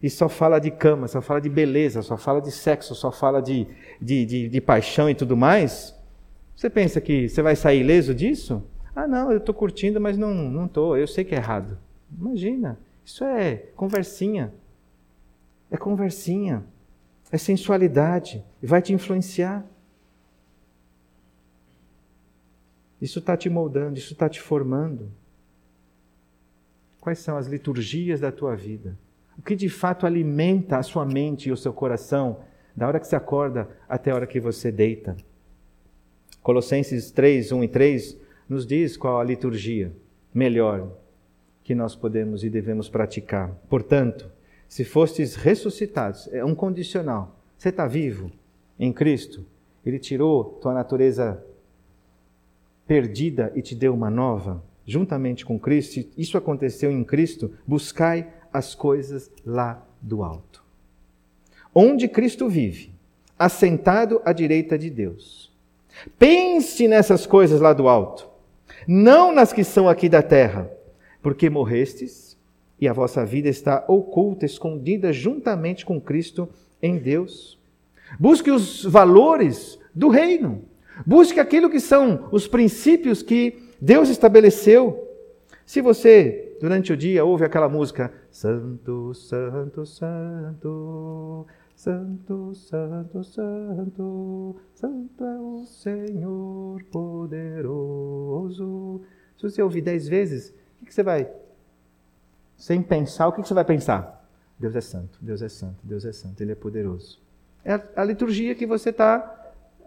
e 0.00 0.08
só 0.08 0.28
fala 0.28 0.60
de 0.60 0.70
cama, 0.70 1.08
só 1.08 1.20
fala 1.20 1.40
de 1.40 1.48
beleza, 1.48 2.02
só 2.02 2.16
fala 2.16 2.40
de 2.40 2.52
sexo, 2.52 2.94
só 2.94 3.10
fala 3.10 3.42
de, 3.42 3.66
de, 4.00 4.24
de, 4.24 4.48
de 4.48 4.60
paixão 4.60 5.10
e 5.10 5.14
tudo 5.16 5.36
mais, 5.36 5.92
você 6.54 6.70
pensa 6.70 7.00
que 7.00 7.28
você 7.28 7.42
vai 7.42 7.56
sair 7.56 7.80
ileso 7.80 8.14
disso? 8.14 8.62
Ah, 8.94 9.08
não, 9.08 9.32
eu 9.32 9.38
estou 9.38 9.52
curtindo, 9.52 10.00
mas 10.00 10.16
não 10.16 10.66
estou, 10.66 10.96
eu 10.96 11.08
sei 11.08 11.24
que 11.24 11.34
é 11.34 11.38
errado. 11.38 11.76
Imagina, 12.16 12.78
isso 13.04 13.24
é 13.24 13.56
conversinha. 13.74 14.54
É 15.68 15.76
conversinha. 15.76 16.62
É 17.32 17.38
sensualidade. 17.38 18.44
E 18.62 18.66
vai 18.68 18.80
te 18.80 18.92
influenciar. 18.92 19.66
Isso 23.02 23.18
está 23.18 23.36
te 23.36 23.50
moldando, 23.50 23.98
isso 23.98 24.12
está 24.12 24.28
te 24.28 24.40
formando. 24.40 25.10
Quais 27.00 27.18
são 27.18 27.36
as 27.36 27.48
liturgias 27.48 28.20
da 28.20 28.30
tua 28.30 28.54
vida? 28.54 28.96
O 29.36 29.42
que 29.42 29.56
de 29.56 29.68
fato 29.68 30.06
alimenta 30.06 30.76
a 30.76 30.84
sua 30.84 31.04
mente 31.04 31.48
e 31.48 31.52
o 31.52 31.56
seu 31.56 31.72
coração, 31.72 32.38
da 32.76 32.86
hora 32.86 33.00
que 33.00 33.06
você 33.08 33.16
acorda 33.16 33.68
até 33.88 34.12
a 34.12 34.14
hora 34.14 34.26
que 34.26 34.38
você 34.38 34.70
deita? 34.70 35.16
Colossenses 36.44 37.10
3, 37.10 37.50
1 37.50 37.64
e 37.64 37.68
3 37.68 38.18
nos 38.48 38.64
diz 38.64 38.96
qual 38.96 39.18
a 39.18 39.24
liturgia 39.24 39.92
melhor 40.32 40.88
que 41.64 41.74
nós 41.74 41.96
podemos 41.96 42.44
e 42.44 42.50
devemos 42.50 42.88
praticar. 42.88 43.50
Portanto, 43.68 44.30
se 44.68 44.84
fostes 44.84 45.34
ressuscitados, 45.34 46.28
é 46.32 46.44
um 46.44 46.54
condicional. 46.54 47.36
Você 47.58 47.70
está 47.70 47.88
vivo 47.88 48.30
em 48.78 48.92
Cristo, 48.92 49.44
Ele 49.84 49.98
tirou 49.98 50.44
tua 50.62 50.72
natureza 50.72 51.44
perdida 52.86 53.52
e 53.54 53.62
te 53.62 53.74
deu 53.74 53.94
uma 53.94 54.10
nova, 54.10 54.62
juntamente 54.86 55.44
com 55.44 55.58
Cristo. 55.58 56.08
Isso 56.16 56.36
aconteceu 56.36 56.90
em 56.90 57.04
Cristo. 57.04 57.52
Buscai 57.66 58.28
as 58.52 58.74
coisas 58.74 59.30
lá 59.44 59.84
do 60.00 60.22
alto. 60.22 60.62
Onde 61.74 62.08
Cristo 62.08 62.48
vive, 62.48 62.92
assentado 63.38 64.20
à 64.24 64.32
direita 64.32 64.78
de 64.78 64.90
Deus. 64.90 65.50
Pense 66.18 66.86
nessas 66.88 67.26
coisas 67.26 67.60
lá 67.60 67.72
do 67.72 67.88
alto, 67.88 68.28
não 68.86 69.32
nas 69.32 69.52
que 69.52 69.64
são 69.64 69.88
aqui 69.88 70.08
da 70.08 70.22
terra 70.22 70.70
porque 71.22 71.48
morrestes 71.48 72.36
e 72.80 72.88
a 72.88 72.92
vossa 72.92 73.24
vida 73.24 73.48
está 73.48 73.84
oculta, 73.86 74.44
escondida 74.44 75.12
juntamente 75.12 75.86
com 75.86 76.00
Cristo 76.00 76.48
em 76.82 76.98
Deus. 76.98 77.58
Busque 78.18 78.50
os 78.50 78.84
valores 78.84 79.78
do 79.94 80.08
reino. 80.08 80.64
Busque 81.06 81.40
aquilo 81.40 81.70
que 81.70 81.80
são 81.80 82.28
os 82.30 82.46
princípios 82.46 83.22
que 83.22 83.70
Deus 83.80 84.08
estabeleceu. 84.08 85.08
Se 85.64 85.80
você, 85.80 86.56
durante 86.60 86.92
o 86.92 86.96
dia, 86.96 87.24
ouve 87.24 87.44
aquela 87.44 87.68
música, 87.68 88.12
Santo, 88.30 89.14
Santo, 89.14 89.86
Santo, 89.86 91.46
Santo, 91.74 92.54
Santo, 92.54 93.24
Santo, 93.24 94.56
Santo 94.74 95.24
é 95.24 95.40
o 95.40 95.64
Senhor 95.64 96.82
poderoso. 96.92 99.00
Se 99.36 99.42
você 99.42 99.62
ouvir 99.62 99.80
dez 99.80 100.06
vezes, 100.06 100.54
o 100.80 100.86
que 100.86 100.94
você 100.94 101.02
vai? 101.02 101.28
Sem 102.56 102.82
pensar, 102.82 103.28
o 103.28 103.32
que 103.32 103.42
você 103.42 103.54
vai 103.54 103.64
pensar? 103.64 104.20
Deus 104.58 104.76
é 104.76 104.80
santo, 104.80 105.18
Deus 105.20 105.42
é 105.42 105.48
santo, 105.48 105.78
Deus 105.82 106.04
é 106.04 106.12
santo, 106.12 106.40
Ele 106.40 106.52
é 106.52 106.54
poderoso. 106.54 107.20
É 107.64 107.80
a 107.96 108.04
liturgia 108.04 108.54
que 108.54 108.64
você 108.64 108.90
está, 108.90 109.41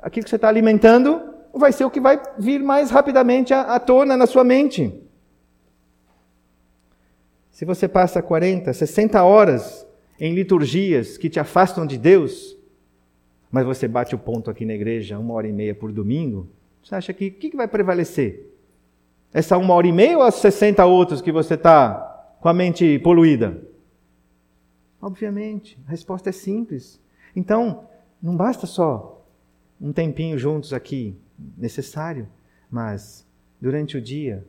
aquilo 0.06 0.24
que 0.24 0.30
você 0.30 0.36
está 0.36 0.48
alimentando, 0.48 1.20
vai 1.52 1.72
ser 1.72 1.84
o 1.84 1.90
que 1.90 2.00
vai 2.00 2.22
vir 2.38 2.62
mais 2.62 2.92
rapidamente 2.92 3.56
à, 3.56 3.62
à 3.62 3.80
tona 3.80 4.16
na 4.16 4.28
sua 4.28 4.44
mente. 4.44 4.94
Se 7.50 7.66
você 7.66 7.88
passa 7.88 8.22
40, 8.22 8.72
60 8.72 9.24
horas 9.24 9.88
em 10.20 10.36
liturgias 10.36 11.18
que 11.18 11.28
te 11.28 11.40
afastam 11.40 11.88
de 11.88 11.98
Deus, 11.98 12.56
mas 13.50 13.66
você 13.66 13.88
bate 13.88 14.14
o 14.14 14.20
ponto 14.20 14.52
aqui 14.52 14.64
na 14.64 14.76
igreja 14.76 15.18
uma 15.18 15.34
hora 15.34 15.48
e 15.48 15.52
meia 15.52 15.74
por 15.74 15.92
domingo, 15.92 16.48
você 16.84 16.94
acha 16.94 17.12
que 17.12 17.30
o 17.30 17.32
que, 17.32 17.50
que 17.50 17.58
vai 17.58 17.68
prevalecer? 17.68 18.56
Essa 19.34 19.58
uma 19.58 19.74
hora 19.74 19.88
e 19.88 19.92
meia 19.92 20.20
ou 20.20 20.24
as 20.24 20.36
60 20.36 20.86
outros 20.86 21.20
que 21.20 21.32
você 21.32 21.56
está 21.56 22.36
com 22.40 22.48
a 22.48 22.54
mente 22.54 23.00
poluída? 23.00 23.60
Obviamente, 25.02 25.80
a 25.88 25.90
resposta 25.90 26.30
é 26.30 26.32
simples. 26.32 27.02
Então, 27.36 27.88
não 28.22 28.38
basta 28.38 28.68
só 28.68 29.15
um 29.80 29.92
tempinho 29.92 30.38
juntos 30.38 30.74
aqui, 30.74 31.18
necessário, 31.58 32.28
mas 32.70 33.26
durante 33.60 33.98
o 33.98 34.02
dia, 34.02 34.46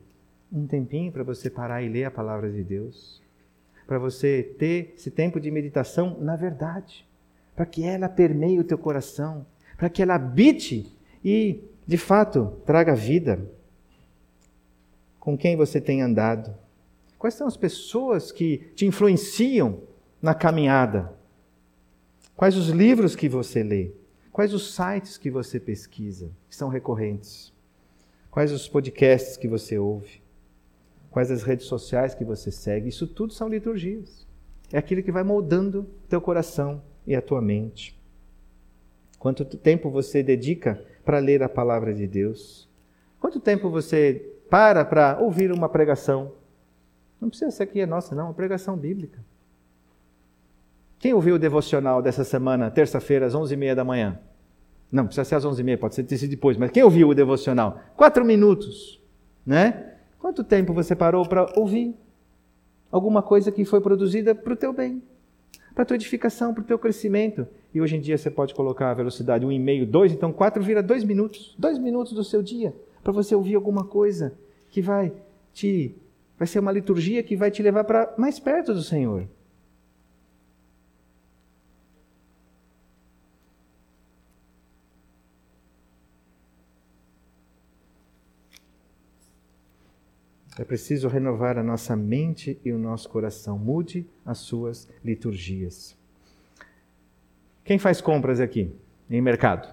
um 0.51 0.65
tempinho 0.65 1.11
para 1.11 1.23
você 1.23 1.49
parar 1.49 1.81
e 1.81 1.89
ler 1.89 2.05
a 2.05 2.11
palavra 2.11 2.51
de 2.51 2.63
Deus, 2.63 3.21
para 3.85 3.99
você 3.99 4.43
ter 4.57 4.93
esse 4.95 5.11
tempo 5.11 5.39
de 5.39 5.49
meditação 5.51 6.17
na 6.19 6.35
verdade, 6.35 7.07
para 7.55 7.65
que 7.65 7.83
ela 7.83 8.07
permeie 8.07 8.59
o 8.59 8.63
teu 8.63 8.77
coração, 8.77 9.45
para 9.77 9.89
que 9.89 10.01
ela 10.01 10.15
habite 10.15 10.91
e, 11.23 11.63
de 11.85 11.97
fato, 11.97 12.53
traga 12.65 12.95
vida. 12.95 13.39
Com 15.19 15.37
quem 15.37 15.55
você 15.55 15.81
tem 15.81 16.01
andado? 16.01 16.53
Quais 17.17 17.33
são 17.33 17.47
as 17.47 17.57
pessoas 17.57 18.31
que 18.31 18.71
te 18.75 18.85
influenciam 18.85 19.81
na 20.21 20.33
caminhada? 20.33 21.13
Quais 22.35 22.55
os 22.55 22.69
livros 22.69 23.15
que 23.15 23.27
você 23.27 23.63
lê? 23.63 23.91
Quais 24.37 24.53
os 24.53 24.75
sites 24.75 25.17
que 25.17 25.31
você 25.31 25.59
pesquisa, 25.59 26.29
que 26.47 26.55
são 26.55 26.69
recorrentes? 26.69 27.51
Quais 28.29 28.51
os 28.51 28.67
podcasts 28.67 29.35
que 29.35 29.47
você 29.47 29.79
ouve? 29.79 30.21
Quais 31.09 31.31
as 31.31 31.41
redes 31.41 31.65
sociais 31.65 32.13
que 32.13 32.23
você 32.23 32.51
segue? 32.51 32.87
Isso 32.87 33.07
tudo 33.07 33.33
são 33.33 33.49
liturgias. 33.49 34.27
É 34.71 34.77
aquilo 34.77 35.01
que 35.01 35.11
vai 35.11 35.23
moldando 35.23 35.89
teu 36.07 36.21
coração 36.21 36.83
e 37.07 37.15
a 37.15 37.21
tua 37.21 37.41
mente. 37.41 37.99
Quanto 39.17 39.43
tempo 39.43 39.89
você 39.89 40.21
dedica 40.21 40.85
para 41.03 41.17
ler 41.17 41.41
a 41.41 41.49
palavra 41.49 41.91
de 41.91 42.05
Deus? 42.05 42.69
Quanto 43.19 43.39
tempo 43.39 43.71
você 43.71 44.35
para 44.51 44.85
para 44.85 45.17
ouvir 45.19 45.51
uma 45.51 45.67
pregação? 45.67 46.31
Não 47.19 47.27
precisa 47.27 47.49
ser 47.49 47.63
aqui 47.63 47.79
é 47.79 47.87
nossa, 47.87 48.13
não, 48.13 48.25
é 48.25 48.27
uma 48.27 48.33
pregação 48.35 48.77
bíblica. 48.77 49.19
Quem 50.99 51.13
ouviu 51.13 51.35
o 51.35 51.39
devocional 51.39 52.01
dessa 52.01 52.23
semana, 52.23 52.71
terça-feira, 52.71 53.25
às 53.25 53.33
11h30 53.33 53.75
da 53.75 53.83
manhã? 53.83 54.19
Não, 54.91 55.05
precisa 55.05 55.25
ser 55.25 55.35
às 55.35 55.45
11h30, 55.45 55.77
pode 55.77 55.95
ser 55.95 56.27
depois, 56.27 56.57
mas 56.57 56.71
quem 56.71 56.83
ouviu 56.83 57.09
o 57.09 57.15
devocional? 57.15 57.79
Quatro 57.95 58.25
minutos, 58.25 59.01
né? 59.45 59.93
Quanto 60.19 60.43
tempo 60.43 60.73
você 60.73 60.95
parou 60.95 61.27
para 61.27 61.45
ouvir 61.55 61.95
alguma 62.91 63.21
coisa 63.21 63.51
que 63.51 63.63
foi 63.65 63.81
produzida 63.81 64.33
para 64.33 64.53
o 64.53 64.55
teu 64.55 64.73
bem, 64.73 65.03
para 65.73 65.83
a 65.83 65.85
tua 65.85 65.95
edificação, 65.95 66.53
para 66.53 66.61
o 66.61 66.65
teu 66.65 66.79
crescimento? 66.79 67.47
E 67.73 67.81
hoje 67.81 67.95
em 67.95 67.99
dia 67.99 68.17
você 68.17 68.31
pode 68.31 68.55
colocar 68.55 68.89
a 68.89 68.93
velocidade 68.93 69.45
1,5, 69.45 69.85
2, 69.85 70.11
então 70.13 70.31
4 70.31 70.63
vira 70.63 70.81
2 70.81 71.03
minutos. 71.03 71.55
2 71.59 71.77
minutos 71.77 72.13
do 72.13 72.23
seu 72.23 72.41
dia 72.41 72.73
para 73.07 73.13
você 73.13 73.33
ouvir 73.33 73.55
alguma 73.55 73.85
coisa 73.85 74.33
que 74.69 74.81
vai 74.81 75.13
te. 75.53 75.95
Vai 76.37 76.45
ser 76.45 76.59
uma 76.59 76.73
liturgia 76.73 77.23
que 77.23 77.37
vai 77.37 77.49
te 77.49 77.63
levar 77.63 77.85
para 77.85 78.13
mais 78.17 78.37
perto 78.37 78.73
do 78.73 78.83
Senhor. 78.83 79.27
É 90.59 90.63
preciso 90.63 91.07
renovar 91.07 91.57
a 91.57 91.63
nossa 91.63 91.95
mente 91.95 92.59
e 92.65 92.71
o 92.71 92.79
nosso 92.79 93.07
coração. 93.09 93.57
Mude 93.57 94.07
as 94.25 94.39
suas 94.39 94.89
liturgias. 95.03 95.95
Quem 97.63 97.77
faz 97.77 98.01
compras 98.01 98.39
aqui 98.39 98.73
em 99.09 99.21
mercado? 99.21 99.71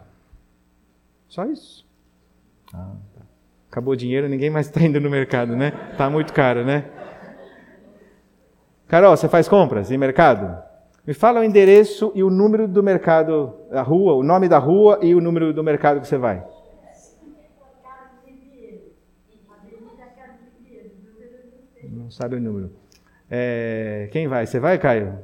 Só 1.29 1.47
isso. 1.47 1.87
Ah, 2.73 2.97
tá. 3.15 3.23
Acabou 3.71 3.95
o 3.95 3.97
dinheiro, 3.97 4.29
ninguém 4.29 4.51
mais 4.51 4.67
está 4.67 4.83
indo 4.83 5.01
no 5.01 5.09
mercado, 5.09 5.57
né? 5.57 5.73
Está 5.93 6.11
muito 6.11 6.33
caro, 6.33 6.65
né? 6.65 6.91
Carol, 8.87 9.17
você 9.17 9.29
faz 9.29 9.49
compras 9.49 9.91
em 9.91 9.97
mercado? 9.97 10.63
Me 11.07 11.15
fala 11.15 11.41
o 11.41 11.45
endereço 11.45 12.13
e 12.15 12.23
o 12.23 12.31
número 12.31 12.69
do 12.69 12.83
mercado, 12.83 13.55
da 13.71 13.83
rua, 13.83 14.15
o 14.15 14.23
nome 14.23 14.49
da 14.49 14.59
rua 14.59 14.99
e 15.03 15.15
o 15.15 15.21
número 15.21 15.53
do 15.53 15.63
mercado 15.63 16.01
que 16.01 16.07
você 16.07 16.17
vai. 16.17 16.45
Não 21.91 22.11
sabe 22.11 22.37
o 22.37 22.41
número. 22.41 22.71
É, 23.31 24.09
quem 24.13 24.29
vai? 24.29 24.47
Você 24.47 24.61
vai, 24.61 24.79
Caio? 24.79 25.19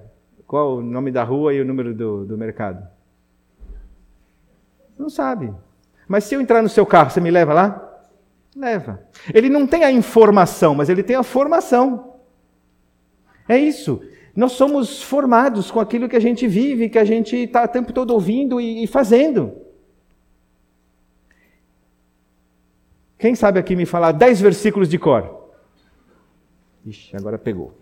Qual 0.46 0.78
o 0.78 0.82
nome 0.82 1.12
da 1.12 1.22
rua 1.22 1.54
e 1.54 1.60
o 1.60 1.64
número 1.64 1.94
do, 1.94 2.24
do 2.24 2.36
mercado? 2.36 2.86
Não 4.98 5.08
sabe. 5.08 5.52
Mas 6.08 6.24
se 6.24 6.34
eu 6.34 6.40
entrar 6.40 6.62
no 6.62 6.68
seu 6.68 6.84
carro, 6.84 7.10
você 7.10 7.20
me 7.20 7.30
leva 7.30 7.54
lá? 7.54 8.02
Leva. 8.54 9.00
Ele 9.32 9.48
não 9.48 9.66
tem 9.66 9.84
a 9.84 9.92
informação, 9.92 10.74
mas 10.74 10.88
ele 10.88 11.02
tem 11.02 11.16
a 11.16 11.22
formação. 11.22 12.16
É 13.48 13.56
isso. 13.56 14.02
Nós 14.34 14.52
somos 14.52 15.02
formados 15.02 15.70
com 15.70 15.80
aquilo 15.80 16.08
que 16.08 16.16
a 16.16 16.20
gente 16.20 16.46
vive, 16.46 16.88
que 16.88 16.98
a 16.98 17.04
gente 17.04 17.36
está 17.36 17.64
o 17.64 17.68
tempo 17.68 17.92
todo 17.92 18.12
ouvindo 18.12 18.60
e, 18.60 18.84
e 18.84 18.86
fazendo. 18.86 19.52
Quem 23.18 23.34
sabe 23.34 23.58
aqui 23.58 23.76
me 23.76 23.86
falar 23.86 24.12
dez 24.12 24.40
versículos 24.40 24.88
de 24.88 24.98
cor? 24.98 25.39
Ixi, 26.86 27.16
agora 27.16 27.38
pegou. 27.38 27.74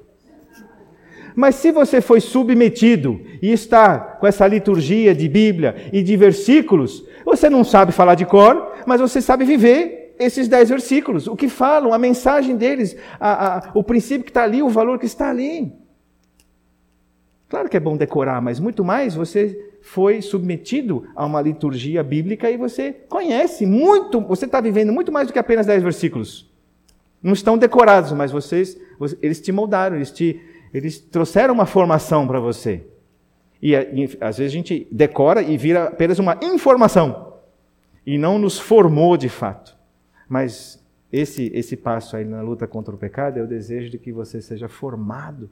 Mas 1.34 1.54
se 1.54 1.70
você 1.70 2.00
foi 2.00 2.20
submetido 2.20 3.20
e 3.40 3.52
está 3.52 3.98
com 3.98 4.26
essa 4.26 4.46
liturgia 4.46 5.14
de 5.14 5.28
Bíblia 5.28 5.88
e 5.92 6.02
de 6.02 6.16
versículos, 6.16 7.04
você 7.24 7.48
não 7.48 7.62
sabe 7.62 7.92
falar 7.92 8.14
de 8.16 8.26
cor, 8.26 8.72
mas 8.86 9.00
você 9.00 9.20
sabe 9.20 9.44
viver 9.44 10.16
esses 10.18 10.48
dez 10.48 10.68
versículos, 10.68 11.28
o 11.28 11.36
que 11.36 11.48
falam, 11.48 11.94
a 11.94 11.98
mensagem 11.98 12.56
deles, 12.56 12.96
a, 13.20 13.58
a, 13.58 13.70
o 13.72 13.84
princípio 13.84 14.24
que 14.24 14.30
está 14.30 14.42
ali, 14.42 14.62
o 14.62 14.68
valor 14.68 14.98
que 14.98 15.06
está 15.06 15.30
ali. 15.30 15.72
Claro 17.48 17.68
que 17.68 17.76
é 17.76 17.80
bom 17.80 17.96
decorar, 17.96 18.42
mas 18.42 18.58
muito 18.58 18.84
mais 18.84 19.14
você 19.14 19.70
foi 19.80 20.20
submetido 20.20 21.06
a 21.14 21.24
uma 21.24 21.40
liturgia 21.40 22.02
bíblica 22.02 22.50
e 22.50 22.56
você 22.56 22.92
conhece 23.08 23.64
muito, 23.64 24.20
você 24.20 24.44
está 24.44 24.60
vivendo 24.60 24.92
muito 24.92 25.12
mais 25.12 25.28
do 25.28 25.32
que 25.32 25.38
apenas 25.38 25.66
dez 25.66 25.82
versículos. 25.82 26.50
Não 27.22 27.32
estão 27.32 27.58
decorados, 27.58 28.12
mas 28.12 28.30
vocês, 28.30 28.78
eles 29.20 29.40
te 29.40 29.50
moldaram, 29.50 29.96
eles, 29.96 30.10
te, 30.10 30.40
eles 30.72 30.98
trouxeram 30.98 31.52
uma 31.52 31.66
formação 31.66 32.26
para 32.26 32.38
você. 32.38 32.86
E, 33.60 33.72
e 33.72 34.18
às 34.20 34.38
vezes 34.38 34.52
a 34.52 34.56
gente 34.56 34.86
decora 34.90 35.42
e 35.42 35.56
vira 35.56 35.84
apenas 35.84 36.18
uma 36.18 36.38
informação. 36.42 37.34
E 38.06 38.16
não 38.16 38.38
nos 38.38 38.58
formou 38.58 39.16
de 39.16 39.28
fato. 39.28 39.76
Mas 40.28 40.82
esse, 41.12 41.50
esse 41.54 41.76
passo 41.76 42.16
aí 42.16 42.24
na 42.24 42.40
luta 42.40 42.66
contra 42.66 42.94
o 42.94 42.98
pecado 42.98 43.38
é 43.38 43.42
o 43.42 43.46
desejo 43.46 43.90
de 43.90 43.98
que 43.98 44.12
você 44.12 44.40
seja 44.40 44.68
formado, 44.68 45.50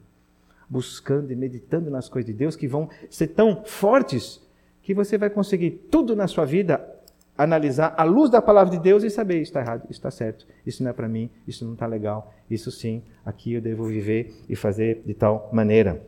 buscando 0.69 1.31
e 1.31 1.35
meditando 1.35 1.89
nas 1.89 2.07
coisas 2.07 2.31
de 2.31 2.37
Deus, 2.37 2.55
que 2.55 2.67
vão 2.67 2.89
ser 3.09 3.27
tão 3.27 3.63
fortes 3.65 4.41
que 4.81 4.93
você 4.93 5.17
vai 5.17 5.29
conseguir 5.29 5.71
tudo 5.91 6.15
na 6.15 6.27
sua 6.27 6.45
vida 6.45 6.96
analisar 7.37 7.93
à 7.97 8.03
luz 8.03 8.31
da 8.31 8.41
palavra 8.41 8.75
de 8.75 8.81
Deus 8.81 9.03
e 9.03 9.09
saber 9.09 9.41
está 9.41 9.61
errado, 9.61 9.85
está 9.89 10.09
certo, 10.09 10.47
isso 10.65 10.81
não 10.83 10.89
é 10.89 10.93
para 10.93 11.07
mim, 11.07 11.29
isso 11.47 11.63
não 11.63 11.73
está 11.73 11.85
legal, 11.85 12.33
isso 12.49 12.71
sim, 12.71 13.03
aqui 13.25 13.53
eu 13.53 13.61
devo 13.61 13.85
viver 13.85 14.33
e 14.49 14.55
fazer 14.55 15.03
de 15.05 15.13
tal 15.13 15.49
maneira. 15.53 16.01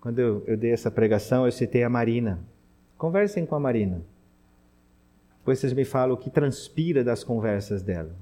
Quando 0.00 0.18
eu, 0.18 0.44
eu 0.46 0.56
dei 0.56 0.70
essa 0.70 0.90
pregação, 0.90 1.46
eu 1.46 1.52
citei 1.52 1.82
a 1.82 1.88
Marina. 1.88 2.38
Conversem 2.98 3.46
com 3.46 3.54
a 3.54 3.60
Marina. 3.60 4.02
Depois 5.38 5.58
vocês 5.58 5.72
me 5.72 5.84
falam 5.84 6.14
o 6.14 6.18
que 6.18 6.28
transpira 6.28 7.02
das 7.02 7.24
conversas 7.24 7.82
dela. 7.82 8.14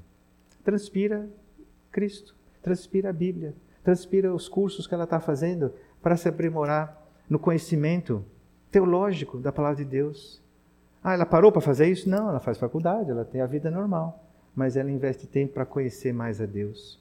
Transpira 0.64 1.28
Cristo, 1.90 2.36
transpira 2.62 3.10
a 3.10 3.12
Bíblia, 3.12 3.54
transpira 3.82 4.32
os 4.32 4.48
cursos 4.48 4.86
que 4.86 4.94
ela 4.94 5.04
está 5.04 5.18
fazendo 5.18 5.72
para 6.00 6.16
se 6.16 6.28
aprimorar 6.28 7.04
no 7.28 7.38
conhecimento 7.38 8.24
teológico 8.72 9.38
da 9.38 9.52
palavra 9.52 9.84
de 9.84 9.84
Deus. 9.84 10.42
Ah, 11.04 11.12
ela 11.12 11.26
parou 11.26 11.52
para 11.52 11.60
fazer 11.60 11.86
isso? 11.88 12.08
Não, 12.08 12.28
ela 12.28 12.40
faz 12.40 12.58
faculdade, 12.58 13.10
ela 13.10 13.24
tem 13.24 13.40
a 13.40 13.46
vida 13.46 13.70
normal, 13.70 14.24
mas 14.56 14.76
ela 14.76 14.90
investe 14.90 15.26
tempo 15.26 15.52
para 15.52 15.66
conhecer 15.66 16.12
mais 16.12 16.40
a 16.40 16.46
Deus. 16.46 17.00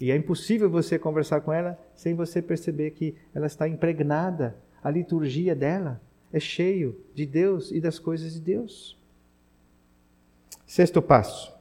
E 0.00 0.10
é 0.10 0.16
impossível 0.16 0.70
você 0.70 0.98
conversar 0.98 1.42
com 1.42 1.52
ela 1.52 1.78
sem 1.94 2.14
você 2.14 2.40
perceber 2.40 2.90
que 2.92 3.14
ela 3.34 3.46
está 3.46 3.68
impregnada, 3.68 4.56
a 4.82 4.90
liturgia 4.90 5.54
dela 5.54 6.00
é 6.32 6.40
cheio 6.40 6.98
de 7.14 7.26
Deus 7.26 7.70
e 7.70 7.80
das 7.80 7.98
coisas 7.98 8.32
de 8.32 8.40
Deus. 8.40 8.98
Sexto 10.66 11.02
passo. 11.02 11.52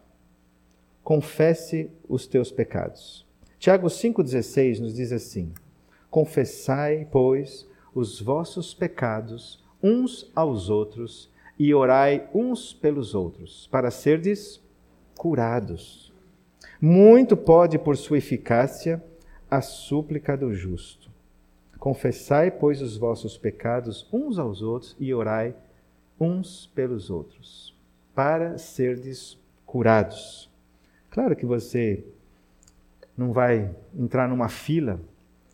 Confesse 1.03 1.91
os 2.07 2.25
teus 2.25 2.51
pecados. 2.51 3.27
Tiago 3.59 3.87
5,16 3.87 4.79
nos 4.79 4.95
diz 4.95 5.11
assim: 5.11 5.53
Confessai, 6.09 7.07
pois, 7.11 7.67
os 7.93 8.21
vossos 8.21 8.73
pecados 8.73 9.63
uns 9.81 10.29
aos 10.35 10.69
outros 10.69 11.29
e 11.57 11.73
orai 11.73 12.29
uns 12.33 12.73
pelos 12.73 13.13
outros, 13.13 13.67
para 13.71 13.91
serdes 13.91 14.61
curados. 15.17 16.11
Muito 16.79 17.37
pode, 17.37 17.77
por 17.77 17.95
sua 17.97 18.17
eficácia, 18.17 19.03
a 19.49 19.61
súplica 19.61 20.35
do 20.35 20.53
justo. 20.53 21.11
Confessai, 21.77 22.49
pois, 22.49 22.81
os 22.81 22.97
vossos 22.97 23.37
pecados 23.37 24.07
uns 24.11 24.39
aos 24.39 24.61
outros 24.61 24.95
e 24.99 25.13
orai 25.13 25.55
uns 26.19 26.67
pelos 26.73 27.09
outros, 27.09 27.75
para 28.15 28.57
serdes 28.57 29.37
curados. 29.65 30.49
Claro 31.09 31.35
que 31.35 31.45
você 31.45 32.03
não 33.17 33.31
vai 33.33 33.75
entrar 33.93 34.27
numa 34.27 34.47
fila 34.47 34.99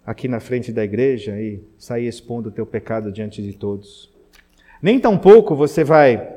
aqui 0.07 0.29
na 0.29 0.39
frente 0.39 0.71
da 0.71 0.85
igreja 0.85 1.37
e 1.37 1.61
sair 1.77 2.07
expondo 2.07 2.47
o 2.47 2.51
teu 2.51 2.65
pecado 2.65 3.11
diante 3.11 3.41
de 3.41 3.51
todos. 3.51 4.09
Nem 4.81 4.97
tampouco 5.01 5.53
você 5.53 5.83
vai 5.83 6.35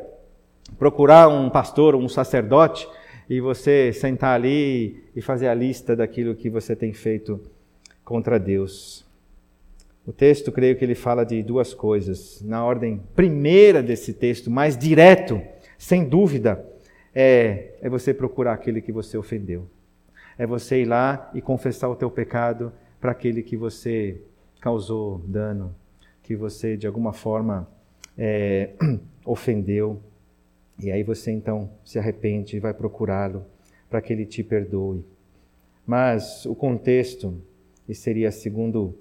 procurar 0.76 1.28
um 1.28 1.48
pastor, 1.48 1.94
um 1.94 2.08
sacerdote, 2.08 2.88
e 3.28 3.40
você 3.40 3.92
sentar 3.92 4.34
ali 4.34 5.04
e 5.14 5.22
fazer 5.22 5.46
a 5.46 5.54
lista 5.54 5.94
daquilo 5.94 6.34
que 6.34 6.50
você 6.50 6.74
tem 6.74 6.92
feito 6.92 7.40
contra 8.04 8.40
Deus. 8.40 9.06
O 10.04 10.12
texto, 10.12 10.50
creio 10.50 10.74
que 10.74 10.84
ele 10.84 10.96
fala 10.96 11.24
de 11.24 11.40
duas 11.40 11.72
coisas. 11.72 12.42
Na 12.42 12.64
ordem 12.64 13.00
primeira 13.14 13.80
desse 13.80 14.12
texto, 14.12 14.50
mais 14.50 14.76
direto, 14.76 15.40
sem 15.78 16.04
dúvida, 16.04 16.66
é, 17.14 17.74
é 17.80 17.88
você 17.88 18.12
procurar 18.12 18.54
aquele 18.54 18.80
que 18.80 18.90
você 18.90 19.16
ofendeu. 19.16 19.68
É 20.36 20.44
você 20.44 20.82
ir 20.82 20.86
lá 20.86 21.30
e 21.32 21.40
confessar 21.40 21.88
o 21.88 21.94
teu 21.94 22.10
pecado 22.10 22.72
para 23.00 23.12
aquele 23.12 23.42
que 23.42 23.56
você 23.56 24.20
causou 24.60 25.18
dano, 25.26 25.74
que 26.22 26.36
você 26.36 26.76
de 26.76 26.86
alguma 26.86 27.12
forma 27.12 27.68
é, 28.16 28.70
ofendeu. 29.24 30.00
E 30.78 30.90
aí 30.90 31.02
você 31.02 31.30
então 31.30 31.70
se 31.84 31.98
arrepende 31.98 32.56
e 32.56 32.60
vai 32.60 32.74
procurá-lo 32.74 33.44
para 33.88 34.00
que 34.00 34.12
ele 34.12 34.26
te 34.26 34.42
perdoe. 34.42 35.04
Mas 35.86 36.44
o 36.46 36.54
contexto, 36.54 37.40
e 37.88 37.94
seria 37.94 38.30
segundo 38.30 38.94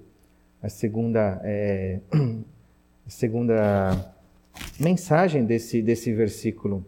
a 0.62 0.68
segunda, 0.68 1.40
é, 1.44 2.00
segunda 3.06 4.14
mensagem 4.78 5.44
desse, 5.44 5.80
desse 5.80 6.12
versículo 6.12 6.84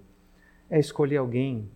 é 0.68 0.78
escolher 0.78 1.18
alguém 1.18 1.68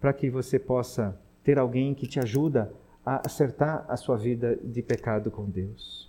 para 0.00 0.12
que 0.12 0.30
você 0.30 0.58
possa 0.58 1.18
ter 1.42 1.58
alguém 1.58 1.94
que 1.94 2.06
te 2.06 2.18
ajuda 2.18 2.72
a 3.04 3.26
acertar 3.26 3.84
a 3.88 3.96
sua 3.96 4.16
vida 4.16 4.58
de 4.62 4.82
pecado 4.82 5.30
com 5.30 5.44
Deus. 5.44 6.08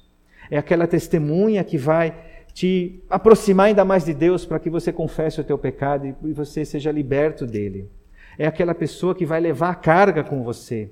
É 0.49 0.57
aquela 0.57 0.87
testemunha 0.87 1.63
que 1.63 1.77
vai 1.77 2.15
te 2.53 3.03
aproximar 3.09 3.67
ainda 3.67 3.83
mais 3.83 4.05
de 4.05 4.13
Deus 4.13 4.45
para 4.45 4.59
que 4.59 4.69
você 4.69 4.93
confesse 4.93 5.41
o 5.41 5.43
teu 5.43 5.57
pecado 5.57 6.15
e 6.23 6.31
você 6.31 6.63
seja 6.63 6.91
liberto 6.91 7.45
dele. 7.45 7.89
É 8.37 8.47
aquela 8.47 8.73
pessoa 8.73 9.13
que 9.13 9.25
vai 9.25 9.41
levar 9.41 9.69
a 9.71 9.75
carga 9.75 10.23
com 10.23 10.43
você. 10.43 10.89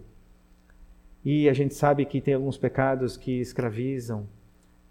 E 1.23 1.47
a 1.47 1.53
gente 1.53 1.73
sabe 1.73 2.05
que 2.05 2.19
tem 2.19 2.33
alguns 2.33 2.57
pecados 2.57 3.15
que 3.15 3.39
escravizam, 3.39 4.27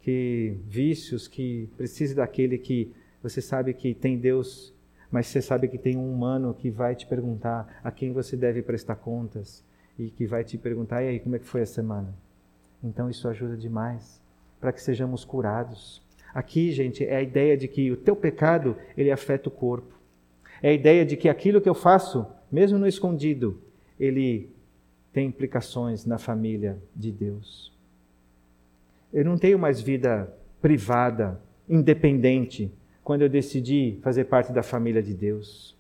que 0.01 0.57
vícios 0.67 1.29
que 1.29 1.69
precisa 1.77 2.15
daquele 2.15 2.57
que 2.57 2.91
você 3.23 3.41
sabe 3.43 3.75
que 3.75 3.93
tem 3.93 4.17
Deus, 4.19 4.75
mas 5.11 5.27
você 5.27 5.43
sabe 5.43 5.69
que 5.69 5.77
tem 5.77 5.97
um 5.97 6.11
humano 6.11 6.55
que 6.55 6.71
vai 6.71 6.95
te 6.95 7.07
perguntar 7.07 7.81
a 7.85 7.91
quem 7.91 8.13
você 8.13 8.35
deve 8.35 8.63
prestar 8.63 8.97
contas 8.97 9.63
e 9.99 10.11
que 10.11 10.27
vai 10.27 10.45
te 10.45 10.59
perguntar: 10.59 11.03
e 11.03 11.09
aí, 11.09 11.21
como 11.21 11.37
é 11.37 11.39
que 11.39 11.47
foi 11.47 11.63
a 11.63 11.67
semana? 11.67 12.15
Então 12.83 13.09
isso 13.09 13.29
ajuda 13.29 13.57
demais 13.57 14.21
para 14.61 14.73
que 14.73 14.83
sejamos 14.83 15.25
curados. 15.25 16.03
Aqui, 16.35 16.73
gente, 16.73 17.05
é 17.05 17.17
a 17.17 17.23
ideia 17.23 17.57
de 17.57 17.69
que 17.69 17.91
o 17.91 17.97
teu 17.97 18.17
pecado 18.17 18.77
ele 18.97 19.11
afeta 19.11 19.49
o 19.49 19.53
corpo. 19.53 19.93
É 20.63 20.71
a 20.71 20.73
ideia 20.73 21.05
de 21.05 21.17
que 21.17 21.29
aquilo 21.29 21.61
que 21.61 21.69
eu 21.69 21.75
faço, 21.75 22.27
mesmo 22.51 22.79
no 22.79 22.87
escondido, 22.87 23.61
ele 23.99 24.49
tem 25.13 25.27
implicações 25.27 26.07
na 26.07 26.19
família 26.19 26.79
de 26.95 27.13
Deus. 27.13 27.73
Eu 29.13 29.25
não 29.25 29.37
tenho 29.37 29.59
mais 29.59 29.81
vida 29.81 30.33
privada, 30.61 31.41
independente, 31.69 32.73
quando 33.05 33.23
eu 33.23 33.29
decidi 33.29 33.99
fazer 34.03 34.25
parte 34.25 34.53
da 34.53 34.63
família 34.63 35.03
de 35.03 35.13
Deus. 35.13 35.77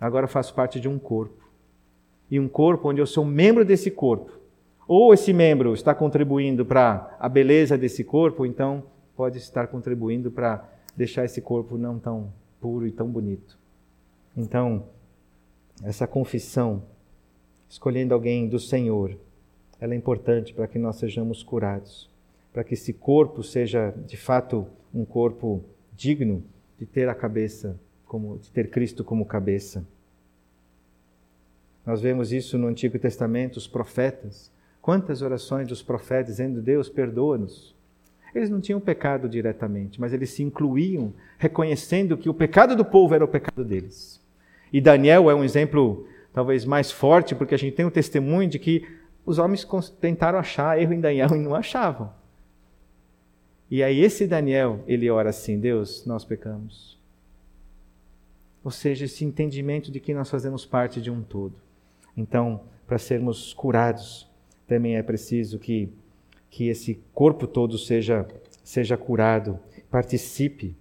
Agora 0.00 0.26
faço 0.26 0.54
parte 0.54 0.80
de 0.80 0.88
um 0.88 0.98
corpo. 0.98 1.47
E 2.30 2.38
um 2.38 2.48
corpo 2.48 2.88
onde 2.88 3.00
eu 3.00 3.06
sou 3.06 3.24
membro 3.24 3.64
desse 3.64 3.90
corpo. 3.90 4.32
Ou 4.86 5.12
esse 5.12 5.32
membro 5.32 5.74
está 5.74 5.94
contribuindo 5.94 6.64
para 6.64 7.16
a 7.18 7.28
beleza 7.28 7.76
desse 7.76 8.02
corpo, 8.04 8.46
então 8.46 8.84
pode 9.16 9.38
estar 9.38 9.66
contribuindo 9.66 10.30
para 10.30 10.66
deixar 10.96 11.24
esse 11.24 11.40
corpo 11.40 11.76
não 11.76 11.98
tão 11.98 12.32
puro 12.60 12.86
e 12.86 12.92
tão 12.92 13.08
bonito. 13.08 13.58
Então, 14.36 14.84
essa 15.82 16.06
confissão, 16.06 16.82
escolhendo 17.68 18.14
alguém 18.14 18.48
do 18.48 18.58
Senhor, 18.58 19.16
ela 19.80 19.94
é 19.94 19.96
importante 19.96 20.54
para 20.54 20.66
que 20.66 20.78
nós 20.78 20.96
sejamos 20.96 21.42
curados 21.42 22.08
para 22.58 22.64
que 22.64 22.74
esse 22.74 22.92
corpo 22.92 23.42
seja 23.42 23.94
de 24.04 24.16
fato 24.16 24.66
um 24.92 25.04
corpo 25.04 25.62
digno 25.94 26.42
de 26.76 26.86
ter 26.86 27.08
a 27.08 27.14
cabeça 27.14 27.78
como 28.04 28.36
de 28.38 28.50
ter 28.50 28.68
Cristo 28.68 29.04
como 29.04 29.24
cabeça. 29.24 29.86
Nós 31.88 32.02
vemos 32.02 32.34
isso 32.34 32.58
no 32.58 32.66
Antigo 32.66 32.98
Testamento, 32.98 33.56
os 33.56 33.66
profetas. 33.66 34.52
Quantas 34.82 35.22
orações 35.22 35.66
dos 35.66 35.80
profetas 35.80 36.26
dizendo: 36.26 36.60
Deus, 36.60 36.86
perdoa-nos. 36.86 37.74
Eles 38.34 38.50
não 38.50 38.60
tinham 38.60 38.78
pecado 38.78 39.26
diretamente, 39.26 39.98
mas 39.98 40.12
eles 40.12 40.28
se 40.28 40.42
incluíam, 40.42 41.14
reconhecendo 41.38 42.18
que 42.18 42.28
o 42.28 42.34
pecado 42.34 42.76
do 42.76 42.84
povo 42.84 43.14
era 43.14 43.24
o 43.24 43.28
pecado 43.28 43.64
deles. 43.64 44.20
E 44.70 44.82
Daniel 44.82 45.30
é 45.30 45.34
um 45.34 45.42
exemplo 45.42 46.06
talvez 46.30 46.66
mais 46.66 46.92
forte, 46.92 47.34
porque 47.34 47.54
a 47.54 47.58
gente 47.58 47.74
tem 47.74 47.86
o 47.86 47.88
um 47.88 47.90
testemunho 47.90 48.50
de 48.50 48.58
que 48.58 48.86
os 49.24 49.38
homens 49.38 49.66
tentaram 49.98 50.38
achar 50.38 50.78
erro 50.78 50.92
em 50.92 51.00
Daniel 51.00 51.30
e 51.34 51.38
não 51.38 51.54
achavam. 51.54 52.12
E 53.70 53.82
aí 53.82 54.00
esse 54.00 54.26
Daniel, 54.26 54.84
ele 54.86 55.08
ora 55.08 55.30
assim: 55.30 55.58
Deus, 55.58 56.04
nós 56.04 56.22
pecamos. 56.22 56.98
Ou 58.62 58.70
seja, 58.70 59.06
esse 59.06 59.24
entendimento 59.24 59.90
de 59.90 59.98
que 59.98 60.12
nós 60.12 60.28
fazemos 60.28 60.66
parte 60.66 61.00
de 61.00 61.10
um 61.10 61.22
todo. 61.22 61.66
Então, 62.18 62.62
para 62.84 62.98
sermos 62.98 63.54
curados, 63.54 64.28
também 64.66 64.96
é 64.96 65.02
preciso 65.04 65.56
que, 65.56 65.88
que 66.50 66.68
esse 66.68 67.00
corpo 67.14 67.46
todo 67.46 67.78
seja, 67.78 68.26
seja 68.64 68.96
curado, 68.96 69.56
participe 69.88 70.76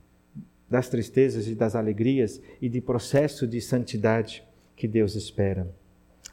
das 0.68 0.90
tristezas 0.90 1.48
e 1.48 1.54
das 1.54 1.76
alegrias 1.76 2.42
e 2.60 2.68
de 2.68 2.82
processo 2.82 3.46
de 3.46 3.62
santidade 3.62 4.44
que 4.76 4.88
Deus 4.88 5.14
espera. 5.14 5.68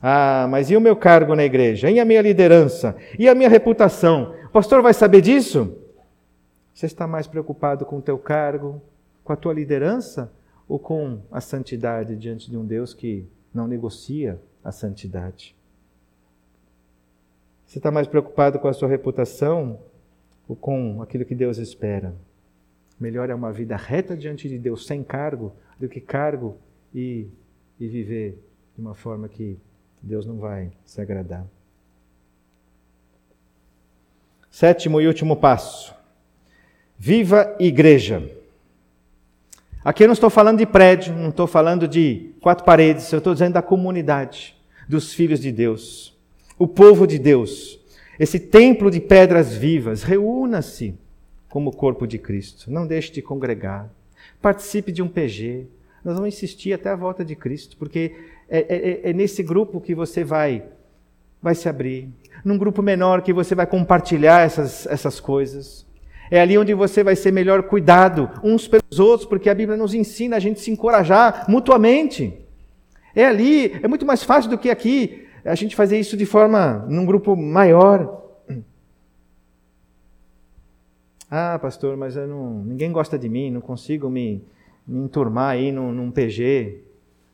Ah, 0.01 0.47
mas 0.51 0.71
e 0.71 0.77
o 0.77 0.81
meu 0.81 0.97
cargo 0.97 1.37
na 1.37 1.45
igreja? 1.45 1.91
E 1.91 2.01
a 2.01 2.05
minha 2.05 2.23
liderança? 2.23 2.97
E 3.19 3.29
a 3.29 3.35
minha 3.35 3.49
reputação? 3.49 4.35
O 4.47 4.49
pastor 4.49 4.81
vai 4.81 4.95
saber 4.95 5.21
disso? 5.21 5.77
Você 6.73 6.87
está 6.87 7.07
mais 7.07 7.27
preocupado 7.27 7.85
com 7.85 7.99
o 7.99 8.03
teu 8.03 8.17
cargo, 8.17 8.81
com 9.23 9.35
a 9.35 9.37
tua 9.37 9.53
liderança 9.53 10.33
ou 10.67 10.79
com 10.79 11.21
a 11.31 11.43
santidade 11.43 12.17
diante 12.17 12.51
de 12.51 12.57
um 12.57 12.65
Deus 12.65 12.95
que 12.95 13.29
não 13.53 13.69
negocia 13.69 14.41
a 14.65 14.73
santidade? 14.73 15.55
Você 17.67 17.79
está 17.79 17.91
mais 17.91 18.07
preocupado 18.07 18.59
com 18.59 18.69
a 18.69 18.73
sua 18.73 18.89
reputação 18.89 19.81
ou 20.49 20.57
com 20.57 21.03
aquilo 21.03 21.25
que 21.25 21.35
Deus 21.35 21.59
espera? 21.59 22.15
Melhor 22.99 23.29
é 23.31 23.35
uma 23.35 23.53
vida 23.53 23.77
reta 23.77 24.17
diante 24.17 24.49
de 24.49 24.59
Deus 24.59 24.87
sem 24.87 25.03
cargo 25.03 25.53
do 25.79 25.89
que 25.89 26.01
cargo 26.01 26.57
e, 26.95 27.29
e 27.79 27.89
viver 27.89 28.39
de 28.75 28.81
uma 28.81 28.95
forma 28.95 29.29
que 29.29 29.59
Deus 30.01 30.25
não 30.25 30.39
vai 30.39 30.71
se 30.85 31.01
agradar. 31.01 31.47
Sétimo 34.51 35.01
e 35.01 35.09
último 35.09 35.37
passo. 35.37 35.93
Viva 36.97 37.57
Igreja. 37.59 38.23
Aqui 39.85 40.03
eu 40.03 40.09
não 40.09 40.15
estou 40.15 40.31
falando 40.31 40.57
de 40.57 40.65
prédio, 40.65 41.15
não 41.15 41.29
estou 41.29 41.47
falando 41.47 41.87
de 41.87 42.31
quatro 42.41 42.65
paredes, 42.65 43.13
eu 43.13 43.19
estou 43.19 43.35
dizendo 43.35 43.53
da 43.53 43.61
comunidade, 43.61 44.57
dos 44.89 45.13
filhos 45.13 45.39
de 45.39 45.53
Deus, 45.53 46.17
o 46.59 46.67
povo 46.67 47.07
de 47.07 47.19
Deus. 47.19 47.79
Esse 48.19 48.41
templo 48.41 48.91
de 48.91 48.99
pedras 48.99 49.53
vivas, 49.53 50.03
reúna-se 50.03 50.95
como 51.51 51.71
corpo 51.71 52.07
de 52.07 52.17
Cristo. 52.17 52.71
Não 52.71 52.87
deixe 52.87 53.13
de 53.13 53.21
congregar. 53.21 53.91
Participe 54.41 54.91
de 54.91 55.03
um 55.03 55.09
PG. 55.09 55.67
Nós 56.03 56.15
vamos 56.15 56.35
insistir 56.35 56.73
até 56.73 56.89
a 56.89 56.97
volta 56.97 57.23
de 57.23 57.37
Cristo, 57.37 57.77
porque 57.77 58.17
é, 58.49 58.61
é, 58.61 58.91
é, 58.91 59.11
é 59.11 59.13
nesse 59.13 59.43
grupo 59.43 59.83
que 59.83 59.95
você 59.95 60.25
vai, 60.25 60.65
vai 61.43 61.55
se 61.55 61.69
abrir. 61.69 62.09
Num 62.43 62.57
grupo 62.57 62.81
menor 62.81 63.21
que 63.21 63.35
você 63.35 63.55
vai 63.55 63.67
compartilhar 63.67 64.41
essas, 64.47 64.87
essas 64.87 65.21
coisas. 65.21 65.85
É 66.31 66.41
ali 66.41 66.57
onde 66.57 66.73
você 66.75 67.05
vai 67.05 67.17
ser 67.17 67.33
melhor 67.33 67.65
cuidado 67.65 68.31
uns 68.43 68.67
pelos 68.67 68.99
outros, 68.99 69.29
porque 69.29 69.51
a 69.51 69.55
Bíblia 69.55 69.77
nos 69.77 69.95
ensina 69.95 70.37
a 70.37 70.41
gente 70.41 70.61
se 70.61 70.71
encorajar 70.71 71.45
mutuamente. 71.49 72.45
É 73.15 73.27
ali, 73.27 73.73
é 73.83 73.87
muito 73.87 74.07
mais 74.07 74.23
fácil 74.25 74.51
do 74.51 74.59
que 74.59 74.71
aqui 74.71 75.29
a 75.45 75.55
gente 75.55 75.77
fazer 75.77 75.99
isso 75.99 76.17
de 76.17 76.27
forma 76.27 76.85
num 76.89 77.05
grupo 77.07 77.37
maior. 77.37 78.23
Ah, 81.37 81.59
pastor, 81.59 81.97
mas 81.97 82.17
eu 82.17 82.29
não, 82.29 82.63
ninguém 82.63 82.93
gosta 82.93 83.19
de 83.19 83.29
mim, 83.29 83.51
não 83.51 83.61
consigo 83.61 84.09
me, 84.09 84.45
me 84.87 85.01
enturmar 85.01 85.51
aí 85.51 85.73
num, 85.73 85.91
num 85.91 86.09
PG. 86.09 86.85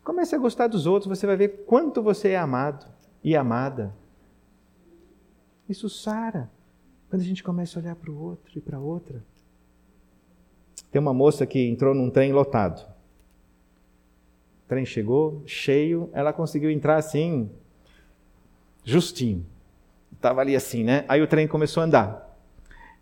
Comece 0.03 0.35
a 0.35 0.39
gostar 0.39 0.69
dos 0.69 0.87
outros, 0.87 1.19
você 1.19 1.27
vai 1.27 1.37
ver 1.37 1.65
quanto 1.67 2.03
você 2.03 2.31
é 2.31 2.39
amado 2.39 2.87
e 3.23 3.37
amada. 3.37 3.95
Isso 5.69 5.91
sara. 5.91 6.51
Quando 7.11 7.23
a 7.23 7.25
gente 7.25 7.43
começa 7.43 7.77
a 7.77 7.83
olhar 7.83 7.97
para 7.97 8.11
o 8.11 8.23
outro 8.23 8.57
e 8.57 8.61
para 8.61 8.79
outra. 8.79 9.21
Tem 10.93 11.01
uma 11.01 11.13
moça 11.13 11.45
que 11.45 11.69
entrou 11.69 11.93
num 11.93 12.09
trem 12.09 12.33
lotado. 12.33 12.87
O 14.65 14.69
trem 14.69 14.87
chegou, 14.87 15.43
cheio, 15.45 16.09
ela 16.13 16.33
conseguiu 16.33 16.71
entrar 16.71 16.97
assim, 16.97 17.51
justinho. 18.85 19.45
Estava 20.13 20.41
ali 20.41 20.55
assim, 20.55 20.85
né? 20.85 21.05
Aí 21.09 21.21
o 21.21 21.27
trem 21.27 21.49
começou 21.49 21.81
a 21.81 21.87
andar. 21.87 22.39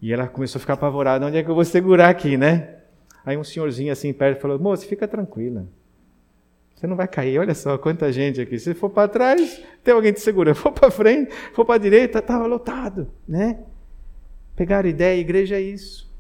E 0.01 0.11
ela 0.11 0.27
começou 0.27 0.59
a 0.59 0.61
ficar 0.61 0.75
apavorada: 0.75 1.27
onde 1.27 1.37
é 1.37 1.43
que 1.43 1.51
eu 1.51 1.55
vou 1.55 1.65
segurar 1.65 2.09
aqui, 2.09 2.39
né? 2.39 2.77
Aí 3.27 3.37
um 3.37 3.45
senhorzinho 3.45 3.93
assim 3.93 4.11
perto 4.15 4.41
falou: 4.41 4.59
Moça, 4.59 4.87
fica 4.87 5.07
tranquila. 5.07 5.67
Você 6.75 6.87
não 6.87 6.97
vai 6.97 7.09
cair. 7.09 7.39
Olha 7.39 7.55
só 7.55 7.77
quanta 7.77 8.11
gente 8.11 8.41
aqui. 8.41 8.59
Se 8.59 8.73
for 8.73 8.89
para 8.89 9.09
trás, 9.09 9.63
tem 9.85 9.93
alguém 9.93 10.13
te 10.15 10.21
segura. 10.21 10.55
Se 10.55 10.61
for 10.61 10.73
para 10.73 10.91
frente, 10.91 11.31
for 11.53 11.67
para 11.67 11.75
a 11.75 11.79
direita, 11.79 12.21
estava 12.21 12.47
lotado, 12.47 13.11
né? 13.29 13.59
Pegar 14.59 14.85
ideia, 14.85 15.21
igreja 15.21 15.55
é 15.55 15.61
isso. 15.61 16.13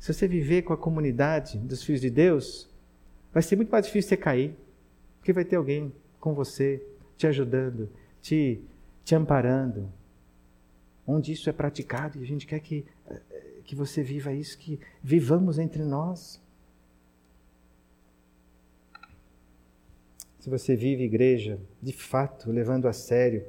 Se 0.00 0.12
você 0.12 0.26
viver 0.26 0.62
com 0.62 0.72
a 0.72 0.76
comunidade 0.76 1.56
dos 1.58 1.84
filhos 1.84 2.00
de 2.00 2.10
Deus, 2.10 2.68
vai 3.32 3.40
ser 3.40 3.54
muito 3.54 3.70
mais 3.70 3.86
difícil 3.86 4.08
você 4.08 4.16
cair, 4.16 4.56
porque 5.18 5.32
vai 5.32 5.44
ter 5.44 5.54
alguém 5.54 5.92
com 6.18 6.34
você, 6.34 6.84
te 7.16 7.28
ajudando, 7.28 7.88
te, 8.20 8.60
te 9.04 9.14
amparando. 9.14 9.88
Onde 11.06 11.30
isso 11.30 11.48
é 11.48 11.52
praticado, 11.52 12.18
e 12.18 12.24
a 12.24 12.26
gente 12.26 12.48
quer 12.48 12.58
que 12.58 12.84
que 13.64 13.76
você 13.76 14.02
viva 14.02 14.32
isso, 14.32 14.58
que 14.58 14.80
vivamos 15.00 15.56
entre 15.56 15.84
nós. 15.84 16.42
Se 20.40 20.50
você 20.50 20.74
vive 20.74 21.04
igreja, 21.04 21.60
de 21.80 21.92
fato, 21.92 22.50
levando 22.50 22.88
a 22.88 22.92
sério, 22.92 23.46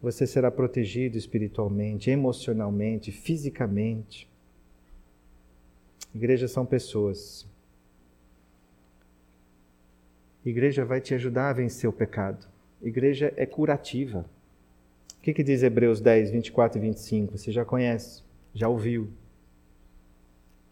você 0.00 0.26
será 0.26 0.50
protegido 0.50 1.16
espiritualmente, 1.16 2.10
emocionalmente, 2.10 3.10
fisicamente. 3.10 4.28
Igrejas 6.14 6.50
são 6.52 6.64
pessoas. 6.64 7.46
Igreja 10.44 10.84
vai 10.84 11.00
te 11.00 11.14
ajudar 11.14 11.50
a 11.50 11.52
vencer 11.52 11.88
o 11.90 11.92
pecado. 11.92 12.46
Igreja 12.80 13.32
é 13.36 13.44
curativa. 13.44 14.24
O 15.18 15.20
que, 15.20 15.34
que 15.34 15.42
diz 15.42 15.62
Hebreus 15.62 16.00
10, 16.00 16.30
24 16.30 16.78
e 16.78 16.80
25? 16.80 17.36
Você 17.36 17.50
já 17.50 17.64
conhece, 17.64 18.22
já 18.54 18.68
ouviu. 18.68 19.08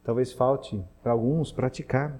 Talvez 0.05 0.33
falte 0.33 0.81
para 1.03 1.12
alguns 1.12 1.51
praticar. 1.51 2.18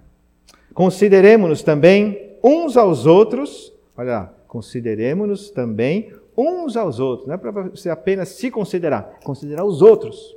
Consideremos-nos 0.75 1.63
também 1.63 2.37
uns 2.43 2.77
aos 2.77 3.07
outros, 3.07 3.73
olha 3.97 4.11
lá, 4.11 4.35
consideremos-nos 4.49 5.51
também 5.51 6.13
uns 6.37 6.77
aos 6.77 6.99
outros, 7.01 7.27
não 7.27 7.35
é 7.35 7.39
para 7.39 7.51
você 7.51 7.89
apenas 7.89 8.29
se 8.31 8.51
considerar, 8.51 9.19
considerar 9.25 9.65
os 9.65 9.83
outros, 9.83 10.37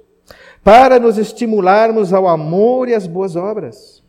para 0.63 0.99
nos 0.99 1.17
estimularmos 1.17 2.13
ao 2.13 2.27
amor 2.27 2.87
e 2.87 2.93
às 2.93 3.07
boas 3.07 3.35
obras. 3.35 4.03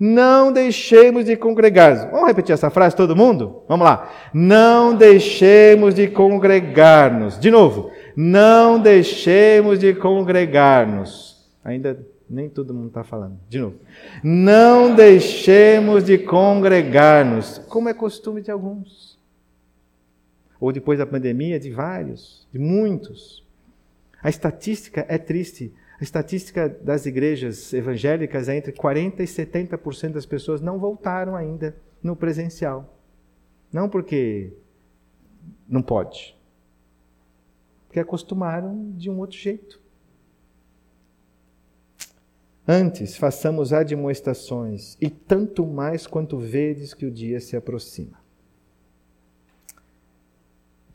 Não 0.00 0.52
deixemos 0.52 1.24
de 1.24 1.36
congregar. 1.36 2.10
Vamos 2.10 2.28
repetir 2.28 2.52
essa 2.52 2.70
frase 2.70 2.94
todo 2.94 3.16
mundo? 3.16 3.62
Vamos 3.68 3.84
lá. 3.84 4.08
Não 4.32 4.94
deixemos 4.94 5.92
de 5.92 6.06
congregar-nos. 6.06 7.38
De 7.38 7.50
novo. 7.50 7.90
Não 8.14 8.78
deixemos 8.78 9.78
de 9.78 9.92
congregar-nos. 9.94 11.44
Ainda 11.64 11.98
nem 12.30 12.48
todo 12.48 12.74
mundo 12.74 12.88
está 12.88 13.02
falando. 13.02 13.38
De 13.48 13.58
novo. 13.58 13.74
Não 14.22 14.94
deixemos 14.94 16.04
de 16.04 16.18
congregar-nos, 16.18 17.58
como 17.68 17.88
é 17.88 17.94
costume 17.94 18.40
de 18.40 18.50
alguns. 18.50 19.17
Ou 20.60 20.72
depois 20.72 20.98
da 20.98 21.06
pandemia, 21.06 21.58
de 21.58 21.70
vários, 21.70 22.46
de 22.52 22.58
muitos. 22.58 23.46
A 24.22 24.28
estatística 24.28 25.04
é 25.08 25.18
triste. 25.18 25.72
A 26.00 26.02
estatística 26.02 26.68
das 26.68 27.06
igrejas 27.06 27.72
evangélicas 27.72 28.48
é 28.48 28.56
entre 28.56 28.72
40% 28.72 29.20
e 29.20 29.24
70% 29.24 30.12
das 30.12 30.26
pessoas 30.26 30.60
não 30.60 30.78
voltaram 30.78 31.34
ainda 31.34 31.76
no 32.02 32.16
presencial. 32.16 32.96
Não 33.72 33.88
porque 33.88 34.52
não 35.68 35.82
pode, 35.82 36.36
porque 37.86 38.00
acostumaram 38.00 38.92
de 38.92 39.10
um 39.10 39.18
outro 39.18 39.36
jeito. 39.36 39.80
Antes, 42.66 43.16
façamos 43.16 43.72
admoestações, 43.72 44.96
e 45.00 45.08
tanto 45.08 45.66
mais 45.66 46.06
quanto 46.06 46.36
vedes 46.38 46.92
que 46.92 47.06
o 47.06 47.10
dia 47.10 47.40
se 47.40 47.56
aproxima. 47.56 48.17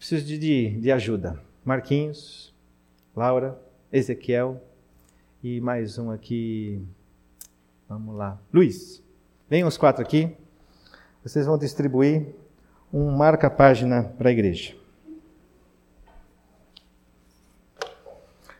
Preciso 0.03 0.25
de, 0.25 0.37
de, 0.37 0.69
de 0.81 0.91
ajuda. 0.91 1.39
Marquinhos, 1.63 2.53
Laura, 3.15 3.57
Ezequiel 3.89 4.61
e 5.41 5.61
mais 5.61 5.97
um 5.97 6.11
aqui. 6.11 6.85
Vamos 7.87 8.13
lá. 8.13 8.37
Luiz, 8.53 9.01
venham 9.49 9.65
os 9.65 9.77
quatro 9.77 10.01
aqui. 10.01 10.35
Vocês 11.23 11.45
vão 11.45 11.57
distribuir 11.57 12.35
um 12.91 13.11
marca-página 13.11 14.03
para 14.03 14.27
a 14.27 14.31
igreja. 14.33 14.75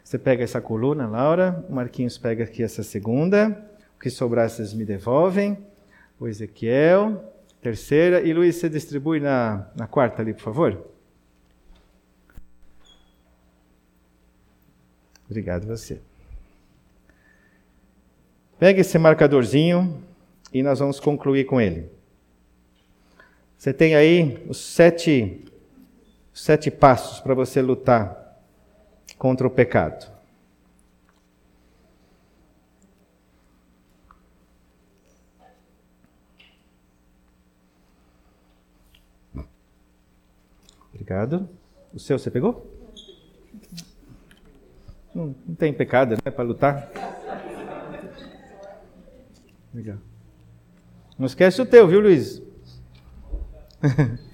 Você 0.01 0.17
pega 0.17 0.45
essa 0.45 0.61
coluna, 0.61 1.09
Laura, 1.09 1.65
o 1.67 1.73
Marquinhos 1.73 2.17
pega 2.17 2.45
aqui 2.45 2.63
essa 2.63 2.83
segunda, 2.83 3.49
o 3.97 3.99
que 3.99 4.09
sobrar 4.09 4.49
vocês 4.49 4.73
me 4.73 4.85
devolvem, 4.85 5.57
o 6.17 6.25
Ezequiel, 6.25 7.33
terceira, 7.61 8.21
e 8.21 8.33
Luiz, 8.33 8.55
você 8.55 8.69
distribui 8.69 9.19
na, 9.19 9.67
na 9.75 9.87
quarta 9.87 10.21
ali, 10.21 10.33
por 10.33 10.43
favor? 10.43 10.92
Obrigado 15.33 15.65
você. 15.65 15.99
Pega 18.59 18.81
esse 18.81 18.99
marcadorzinho 18.99 19.99
e 20.53 20.61
nós 20.61 20.77
vamos 20.77 20.99
concluir 20.99 21.45
com 21.45 21.59
ele. 21.59 21.89
Você 23.57 23.73
tem 23.73 23.95
aí 23.95 24.45
os 24.47 24.59
sete, 24.59 25.43
sete 26.31 26.69
passos 26.69 27.19
para 27.19 27.33
você 27.33 27.63
lutar 27.63 28.43
contra 29.17 29.47
o 29.47 29.49
pecado. 29.49 30.05
Obrigado. 40.93 41.49
O 41.91 41.97
seu 41.97 42.19
você 42.19 42.29
pegou? 42.29 42.72
Não, 45.13 45.35
não 45.45 45.55
tem 45.55 45.71
pecado, 45.71 46.11
né, 46.11 46.31
para 46.31 46.43
lutar? 46.43 46.89
Legal. 49.73 49.97
Não 51.17 51.25
esquece 51.25 51.61
o 51.61 51.65
teu, 51.65 51.87
viu, 51.87 51.99
Luiz? 51.99 52.41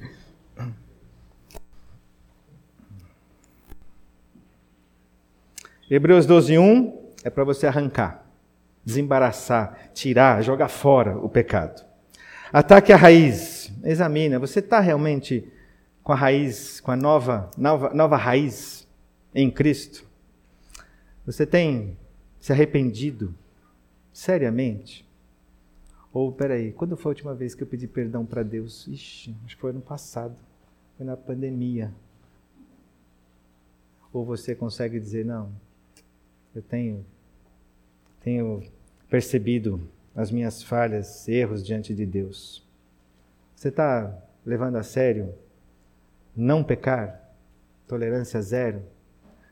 Hebreus 5.89 6.25
12, 6.25 6.57
1 6.57 7.13
é 7.23 7.29
para 7.29 7.43
você 7.43 7.67
arrancar, 7.67 8.25
desembaraçar, 8.85 9.89
tirar, 9.93 10.41
jogar 10.43 10.67
fora 10.67 11.17
o 11.17 11.27
pecado. 11.27 11.83
Ataque 12.53 12.93
a 12.93 12.95
raiz. 12.95 13.71
Examina, 13.83 14.39
você 14.39 14.59
está 14.59 14.79
realmente 14.79 15.51
com 16.03 16.11
a 16.13 16.15
raiz, 16.15 16.79
com 16.79 16.91
a 16.91 16.95
nova, 16.95 17.49
nova, 17.57 17.93
nova 17.93 18.17
raiz 18.17 18.87
em 19.33 19.49
Cristo? 19.49 20.08
Você 21.29 21.45
tem 21.45 21.95
se 22.39 22.51
arrependido 22.51 23.35
seriamente? 24.11 25.07
Ou, 26.11 26.31
peraí, 26.31 26.73
quando 26.73 26.97
foi 26.97 27.11
a 27.11 27.13
última 27.13 27.35
vez 27.35 27.53
que 27.53 27.61
eu 27.61 27.67
pedi 27.67 27.87
perdão 27.87 28.25
para 28.25 28.41
Deus? 28.41 28.87
Ixi, 28.87 29.35
acho 29.45 29.55
que 29.55 29.61
foi 29.61 29.69
ano 29.69 29.79
passado, 29.79 30.35
foi 30.97 31.05
na 31.05 31.15
pandemia. 31.15 31.93
Ou 34.11 34.25
você 34.25 34.55
consegue 34.55 34.99
dizer, 34.99 35.23
não, 35.23 35.51
eu 36.55 36.63
tenho, 36.63 37.05
tenho 38.21 38.63
percebido 39.07 39.87
as 40.15 40.31
minhas 40.31 40.63
falhas, 40.63 41.27
erros 41.27 41.63
diante 41.63 41.93
de 41.93 42.07
Deus. 42.07 42.67
Você 43.55 43.67
está 43.67 44.19
levando 44.43 44.77
a 44.77 44.83
sério 44.83 45.31
não 46.35 46.63
pecar? 46.63 47.23
Tolerância 47.87 48.41
zero? 48.41 48.81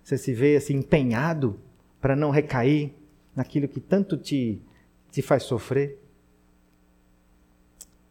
Você 0.08 0.18
se 0.18 0.34
vê 0.34 0.56
assim 0.56 0.76
empenhado 0.76 1.60
para 2.00 2.16
não 2.16 2.30
recair 2.30 2.94
naquilo 3.36 3.68
que 3.68 3.82
tanto 3.82 4.16
te, 4.16 4.62
te 5.12 5.22
faz 5.22 5.44
sofrer? 5.44 6.00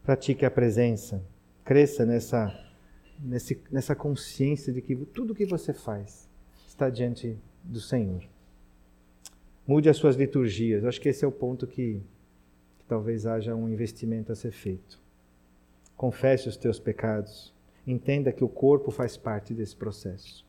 Pratique 0.03 0.45
a 0.45 0.51
presença, 0.51 1.25
cresça 1.65 2.05
nessa, 2.05 2.55
nesse, 3.19 3.59
nessa 3.71 3.95
consciência 3.95 4.71
de 4.71 4.79
que 4.79 4.95
tudo 4.95 5.33
que 5.33 5.43
você 5.43 5.73
faz 5.73 6.29
está 6.67 6.87
diante 6.87 7.35
do 7.63 7.81
Senhor. 7.81 8.23
Mude 9.65 9.89
as 9.89 9.97
suas 9.97 10.15
liturgias. 10.15 10.85
Acho 10.85 11.01
que 11.01 11.09
esse 11.09 11.25
é 11.25 11.27
o 11.27 11.31
ponto 11.31 11.65
que, 11.65 11.99
que 12.77 12.85
talvez 12.85 13.25
haja 13.25 13.55
um 13.55 13.67
investimento 13.67 14.31
a 14.31 14.35
ser 14.35 14.51
feito. 14.51 15.01
Confesse 15.95 16.47
os 16.47 16.57
teus 16.57 16.79
pecados. 16.79 17.51
Entenda 17.87 18.31
que 18.31 18.43
o 18.43 18.47
corpo 18.47 18.91
faz 18.91 19.17
parte 19.17 19.51
desse 19.51 19.75
processo. 19.75 20.46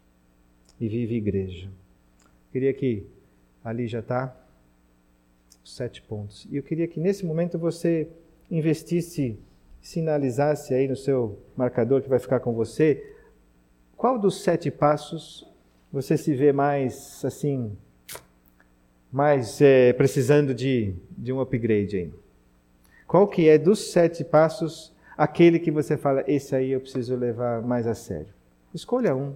E 0.81 0.89
vive 0.89 1.17
igreja. 1.17 1.69
Queria 2.53 2.73
que 2.73 3.05
ali 3.65 3.87
já 3.87 4.01
está 4.01 4.35
sete 5.65 6.01
pontos. 6.03 6.47
E 6.51 6.57
eu 6.57 6.63
queria 6.63 6.87
que 6.87 7.01
nesse 7.01 7.27
momento 7.27 7.59
você 7.59 8.09
investisse, 8.51 9.39
sinalizasse 9.83 10.73
aí 10.73 10.89
no 10.89 10.97
seu 10.97 11.39
marcador 11.57 12.01
que 12.01 12.09
vai 12.09 12.19
ficar 12.19 12.41
com 12.41 12.55
você, 12.55 13.15
qual 13.97 14.19
dos 14.19 14.43
sete 14.43 14.71
passos 14.71 15.47
você 15.93 16.17
se 16.17 16.35
vê 16.35 16.53
mais 16.53 17.25
assim 17.25 17.77
mas 19.11 19.61
é, 19.61 19.93
precisando 19.93 20.55
de, 20.55 20.95
de 21.17 21.33
um 21.33 21.41
upgrade 21.41 21.97
aí. 21.97 22.13
Qual 23.07 23.27
que 23.27 23.49
é 23.49 23.57
dos 23.57 23.91
sete 23.91 24.23
passos 24.23 24.93
aquele 25.17 25.59
que 25.59 25.71
você 25.71 25.97
fala, 25.97 26.23
esse 26.29 26.55
aí 26.55 26.73
eu 26.73 26.81
preciso 26.81 27.17
levar 27.17 27.63
mais 27.63 27.87
a 27.87 27.95
sério? 27.95 28.29
Escolha 28.75 29.17
um. 29.17 29.35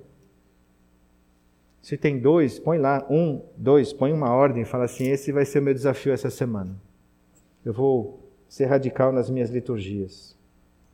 Se 1.82 1.96
tem 1.96 2.18
dois, 2.18 2.58
põe 2.58 2.78
lá 2.78 3.04
um, 3.10 3.42
dois, 3.56 3.92
põe 3.92 4.12
uma 4.12 4.32
ordem, 4.32 4.64
fala 4.64 4.84
assim: 4.84 5.08
esse 5.08 5.32
vai 5.32 5.44
ser 5.44 5.58
o 5.58 5.62
meu 5.62 5.74
desafio 5.74 6.12
essa 6.12 6.30
semana. 6.30 6.74
Eu 7.64 7.72
vou 7.72 8.20
ser 8.48 8.66
radical 8.66 9.12
nas 9.12 9.28
minhas 9.28 9.50
liturgias. 9.50 10.36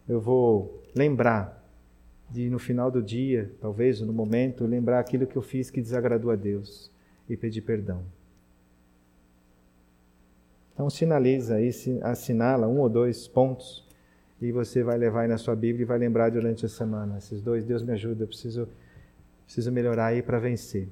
Eu 0.09 0.20
vou 0.20 0.82
lembrar 0.95 1.62
de 2.30 2.49
no 2.49 2.59
final 2.59 2.91
do 2.91 3.03
dia, 3.03 3.51
talvez 3.61 4.01
no 4.01 4.12
momento, 4.12 4.64
lembrar 4.64 4.99
aquilo 4.99 5.26
que 5.26 5.36
eu 5.36 5.43
fiz 5.43 5.70
que 5.70 5.80
desagradou 5.80 6.30
a 6.30 6.36
Deus 6.36 6.91
e 7.28 7.36
pedir 7.36 7.62
perdão. 7.62 8.03
Então 10.72 10.89
sinaliza 10.89 11.57
aí, 11.57 11.70
assinala 12.03 12.68
um 12.68 12.78
ou 12.78 12.89
dois 12.89 13.26
pontos 13.26 13.84
e 14.41 14.53
você 14.53 14.82
vai 14.82 14.97
levar 14.97 15.22
aí 15.22 15.28
na 15.28 15.36
sua 15.36 15.57
Bíblia 15.57 15.82
e 15.82 15.84
vai 15.84 15.99
lembrar 15.99 16.30
durante 16.30 16.64
a 16.64 16.68
semana. 16.68 17.18
Esses 17.18 17.43
dois, 17.43 17.64
Deus 17.64 17.82
me 17.82 17.93
ajuda, 17.93 18.22
eu 18.22 18.28
preciso, 18.28 18.68
preciso 19.49 19.72
melhorar 19.72 20.09
aí 20.09 20.22
para 20.22 20.38
vencer 20.38 20.90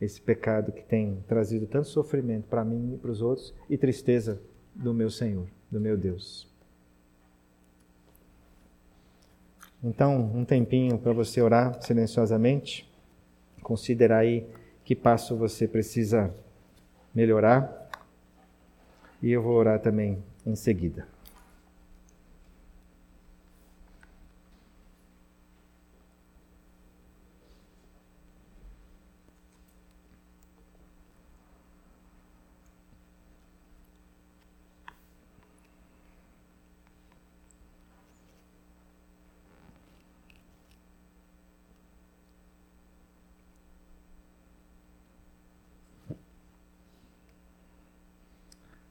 esse 0.00 0.20
pecado 0.20 0.72
que 0.72 0.82
tem 0.82 1.22
trazido 1.28 1.64
tanto 1.64 1.86
sofrimento 1.86 2.48
para 2.48 2.64
mim 2.64 2.94
e 2.94 2.98
para 2.98 3.12
os 3.12 3.22
outros 3.22 3.54
e 3.70 3.78
tristeza 3.78 4.42
do 4.74 4.92
meu 4.92 5.08
Senhor, 5.08 5.46
do 5.70 5.80
meu 5.80 5.96
Deus. 5.96 6.48
Então, 9.82 10.20
um 10.34 10.44
tempinho 10.44 10.98
para 10.98 11.12
você 11.12 11.40
orar 11.40 11.80
silenciosamente, 11.80 12.92
considerar 13.62 14.18
aí 14.18 14.44
que 14.84 14.96
passo 14.96 15.36
você 15.36 15.68
precisa 15.68 16.34
melhorar 17.14 17.88
e 19.22 19.30
eu 19.30 19.40
vou 19.40 19.54
orar 19.54 19.78
também 19.80 20.20
em 20.44 20.56
seguida. 20.56 21.06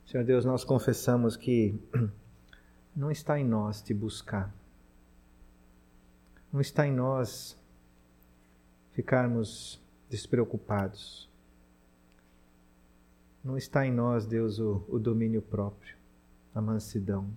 Senhor 0.07 0.23
Deus, 0.23 0.45
nós 0.45 0.63
confessamos 0.63 1.35
que 1.35 1.77
não 2.95 3.11
está 3.11 3.37
em 3.37 3.43
nós 3.43 3.81
te 3.81 3.93
buscar. 3.93 4.55
Não 6.51 6.61
está 6.61 6.87
em 6.87 6.93
nós 6.93 7.59
ficarmos 8.93 9.81
despreocupados. 10.09 11.29
Não 13.43 13.57
está 13.57 13.85
em 13.85 13.91
nós, 13.91 14.25
Deus, 14.25 14.59
o, 14.59 14.81
o 14.87 14.97
domínio 14.97 15.41
próprio, 15.41 15.97
a 16.55 16.61
mansidão. 16.61 17.29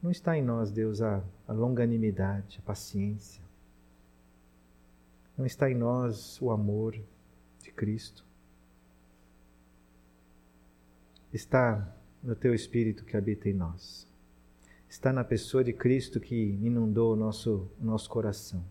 Não 0.00 0.12
está 0.12 0.38
em 0.38 0.42
nós, 0.42 0.70
Deus, 0.70 1.02
a, 1.02 1.20
a 1.48 1.52
longanimidade, 1.52 2.60
a 2.60 2.62
paciência. 2.62 3.42
Não 5.36 5.44
está 5.44 5.68
em 5.68 5.74
nós 5.74 6.40
o 6.40 6.52
amor 6.52 6.96
de 7.60 7.72
Cristo 7.72 8.27
está 11.32 11.94
no 12.22 12.34
teu 12.34 12.54
Espírito 12.54 13.04
que 13.04 13.16
habita 13.16 13.48
em 13.48 13.54
nós. 13.54 14.06
Está 14.88 15.12
na 15.12 15.22
pessoa 15.22 15.62
de 15.62 15.72
Cristo 15.72 16.18
que 16.18 16.34
inundou 16.62 17.12
o 17.12 17.16
nosso, 17.16 17.70
o 17.80 17.84
nosso 17.84 18.08
coração. 18.08 18.64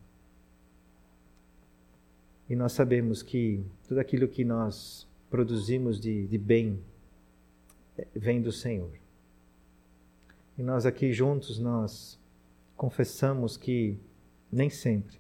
E 2.50 2.56
nós 2.56 2.72
sabemos 2.72 3.22
que 3.22 3.64
tudo 3.88 4.00
aquilo 4.00 4.28
que 4.28 4.44
nós 4.44 5.08
produzimos 5.30 6.00
de, 6.00 6.26
de 6.28 6.38
bem 6.38 6.80
é, 7.98 8.08
vem 8.16 8.42
do 8.42 8.52
Senhor. 8.52 8.92
E 10.58 10.64
nós 10.64 10.86
aqui 10.86 11.14
juntos, 11.14 11.60
nós 11.60 12.20
confessamos 12.76 13.58
que 13.58 13.98
nem 14.52 14.70
sempre 14.70 15.18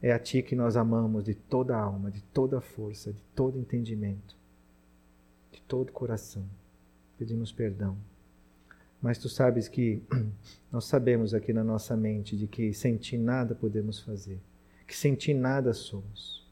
é 0.00 0.12
a 0.12 0.18
Ti 0.18 0.42
que 0.42 0.56
nós 0.56 0.76
amamos 0.76 1.24
de 1.24 1.34
toda 1.34 1.76
a 1.76 1.80
alma, 1.80 2.10
de 2.10 2.22
toda 2.22 2.58
a 2.58 2.60
força, 2.60 3.12
de 3.12 3.22
todo 3.34 3.58
entendimento 3.58 4.37
todo 5.68 5.90
o 5.90 5.92
coração. 5.92 6.44
Pedimos 7.18 7.52
perdão. 7.52 7.96
Mas 9.00 9.18
tu 9.18 9.28
sabes 9.28 9.68
que 9.68 10.02
nós 10.72 10.86
sabemos 10.86 11.34
aqui 11.34 11.52
na 11.52 11.62
nossa 11.62 11.96
mente 11.96 12.36
de 12.36 12.48
que 12.48 12.72
sem 12.72 12.96
ti 12.96 13.16
nada 13.16 13.54
podemos 13.54 14.00
fazer, 14.00 14.40
que 14.86 14.96
sem 14.96 15.14
ti 15.14 15.32
nada 15.32 15.72
somos. 15.72 16.44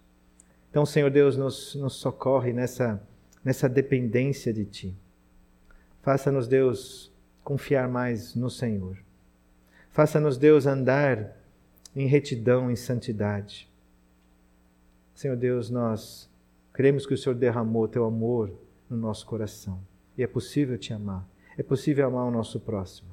Então, 0.70 0.84
Senhor 0.84 1.10
Deus, 1.10 1.36
nos, 1.36 1.74
nos 1.74 1.94
socorre 1.94 2.52
nessa, 2.52 3.02
nessa 3.42 3.68
dependência 3.68 4.52
de 4.52 4.64
ti. 4.64 4.94
Faça-nos, 6.02 6.46
Deus, 6.46 7.10
confiar 7.42 7.88
mais 7.88 8.34
no 8.34 8.50
Senhor. 8.50 8.98
Faça-nos, 9.90 10.36
Deus, 10.36 10.66
andar 10.66 11.34
em 11.96 12.06
retidão, 12.06 12.70
em 12.70 12.76
santidade. 12.76 13.68
Senhor 15.14 15.36
Deus, 15.36 15.70
nós 15.70 16.28
cremos 16.72 17.06
que 17.06 17.14
o 17.14 17.18
Senhor 17.18 17.34
derramou 17.34 17.88
teu 17.88 18.04
amor 18.04 18.52
no 18.88 18.96
nosso 18.96 19.26
coração. 19.26 19.80
E 20.16 20.22
é 20.22 20.26
possível 20.26 20.78
te 20.78 20.92
amar. 20.92 21.28
É 21.56 21.62
possível 21.62 22.06
amar 22.06 22.26
o 22.26 22.30
nosso 22.30 22.60
próximo. 22.60 23.10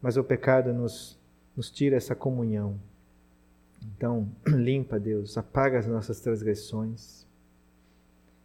Mas 0.00 0.16
o 0.16 0.24
pecado 0.24 0.72
nos, 0.72 1.18
nos 1.56 1.70
tira 1.70 1.96
essa 1.96 2.14
comunhão. 2.14 2.80
Então, 3.82 4.30
limpa, 4.46 4.98
Deus, 4.98 5.36
apaga 5.36 5.78
as 5.78 5.86
nossas 5.86 6.20
transgressões 6.20 7.26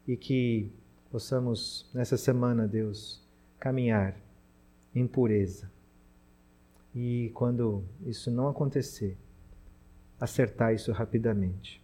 e 0.08 0.16
que 0.16 0.72
possamos, 1.10 1.90
nessa 1.94 2.18
semana, 2.18 2.68
Deus, 2.68 3.26
caminhar 3.60 4.16
em 4.94 5.08
pureza. 5.08 5.72
E 6.94 7.32
quando 7.34 7.84
isso 8.06 8.30
não 8.30 8.48
acontecer, 8.48 9.18
acertar 10.20 10.74
isso 10.74 10.92
rapidamente 10.92 11.82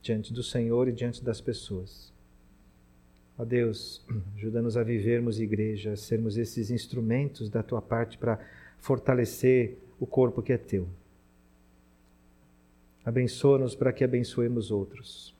diante 0.00 0.32
do 0.32 0.42
Senhor 0.42 0.88
e 0.88 0.92
diante 0.92 1.24
das 1.24 1.40
pessoas. 1.40 2.13
Ó 3.36 3.44
Deus, 3.44 4.04
ajuda-nos 4.36 4.76
a 4.76 4.82
vivermos 4.84 5.40
igreja, 5.40 5.92
a 5.92 5.96
sermos 5.96 6.36
esses 6.36 6.70
instrumentos 6.70 7.50
da 7.50 7.62
tua 7.62 7.82
parte 7.82 8.16
para 8.16 8.38
fortalecer 8.78 9.76
o 9.98 10.06
corpo 10.06 10.40
que 10.40 10.52
é 10.52 10.58
teu. 10.58 10.88
Abençoa-nos 13.04 13.74
para 13.74 13.92
que 13.92 14.04
abençoemos 14.04 14.70
outros. 14.70 15.34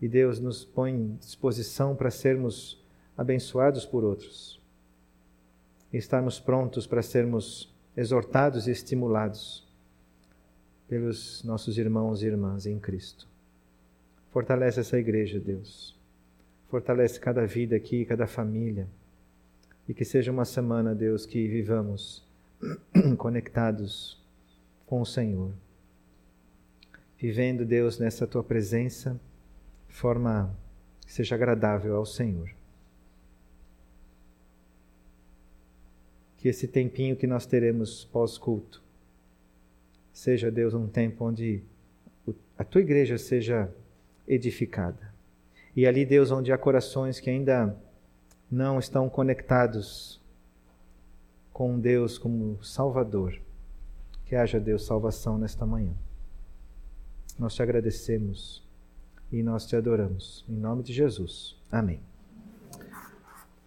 E 0.00 0.08
Deus 0.08 0.38
nos 0.38 0.64
põe 0.64 0.92
em 0.92 1.16
disposição 1.16 1.94
para 1.94 2.10
sermos 2.10 2.82
abençoados 3.18 3.84
por 3.84 4.04
outros. 4.04 4.58
E 5.92 5.96
estarmos 5.96 6.38
prontos 6.38 6.86
para 6.86 7.02
sermos 7.02 7.74
exortados 7.96 8.68
e 8.68 8.70
estimulados 8.70 9.68
pelos 10.88 11.42
nossos 11.42 11.76
irmãos 11.76 12.22
e 12.22 12.26
irmãs 12.26 12.64
em 12.64 12.78
Cristo. 12.78 13.28
Fortalece 14.30 14.80
essa 14.80 14.98
igreja, 14.98 15.38
Deus 15.38 15.99
Fortalece 16.70 17.18
cada 17.18 17.44
vida 17.46 17.74
aqui, 17.74 18.04
cada 18.04 18.28
família. 18.28 18.86
E 19.88 19.92
que 19.92 20.04
seja 20.04 20.30
uma 20.30 20.44
semana, 20.44 20.94
Deus, 20.94 21.26
que 21.26 21.48
vivamos 21.48 22.24
conectados 23.18 24.22
com 24.86 25.00
o 25.00 25.04
Senhor. 25.04 25.52
Vivendo, 27.18 27.64
Deus, 27.64 27.98
nessa 27.98 28.24
tua 28.24 28.44
presença, 28.44 29.20
forma 29.88 30.56
que 31.04 31.12
seja 31.12 31.34
agradável 31.34 31.96
ao 31.96 32.06
Senhor. 32.06 32.48
Que 36.36 36.48
esse 36.48 36.68
tempinho 36.68 37.16
que 37.16 37.26
nós 37.26 37.46
teremos 37.46 38.04
pós-culto 38.04 38.80
seja, 40.12 40.52
Deus, 40.52 40.72
um 40.72 40.86
tempo 40.86 41.24
onde 41.24 41.64
a 42.56 42.62
tua 42.62 42.80
igreja 42.80 43.18
seja 43.18 43.68
edificada 44.28 45.09
e 45.80 45.86
ali, 45.86 46.04
Deus, 46.04 46.30
onde 46.30 46.52
há 46.52 46.58
corações 46.58 47.20
que 47.20 47.30
ainda 47.30 47.74
não 48.50 48.78
estão 48.78 49.08
conectados 49.08 50.20
com 51.50 51.80
Deus 51.80 52.18
como 52.18 52.62
Salvador, 52.62 53.40
que 54.26 54.36
haja, 54.36 54.60
Deus, 54.60 54.84
salvação 54.84 55.38
nesta 55.38 55.64
manhã. 55.64 55.94
Nós 57.38 57.54
te 57.54 57.62
agradecemos 57.62 58.62
e 59.32 59.42
nós 59.42 59.66
te 59.66 59.74
adoramos. 59.74 60.44
Em 60.46 60.54
nome 60.54 60.82
de 60.82 60.92
Jesus. 60.92 61.56
Amém. 61.72 62.09